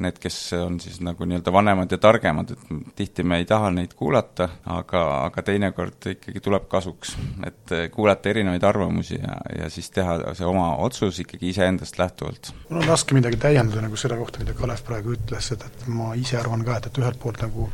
need, 0.00 0.18
kes 0.20 0.36
on 0.58 0.78
siis 0.80 0.98
nagu 1.04 1.26
nii-öelda 1.28 1.52
vanemad 1.52 1.92
ja 1.92 1.98
targemad, 2.02 2.52
et 2.52 2.94
tihti 2.98 3.22
me 3.22 3.38
ei 3.40 3.46
taha 3.48 3.70
neid 3.74 3.94
kuulata, 3.98 4.48
aga, 4.72 5.02
aga 5.26 5.44
teinekord 5.46 6.08
ikkagi 6.12 6.42
tuleb 6.44 6.66
kasuks, 6.72 7.14
et 7.46 7.74
kuulata 7.94 8.32
erinevaid 8.32 8.64
arvamusi 8.66 9.20
ja, 9.20 9.38
ja 9.62 9.70
siis 9.72 9.90
teha 9.94 10.18
see 10.38 10.48
oma 10.48 10.72
otsus 10.84 11.20
ikkagi 11.22 11.50
iseendast 11.52 11.98
lähtuvalt. 11.98 12.52
mul 12.68 12.82
on 12.82 12.90
raske 12.90 13.16
midagi 13.16 13.40
täiendada 13.46 13.84
nagu 13.84 13.96
selle 14.00 14.18
kohta, 14.20 14.42
mida 14.42 14.56
Kalev 14.58 14.82
praegu 14.86 15.14
ütles, 15.16 15.52
et, 15.54 15.64
et 15.70 15.86
ma 15.92 16.12
ise 16.18 16.38
arvan 16.40 16.64
ka, 16.66 16.80
et, 16.80 16.90
et 16.90 17.00
ühelt 17.02 17.20
poolt 17.22 17.42
nagu 17.44 17.70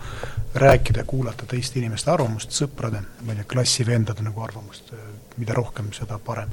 rääkida 0.55 1.03
ja 1.03 1.09
kuulata 1.09 1.49
teiste 1.49 1.81
inimeste 1.81 2.11
arvamust, 2.13 2.55
sõprade, 2.57 3.03
ma 3.23 3.33
ei 3.33 3.43
tea, 3.43 3.51
klassivendade 3.57 4.25
nagu 4.25 4.45
arvamust, 4.45 4.95
mida 5.39 5.57
rohkem, 5.57 5.93
seda 5.97 6.21
parem 6.23 6.53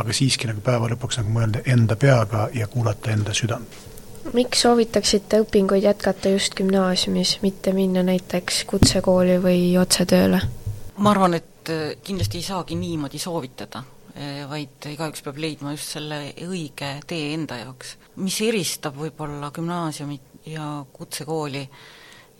aga 0.00 0.14
siiski 0.14 0.48
nagu 0.50 0.62
päeva 0.64 0.88
lõpuks 0.90 1.20
nagu 1.20 1.34
mõelda 1.34 1.62
enda 1.70 1.96
peaga 1.96 2.48
ja 2.54 2.66
kuulata 2.70 3.12
enda 3.14 3.34
südant. 3.36 3.76
Miks 4.32 4.64
soovitaksite 4.64 5.42
õpinguid 5.44 5.84
jätkata 5.84 6.32
just 6.32 6.54
gümnaasiumis, 6.58 7.38
mitte 7.42 7.72
minna 7.76 8.02
näiteks 8.06 8.64
kutsekooli 8.70 9.38
või 9.42 9.64
otse 9.80 10.06
tööle? 10.08 10.40
ma 10.96 11.10
arvan, 11.10 11.34
et 11.34 11.70
äh, 11.74 11.96
kindlasti 12.04 12.38
ei 12.38 12.46
saagi 12.46 12.76
niimoodi 12.78 13.18
soovitada, 13.18 13.82
äh, 14.14 14.44
vaid 14.48 14.88
igaüks 14.92 15.24
peab 15.26 15.40
leidma 15.42 15.74
just 15.74 15.96
selle 15.96 16.20
õige 16.46 16.92
tee 17.06 17.32
enda 17.34 17.58
jaoks. 17.64 17.96
mis 18.16 18.40
eristab 18.46 18.96
võib-olla 18.96 19.50
gümnaasiumit 19.54 20.46
ja 20.46 20.84
kutsekooli, 20.92 21.64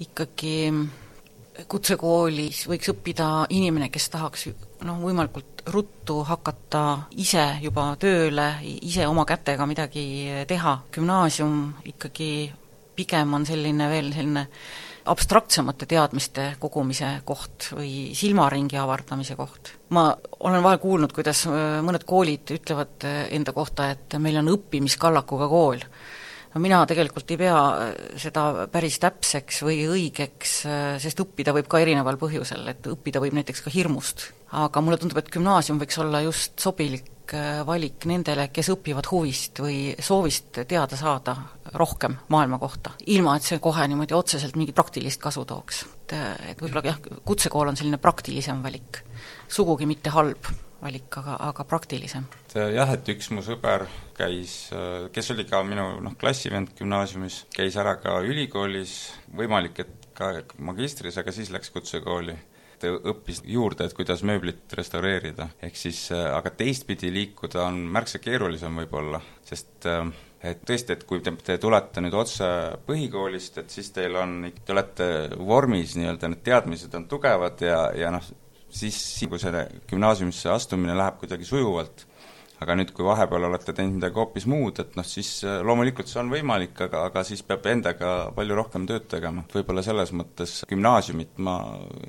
ikkagi 0.04 0.54
kutsekoolis 1.70 2.64
võiks 2.68 2.90
õppida 2.90 3.28
inimene, 3.54 3.90
kes 3.92 4.08
tahaks 4.12 4.48
noh, 4.84 4.98
võimalikult 5.02 5.62
ruttu 5.74 6.20
hakata 6.26 6.84
ise 7.20 7.44
juba 7.62 7.92
tööle, 8.00 8.48
ise 8.64 9.06
oma 9.08 9.24
kätega 9.28 9.66
midagi 9.68 10.04
teha, 10.50 10.78
gümnaasium 10.94 11.60
ikkagi 11.94 12.32
pigem 12.94 13.32
on 13.34 13.46
selline 13.46 13.88
veel 13.90 14.10
selline 14.14 14.44
abstraktsemate 15.10 15.86
teadmiste 15.88 16.54
kogumise 16.60 17.10
koht 17.28 17.68
või 17.76 18.14
silmaringi 18.16 18.78
avardamise 18.80 19.36
koht. 19.36 19.74
ma 19.92 20.08
olen 20.40 20.62
vahel 20.64 20.80
kuulnud, 20.80 21.12
kuidas 21.12 21.44
mõned 21.84 22.06
koolid 22.08 22.54
ütlevad 22.56 23.04
enda 23.30 23.52
kohta, 23.52 23.90
et 23.92 24.16
meil 24.18 24.40
on 24.40 24.48
õppimiskallakuga 24.54 25.48
kool 25.48 25.84
no 26.54 26.62
mina 26.62 26.82
tegelikult 26.88 27.32
ei 27.34 27.40
pea 27.40 27.56
äh, 27.56 27.96
seda 28.20 28.66
päris 28.72 29.00
täpseks 29.02 29.62
või 29.66 29.82
õigeks, 29.90 30.54
äh, 30.68 30.84
sest 31.02 31.20
õppida 31.24 31.54
võib 31.56 31.68
ka 31.70 31.82
erineval 31.82 32.18
põhjusel, 32.20 32.66
et 32.70 32.86
õppida 32.90 33.22
võib 33.22 33.36
näiteks 33.40 33.64
ka 33.64 33.74
hirmust. 33.74 34.30
aga 34.54 34.80
mulle 34.80 35.00
tundub, 35.02 35.18
et 35.18 35.32
gümnaasium 35.34 35.80
võiks 35.82 35.98
olla 35.98 36.20
just 36.22 36.62
sobilik 36.62 37.34
äh, 37.34 37.62
valik 37.66 38.06
nendele, 38.06 38.48
kes 38.54 38.70
õpivad 38.76 39.10
huvist 39.10 39.58
või 39.64 39.78
soovist 39.98 40.62
teada 40.70 40.96
saada 40.96 41.36
rohkem 41.74 42.16
maailma 42.30 42.60
kohta, 42.62 42.94
ilma 43.10 43.36
et 43.36 43.48
see 43.48 43.58
kohe 43.58 43.88
niimoodi 43.90 44.14
otseselt 44.14 44.54
mingit 44.56 44.76
praktilist 44.78 45.22
kasu 45.22 45.44
tooks. 45.44 45.84
et, 46.04 46.14
et 46.50 46.62
võib-olla 46.62 46.92
jah, 46.92 47.02
kutsekool 47.24 47.72
on 47.72 47.80
selline 47.80 47.98
praktilisem 47.98 48.62
valik, 48.62 49.02
sugugi 49.48 49.90
mitte 49.90 50.14
halb 50.14 50.54
valik, 50.84 51.08
aga, 51.20 51.36
aga 51.48 51.66
praktilisem. 51.68 52.26
jah, 52.54 52.94
et 52.94 53.08
üks 53.14 53.30
mu 53.32 53.44
sõber 53.44 53.86
käis, 54.16 54.56
kes 55.12 55.30
oli 55.34 55.46
ka 55.48 55.62
minu 55.66 55.86
noh, 56.04 56.16
klassivend 56.20 56.74
gümnaasiumis, 56.78 57.44
käis 57.54 57.78
ära 57.80 57.96
ka 58.02 58.18
ülikoolis, 58.24 58.96
võimalik, 59.34 59.80
et 59.84 60.10
ka 60.14 60.34
magistris, 60.62 61.16
aga 61.18 61.32
siis 61.34 61.50
läks 61.54 61.72
kutsekooli 61.74 62.36
õppis 62.84 63.40
juurde, 63.48 63.86
et 63.86 63.94
kuidas 63.96 64.20
mööblit 64.26 64.72
restaureerida. 64.76 65.48
ehk 65.62 65.76
siis, 65.78 66.10
aga 66.12 66.50
teistpidi 66.50 67.08
liikuda 67.14 67.62
on 67.64 67.78
märksa 67.96 68.20
keerulisem 68.20 68.76
võib-olla, 68.82 69.20
sest 69.46 69.88
et 70.44 70.60
tõesti, 70.66 70.92
et 70.92 71.04
kui 71.08 71.22
te, 71.24 71.32
te 71.44 71.56
tulete 71.58 72.02
nüüd 72.04 72.14
otse 72.18 72.46
põhikoolist, 72.86 73.62
et 73.62 73.70
siis 73.72 73.90
teil 73.96 74.16
on, 74.20 74.42
te 74.64 74.74
olete 74.74 75.06
vormis 75.38 75.96
nii-öelda, 75.96 76.28
need 76.28 76.42
teadmised 76.44 76.94
on 76.98 77.06
tugevad 77.08 77.64
ja, 77.64 77.78
ja 77.96 78.10
noh, 78.12 78.26
siis, 78.74 78.98
kui 79.30 79.40
selle 79.40 79.66
gümnaasiumisse 79.90 80.50
astumine 80.52 80.96
läheb 80.98 81.20
kuidagi 81.20 81.46
sujuvalt, 81.48 82.04
aga 82.62 82.76
nüüd, 82.78 82.92
kui 82.96 83.06
vahepeal 83.06 83.48
olete 83.48 83.74
teinud 83.76 83.98
midagi 83.98 84.18
hoopis 84.20 84.46
muud, 84.50 84.78
et 84.82 84.94
noh, 84.98 85.06
siis 85.06 85.30
äh, 85.46 85.58
loomulikult 85.66 86.10
see 86.10 86.20
on 86.22 86.30
võimalik, 86.32 86.78
aga, 86.86 87.04
aga 87.10 87.24
siis 87.26 87.42
peab 87.46 87.66
endaga 87.70 88.14
palju 88.36 88.58
rohkem 88.58 88.86
tööd 88.88 89.08
tegema. 89.10 89.44
võib-olla 89.52 89.84
selles 89.84 90.14
mõttes 90.16 90.60
gümnaasiumit 90.70 91.40
ma 91.44 91.58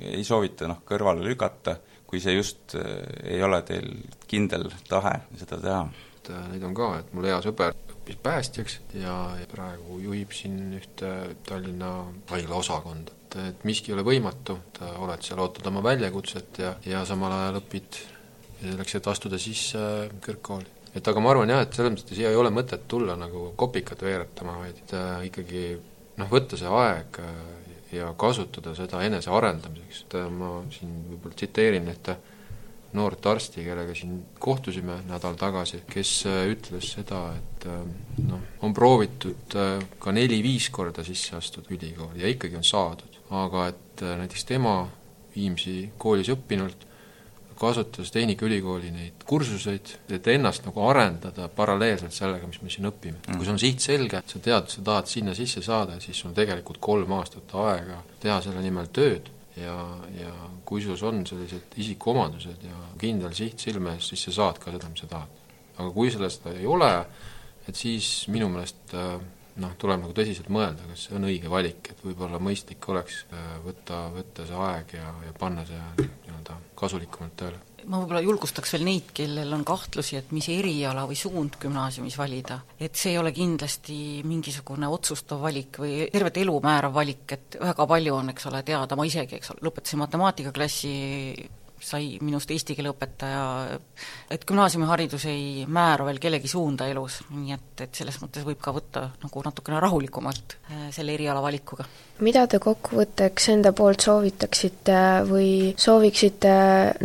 ei 0.00 0.24
soovita 0.26 0.70
noh, 0.70 0.82
kõrvale 0.86 1.24
lükata, 1.26 1.78
kui 2.06 2.22
see 2.22 2.36
just 2.38 2.76
äh, 2.78 3.02
ei 3.36 3.42
ole 3.42 3.60
teil 3.66 3.90
kindel 4.30 4.70
tahe 4.88 5.18
seda 5.36 5.60
teha. 5.62 5.82
et 6.20 6.32
äh, 6.32 6.48
neid 6.54 6.70
on 6.70 6.78
ka, 6.78 6.92
et 7.02 7.12
mul 7.16 7.28
hea 7.28 7.42
sõber 7.44 7.76
õppis 7.96 8.22
päästjaks 8.22 8.80
ja 9.02 9.18
praegu 9.50 10.00
juhib 10.04 10.34
siin 10.34 10.78
ühte 10.78 11.12
Tallinna 11.46 11.92
haigla 12.30 12.62
osakonda 12.62 13.15
et, 13.36 13.48
et 13.52 13.64
miski 13.68 13.92
ei 13.92 13.96
ole 13.96 14.04
võimatu, 14.06 14.58
et 14.58 14.82
oled 14.96 15.24
seal, 15.24 15.40
ootad 15.42 15.66
oma 15.70 15.82
väljakutset 15.84 16.62
ja, 16.62 16.74
ja 16.86 17.04
samal 17.08 17.34
ajal 17.36 17.60
õpid 17.60 18.00
selleks, 18.62 18.96
et 18.98 19.10
astuda 19.10 19.40
sisse 19.40 19.80
kõrgkooli. 20.24 20.72
et 20.96 21.08
aga 21.08 21.20
ma 21.20 21.32
arvan 21.32 21.52
jah, 21.52 21.64
et 21.64 21.76
selles 21.76 21.92
mõttes 21.92 22.16
siia 22.16 22.32
ei 22.32 22.40
ole 22.40 22.52
mõtet 22.54 22.86
tulla 22.88 23.16
nagu 23.20 23.50
kopikat 23.56 24.02
veeretama, 24.02 24.56
vaid 24.62 24.94
äh, 24.96 25.26
ikkagi 25.28 25.66
noh, 26.16 26.30
võtta 26.30 26.56
see 26.56 26.70
aeg 26.70 27.20
äh, 27.20 27.34
ja 27.98 28.14
kasutada 28.18 28.74
seda 28.76 29.02
enesearendamiseks, 29.04 30.06
et 30.06 30.16
äh, 30.22 30.30
ma 30.32 30.56
siin 30.72 30.96
võib-olla 31.10 31.36
tsiteerin 31.36 31.92
ühte 31.92 32.16
noort 32.96 33.26
arsti, 33.28 33.60
kellega 33.66 33.92
siin 33.98 34.22
kohtusime 34.40 35.02
nädal 35.04 35.36
tagasi, 35.36 35.82
kes 35.90 36.12
ütles 36.48 36.94
seda, 36.94 37.26
et 37.36 37.66
noh, 38.24 38.40
on 38.64 38.72
proovitud 38.72 39.56
ka 40.00 40.14
neli-viis 40.16 40.70
korda 40.72 41.04
sisse 41.04 41.36
astuda 41.36 41.74
ülikooli 41.76 42.22
ja 42.22 42.30
ikkagi 42.32 42.56
on 42.56 42.64
saadud 42.64 43.15
aga 43.30 43.68
et 43.72 44.02
äh, 44.02 44.18
näiteks 44.22 44.44
tema 44.48 44.78
Viimsi 45.36 45.90
koolis 46.00 46.30
õppinult 46.32 46.86
kasutas 47.56 48.10
Tehnikaülikooli 48.12 48.90
neid 48.92 49.24
kursuseid, 49.28 49.92
et 50.12 50.26
ennast 50.28 50.66
nagu 50.66 50.82
arendada 50.88 51.48
paralleelselt 51.52 52.12
sellega, 52.12 52.48
mis 52.48 52.60
me 52.62 52.72
siin 52.72 52.88
õpime 52.90 53.16
mm.. 53.18 53.38
kui 53.38 53.46
sul 53.46 53.54
on 53.54 53.62
siht 53.62 53.84
selge, 53.84 54.20
sa 54.28 54.40
tead, 54.44 54.68
sa 54.72 54.84
tahad 54.84 55.08
sinna 55.10 55.34
sisse 55.36 55.62
saada, 55.64 55.96
siis 56.02 56.20
sul 56.20 56.30
on 56.30 56.36
tegelikult 56.36 56.80
kolm 56.84 57.16
aastat 57.16 57.54
aega 57.64 58.02
teha 58.22 58.38
selle 58.44 58.64
nimel 58.64 58.90
tööd 58.94 59.30
ja, 59.56 59.76
ja 60.18 60.34
kui 60.68 60.84
sul 60.84 61.00
on 61.08 61.24
sellised 61.28 61.78
isikuomadused 61.80 62.66
ja 62.68 62.82
kindel 63.00 63.32
siht 63.36 63.64
silme 63.64 63.96
ees, 63.96 64.10
siis 64.12 64.28
sa 64.28 64.36
saad 64.42 64.60
ka 64.60 64.74
seda, 64.74 64.92
mis 64.92 65.04
sa 65.04 65.10
tahad. 65.14 65.40
aga 65.76 65.88
kui 65.92 66.12
sellest 66.12 66.46
ei 66.52 66.68
ole, 66.68 66.92
et 67.68 67.76
siis 67.76 68.26
minu 68.32 68.50
meelest 68.52 68.94
äh, 68.96 69.16
noh, 69.62 69.76
tuleb 69.80 70.02
nagu 70.02 70.16
tõsiselt 70.16 70.50
mõelda, 70.52 70.86
kas 70.90 71.06
see 71.06 71.16
on 71.16 71.28
õige 71.28 71.50
valik, 71.52 71.92
et 71.92 72.02
võib-olla 72.04 72.40
mõistlik 72.42 72.84
oleks 72.92 73.22
äh, 73.30 73.54
võtta, 73.64 74.06
võtta 74.14 74.46
see 74.48 74.60
aeg 74.66 74.92
ja, 74.98 75.08
ja 75.26 75.32
panna 75.38 75.64
see 75.68 75.80
nii-öelda 76.02 76.58
kasulikumalt 76.78 77.36
tööle. 77.40 77.60
ma 77.86 78.00
võib-olla 78.02 78.22
julgustaks 78.24 78.74
veel 78.76 78.86
neid, 78.88 79.10
kellel 79.16 79.52
on 79.56 79.64
kahtlusi, 79.66 80.18
et 80.20 80.32
mis 80.36 80.48
eriala 80.52 81.06
või 81.08 81.18
suund 81.18 81.58
gümnaasiumis 81.62 82.18
valida. 82.20 82.60
et 82.78 82.96
see 82.96 83.14
ei 83.14 83.20
ole 83.20 83.32
kindlasti 83.36 83.98
mingisugune 84.26 84.88
otsustav 84.92 85.40
valik 85.42 85.80
või 85.82 86.08
tervet 86.12 86.42
elu 86.44 86.58
määrav 86.64 86.96
valik, 86.96 87.24
et 87.38 87.60
väga 87.60 87.86
palju 87.94 88.18
on, 88.20 88.34
eks 88.34 88.50
ole, 88.52 88.64
teada, 88.66 88.98
ma 88.98 89.08
isegi, 89.08 89.40
eks 89.40 89.54
ole, 89.54 89.68
lõpetasin 89.70 90.04
matemaatikaklassi 90.04 90.96
sai 91.86 92.16
minust 92.24 92.50
eesti 92.50 92.74
keele 92.76 92.90
õpetaja, 92.92 93.42
et 94.32 94.44
gümnaasiumiharidus 94.48 95.26
ei 95.30 95.66
määra 95.70 96.06
veel 96.08 96.18
kellegi 96.22 96.50
suunda 96.50 96.88
elus, 96.90 97.20
nii 97.30 97.54
et, 97.54 97.84
et 97.86 98.00
selles 98.00 98.18
mõttes 98.22 98.46
võib 98.46 98.58
ka 98.62 98.74
võtta 98.74 99.04
nagu 99.22 99.44
natukene 99.46 99.78
rahulikumalt 99.82 100.56
äh, 100.56 100.88
selle 100.94 101.14
eriala 101.14 101.42
valikuga. 101.44 101.86
mida 102.26 102.46
te 102.50 102.58
kokkuvõtteks 102.62 103.50
enda 103.52 103.72
poolt 103.76 104.02
soovitaksite 104.06 104.98
või 105.28 105.50
sooviksite 105.78 106.56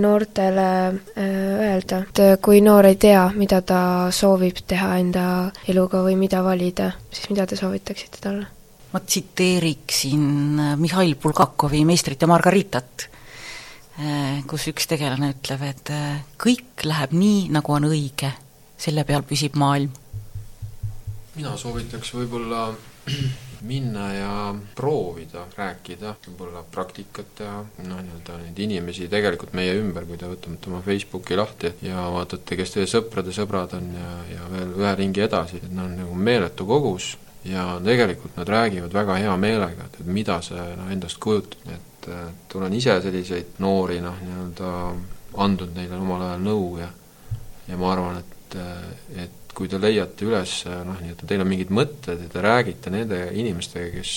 noortele 0.02 0.70
äh, 0.88 1.30
öelda, 1.68 2.04
et 2.08 2.42
kui 2.42 2.64
noor 2.66 2.90
ei 2.90 2.98
tea, 2.98 3.28
mida 3.36 3.62
ta 3.62 3.84
soovib 4.16 4.64
teha 4.68 4.96
enda 5.04 5.26
eluga 5.70 6.02
või 6.08 6.18
mida 6.18 6.42
valida, 6.44 6.92
siis 7.12 7.30
mida 7.30 7.46
te 7.46 7.60
soovitaksite 7.60 8.26
talle? 8.26 8.50
ma 8.92 9.00
tsiteeriksin 9.00 10.24
Mihhail 10.76 11.16
Bulgakovi 11.16 11.86
Meistrit 11.88 12.22
ja 12.22 12.28
Margaritat 12.28 13.12
Äh, 13.12 13.21
kus 14.48 14.68
üks 14.72 14.88
tegelane 14.88 15.34
ütleb, 15.36 15.64
et 15.68 15.92
äh, 15.94 16.24
kõik 16.40 16.86
läheb 16.88 17.14
nii, 17.16 17.50
nagu 17.54 17.76
on 17.76 17.90
õige, 17.90 18.32
selle 18.80 19.04
peal 19.08 19.26
püsib 19.28 19.58
maailm. 19.60 19.92
mina 21.36 21.56
soovitaks 21.58 22.14
võib-olla 22.14 22.70
minna 23.72 24.06
ja 24.14 24.32
proovida 24.76 25.46
rääkida, 25.58 26.16
võib-olla 26.26 26.64
praktikat 26.72 27.36
teha, 27.38 27.60
noh, 27.86 28.02
nii-öelda 28.02 28.40
neid 28.42 28.60
inimesi 28.60 29.10
tegelikult 29.12 29.54
meie 29.54 29.76
ümber, 29.80 30.08
kui 30.10 30.18
te 30.18 30.30
võtate 30.30 30.72
oma 30.72 30.82
Facebooki 30.86 31.38
lahti 31.38 31.74
ja 31.86 32.08
vaatate, 32.16 32.58
kes 32.58 32.76
teie 32.76 32.90
sõprade 32.90 33.36
sõbrad 33.36 33.76
on 33.78 33.92
ja, 33.98 34.16
ja 34.34 34.50
veel 34.56 34.74
ühe 34.82 34.96
ringi 35.04 35.28
edasi, 35.28 35.62
et 35.62 35.70
on 35.72 35.94
nagu 36.00 36.18
meeletu 36.18 36.66
kogus 36.66 37.14
ja 37.46 37.76
tegelikult 37.84 38.36
nad 38.38 38.50
räägivad 38.50 38.94
väga 38.94 39.22
hea 39.22 39.38
meelega, 39.38 39.88
et 39.88 40.06
mida 40.06 40.42
see 40.46 40.68
noh, 40.78 40.92
endast 40.94 41.22
kujutab, 41.22 41.70
et 41.70 41.91
et 42.08 42.56
olen 42.56 42.74
ise 42.74 42.98
selliseid 43.04 43.60
noori 43.64 44.00
noh, 44.02 44.18
nii-öelda 44.24 44.72
andnud 45.42 45.76
neile 45.76 46.00
omal 46.00 46.26
ajal 46.28 46.42
nõu 46.48 46.66
ja 46.82 46.90
ja 47.70 47.78
ma 47.80 47.92
arvan, 47.94 48.18
et, 48.20 48.58
et 49.22 49.42
kui 49.56 49.68
te 49.70 49.80
leiate 49.82 50.26
üles 50.26 50.54
noh, 50.88 50.98
nii-öelda 51.02 51.28
teil 51.28 51.44
on 51.44 51.50
mingid 51.50 51.72
mõtted 51.76 52.24
ja 52.24 52.30
te 52.32 52.44
räägite 52.44 52.92
nende 52.94 53.20
inimestega, 53.38 53.90
kes 53.98 54.14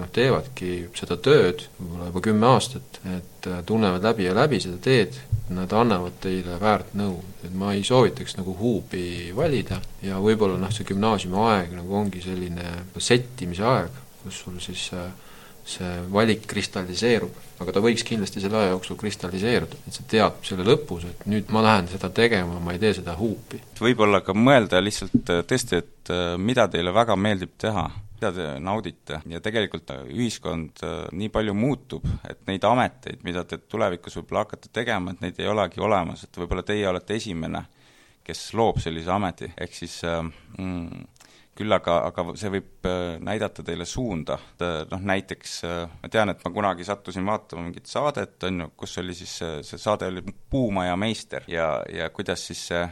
noh, 0.00 0.08
teevadki 0.12 0.72
seda 0.96 1.18
tööd 1.20 1.66
võib-olla 1.78 2.08
juba 2.08 2.24
kümme 2.24 2.48
aastat, 2.50 3.00
et 3.16 3.48
tunnevad 3.68 4.04
läbi 4.08 4.26
ja 4.28 4.36
läbi 4.36 4.60
seda 4.64 4.80
teed, 4.82 5.18
nad 5.52 5.72
annavad 5.76 6.16
teile 6.22 6.56
väärt 6.60 6.94
nõu, 6.96 7.18
et 7.44 7.52
ma 7.58 7.74
ei 7.76 7.84
soovitaks 7.84 8.38
nagu 8.38 8.54
huubi 8.56 9.32
valida 9.36 9.80
ja 10.04 10.20
võib-olla 10.22 10.56
noh, 10.60 10.72
see 10.72 10.88
gümnaasiumiaeg 10.88 11.76
nagu 11.76 12.00
ongi 12.00 12.24
selline 12.24 12.78
settimise 12.96 13.66
aeg, 13.68 14.00
kus 14.22 14.40
sul 14.44 14.56
siis 14.62 14.88
see 15.68 15.94
valik 16.12 16.46
kristalliseerub 16.50 17.40
aga 17.62 17.74
ta 17.76 17.82
võiks 17.82 18.04
kindlasti 18.06 18.42
selle 18.42 18.58
aja 18.58 18.70
jooksul 18.74 18.98
kristalliseeruda, 19.00 19.80
et 19.86 19.96
sa 19.96 20.04
tead 20.08 20.38
selle 20.46 20.66
lõpus, 20.66 21.06
et 21.08 21.26
nüüd 21.30 21.50
ma 21.54 21.62
lähen 21.64 21.90
seda 21.90 22.10
tegema, 22.14 22.58
ma 22.62 22.74
ei 22.74 22.80
tee 22.82 22.94
seda 22.98 23.14
huupi. 23.18 23.60
võib-olla 23.80 24.22
ka 24.24 24.34
mõelda 24.36 24.82
lihtsalt 24.82 25.32
äh, 25.32 25.42
tõesti, 25.48 25.82
et 25.82 26.12
äh, 26.12 26.32
mida 26.38 26.66
teile 26.72 26.94
väga 26.94 27.16
meeldib 27.18 27.54
teha, 27.60 27.86
mida 28.16 28.32
te 28.34 28.48
naudite. 28.62 29.20
Ja 29.30 29.42
tegelikult 29.44 29.90
ühiskond 30.00 30.82
äh, 30.86 30.98
nii 31.18 31.30
palju 31.34 31.54
muutub, 31.58 32.06
et 32.28 32.42
neid 32.50 32.66
ameteid, 32.66 33.22
mida 33.26 33.44
te 33.48 33.60
tulevikus 33.62 34.18
võib-olla 34.20 34.46
hakkate 34.46 34.72
tegema, 34.72 35.14
et 35.14 35.24
neid 35.24 35.40
ei 35.42 35.50
olegi 35.52 35.82
olemas, 35.82 36.26
et 36.26 36.42
võib-olla 36.42 36.66
teie 36.66 36.88
olete 36.90 37.18
esimene, 37.20 37.66
kes 38.26 38.52
loob 38.58 38.78
sellise 38.82 39.10
ameti, 39.10 39.50
ehk 39.58 39.74
siis 39.74 39.98
mm, 40.06 41.06
küll 41.56 41.74
aga, 41.74 41.98
aga 42.08 42.24
see 42.40 42.50
võib 42.54 42.88
äh, 42.88 43.18
näidata 43.20 43.64
teile 43.66 43.84
suunda, 43.88 44.38
noh 44.90 45.02
näiteks 45.12 45.56
äh, 45.68 45.82
ma 46.02 46.10
tean, 46.12 46.32
et 46.32 46.44
ma 46.46 46.52
kunagi 46.54 46.86
sattusin 46.88 47.26
vaatama 47.28 47.66
mingit 47.66 47.90
saadet, 47.90 48.38
on 48.48 48.64
ju, 48.64 48.70
kus 48.82 48.96
oli 49.02 49.16
siis, 49.16 49.36
see 49.68 49.80
saade 49.80 50.08
oli 50.08 50.24
Puumaja 50.52 50.96
meister 50.96 51.44
ja, 51.50 51.74
ja 51.92 52.08
kuidas 52.14 52.46
siis 52.48 52.66
see 52.72 52.82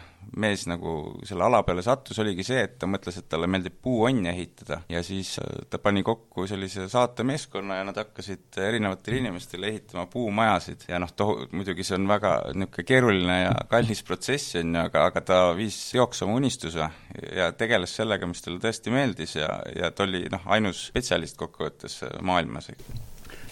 mees 0.41 0.67
nagu 0.71 0.95
selle 1.27 1.45
ala 1.47 1.63
peale 1.67 1.83
sattus, 1.85 2.19
oligi 2.23 2.45
see, 2.47 2.63
et 2.67 2.77
ta 2.81 2.89
mõtles, 2.91 3.17
et 3.19 3.29
talle 3.31 3.49
meeldib 3.51 3.81
puuonni 3.83 4.31
ehitada. 4.31 4.81
Ja 4.93 5.03
siis 5.07 5.33
äh, 5.43 5.65
ta 5.71 5.81
pani 5.83 6.05
kokku 6.07 6.47
sellise 6.51 6.87
saatemeeskonna 6.93 7.81
ja 7.81 7.87
nad 7.89 7.99
hakkasid 8.01 8.61
erinevatele 8.63 9.21
inimestele 9.23 9.71
ehitama 9.73 10.07
puumajasid. 10.13 10.87
Ja 10.91 11.01
noh, 11.03 11.13
tohu-, 11.17 11.49
muidugi 11.53 11.87
see 11.87 11.99
on 11.99 12.09
väga 12.11 12.37
niisugune 12.55 12.87
keeruline 12.87 13.39
ja 13.41 13.55
kallis 13.71 14.03
protsess, 14.07 14.57
on 14.61 14.75
ju, 14.75 14.83
aga, 14.87 15.07
aga 15.11 15.25
ta 15.27 15.41
viis 15.59 15.79
seoks 15.91 16.25
oma 16.27 16.39
unistuse 16.39 16.91
ja 17.37 17.51
tegeles 17.59 17.95
sellega, 17.97 18.29
mis 18.31 18.45
talle 18.45 18.63
tõesti 18.63 18.95
meeldis 18.95 19.37
ja, 19.41 19.49
ja 19.77 19.91
ta 19.95 20.07
oli 20.07 20.27
noh, 20.33 20.45
ainus 20.55 20.87
spetsialist 20.91 21.39
kokkuvõttes 21.41 22.03
maailmas 22.27 22.71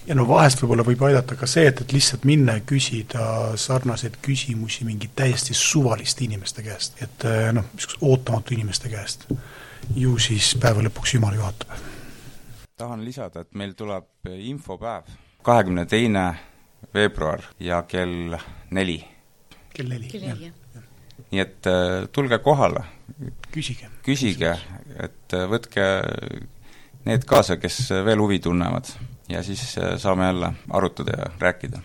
ja 0.09 0.17
no 0.17 0.25
vahest 0.29 0.63
võib-olla 0.63 0.85
võib 0.87 1.03
aidata 1.09 1.37
ka 1.39 1.47
see, 1.51 1.67
et, 1.69 1.83
et 1.85 1.93
lihtsalt 1.93 2.25
minna 2.29 2.57
ja 2.59 2.65
küsida 2.67 3.25
sarnaseid 3.61 4.19
küsimusi 4.25 4.87
mingi 4.89 5.11
täiesti 5.17 5.57
suvaliste 5.57 6.25
inimeste 6.25 6.65
käest, 6.65 6.99
et 7.05 7.27
eh, 7.29 7.51
noh, 7.55 7.67
niisuguse 7.75 8.01
ootamatu 8.09 8.57
inimeste 8.57 8.91
käest. 8.93 9.29
ju 9.97 10.19
siis 10.19 10.55
päeva 10.61 10.83
lõpuks 10.85 11.15
Jumal 11.15 11.37
juhatab. 11.37 11.77
tahan 12.77 13.05
lisada, 13.05 13.41
et 13.41 13.55
meil 13.55 13.75
tuleb 13.77 14.31
infopäev, 14.33 15.13
kahekümne 15.43 15.87
teine 15.87 16.25
veebruar 16.95 17.43
ja 17.61 17.83
kell 17.83 18.39
neli. 18.71 19.03
kell 19.75 19.89
neli, 19.89 20.09
jah. 20.13 20.39
nii 21.31 21.41
et 21.41 21.67
äh, 21.67 22.09
tulge 22.13 22.39
kohale. 22.39 22.85
küsige. 23.53 23.93
küsige, 24.03 24.57
et 24.97 25.37
äh, 25.37 25.45
võtke 25.51 25.85
need 27.05 27.25
kaasa, 27.29 27.57
kes 27.57 27.91
veel 28.05 28.21
huvi 28.21 28.39
tunnevad 28.41 28.89
ja 29.29 29.43
siis 29.43 29.79
äh, 29.79 29.99
saame 29.99 30.25
jälle 30.27 30.53
arutada 30.71 31.13
ja 31.19 31.31
rääkida. 31.39 31.79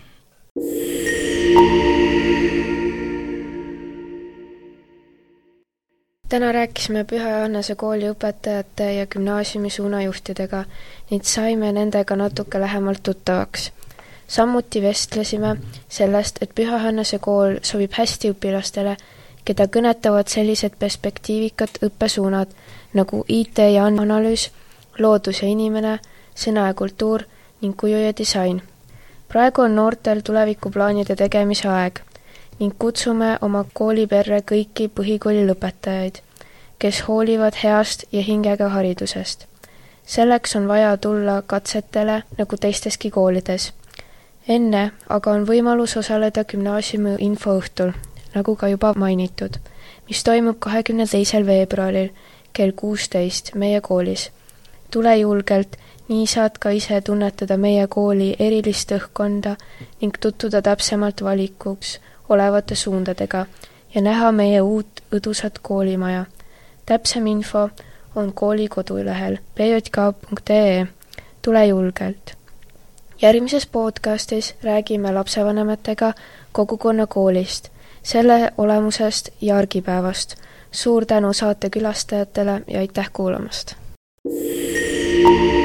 täna 6.28 6.52
rääkisime 6.52 7.04
Püha 7.04 7.28
Johannese 7.30 7.74
kooli 7.74 8.08
õpetajate 8.10 8.86
ja 8.96 9.06
gümnaasiumi 9.06 9.70
suunajuhtidega 9.70 10.64
ning 11.10 11.22
saime 11.22 11.72
nendega 11.72 12.16
natuke 12.16 12.60
lähemalt 12.60 13.02
tuttavaks. 13.02 13.72
samuti 14.26 14.82
vestlesime 14.82 15.56
sellest, 15.88 16.38
et 16.42 16.50
Püha 16.54 16.78
Johannese 16.78 17.18
kool 17.18 17.58
sobib 17.62 17.92
hästi 17.98 18.30
õpilastele, 18.30 18.96
keda 19.44 19.66
kõnetavad 19.66 20.28
sellised 20.28 20.74
perspektiivikad 20.78 21.78
õppesuunad 21.86 22.48
nagu 22.94 23.24
IT 23.28 23.58
ja 23.58 23.84
analüüs, 23.84 24.50
loodus 24.98 25.42
ja 25.42 25.48
inimene, 25.48 25.98
sõna 26.34 26.66
ja 26.66 26.74
kultuur 26.74 27.22
ning 27.60 27.76
kuju 27.76 27.98
ja 27.98 28.12
disain. 28.16 28.62
praegu 29.28 29.62
on 29.62 29.76
noortel 29.76 30.20
tulevikuplaanide 30.20 31.16
tegemise 31.16 31.68
aeg 31.68 32.00
ning 32.60 32.74
kutsume 32.78 33.38
oma 33.40 33.64
kooliperre 33.72 34.40
kõiki 34.50 34.88
põhikooli 34.88 35.46
lõpetajaid, 35.48 36.20
kes 36.78 37.00
hoolivad 37.08 37.56
heast 37.62 38.04
ja 38.12 38.22
hingega 38.22 38.68
haridusest. 38.68 39.46
selleks 40.06 40.56
on 40.56 40.68
vaja 40.68 40.96
tulla 40.96 41.42
katsetele 41.46 42.22
nagu 42.38 42.56
teisteski 42.56 43.10
koolides. 43.10 43.72
enne 44.48 44.90
aga 45.08 45.30
on 45.30 45.46
võimalus 45.46 45.96
osaleda 45.96 46.44
gümnaasiumi 46.44 47.16
infoõhtul, 47.18 47.92
nagu 48.34 48.56
ka 48.56 48.68
juba 48.68 48.92
mainitud, 48.96 49.56
mis 50.08 50.24
toimub 50.24 50.58
kahekümne 50.58 51.06
teisel 51.06 51.46
veebruaril 51.46 52.10
kell 52.52 52.72
kuusteist 52.72 53.54
meie 53.54 53.80
koolis. 53.80 54.30
tule 54.90 55.16
julgelt 55.16 55.76
nii 56.08 56.26
saad 56.26 56.58
ka 56.60 56.70
ise 56.70 57.00
tunnetada 57.00 57.56
meie 57.56 57.86
kooli 57.88 58.34
erilist 58.38 58.92
õhkkonda 58.92 59.54
ning 60.00 60.16
tutvuda 60.20 60.60
täpsemalt 60.62 61.22
valikuks 61.24 61.98
olevate 62.28 62.74
suundadega 62.74 63.46
ja 63.94 64.02
näha 64.02 64.32
meie 64.32 64.60
uut 64.60 65.02
õdusat 65.12 65.60
koolimaja. 65.62 66.24
täpsem 66.86 67.26
info 67.26 67.68
on 68.16 68.32
kooli 68.32 68.68
kodulehel 68.68 69.38
pjk.ee. 69.54 70.86
tule 71.42 71.66
julgelt! 71.66 72.34
järgmises 73.22 73.66
podcastis 73.66 74.54
räägime 74.62 75.12
lapsevanematega 75.14 76.12
kogukonnakoolist, 76.52 77.68
selle 78.02 78.52
olemusest 78.58 79.28
ja 79.40 79.56
argipäevast. 79.56 80.36
suur 80.72 81.06
tänu 81.06 81.32
saate 81.32 81.70
külastajatele 81.70 82.62
ja 82.66 82.80
aitäh 82.80 83.10
kuulamast! 83.12 83.74
thank 85.24 85.54
you 85.54 85.63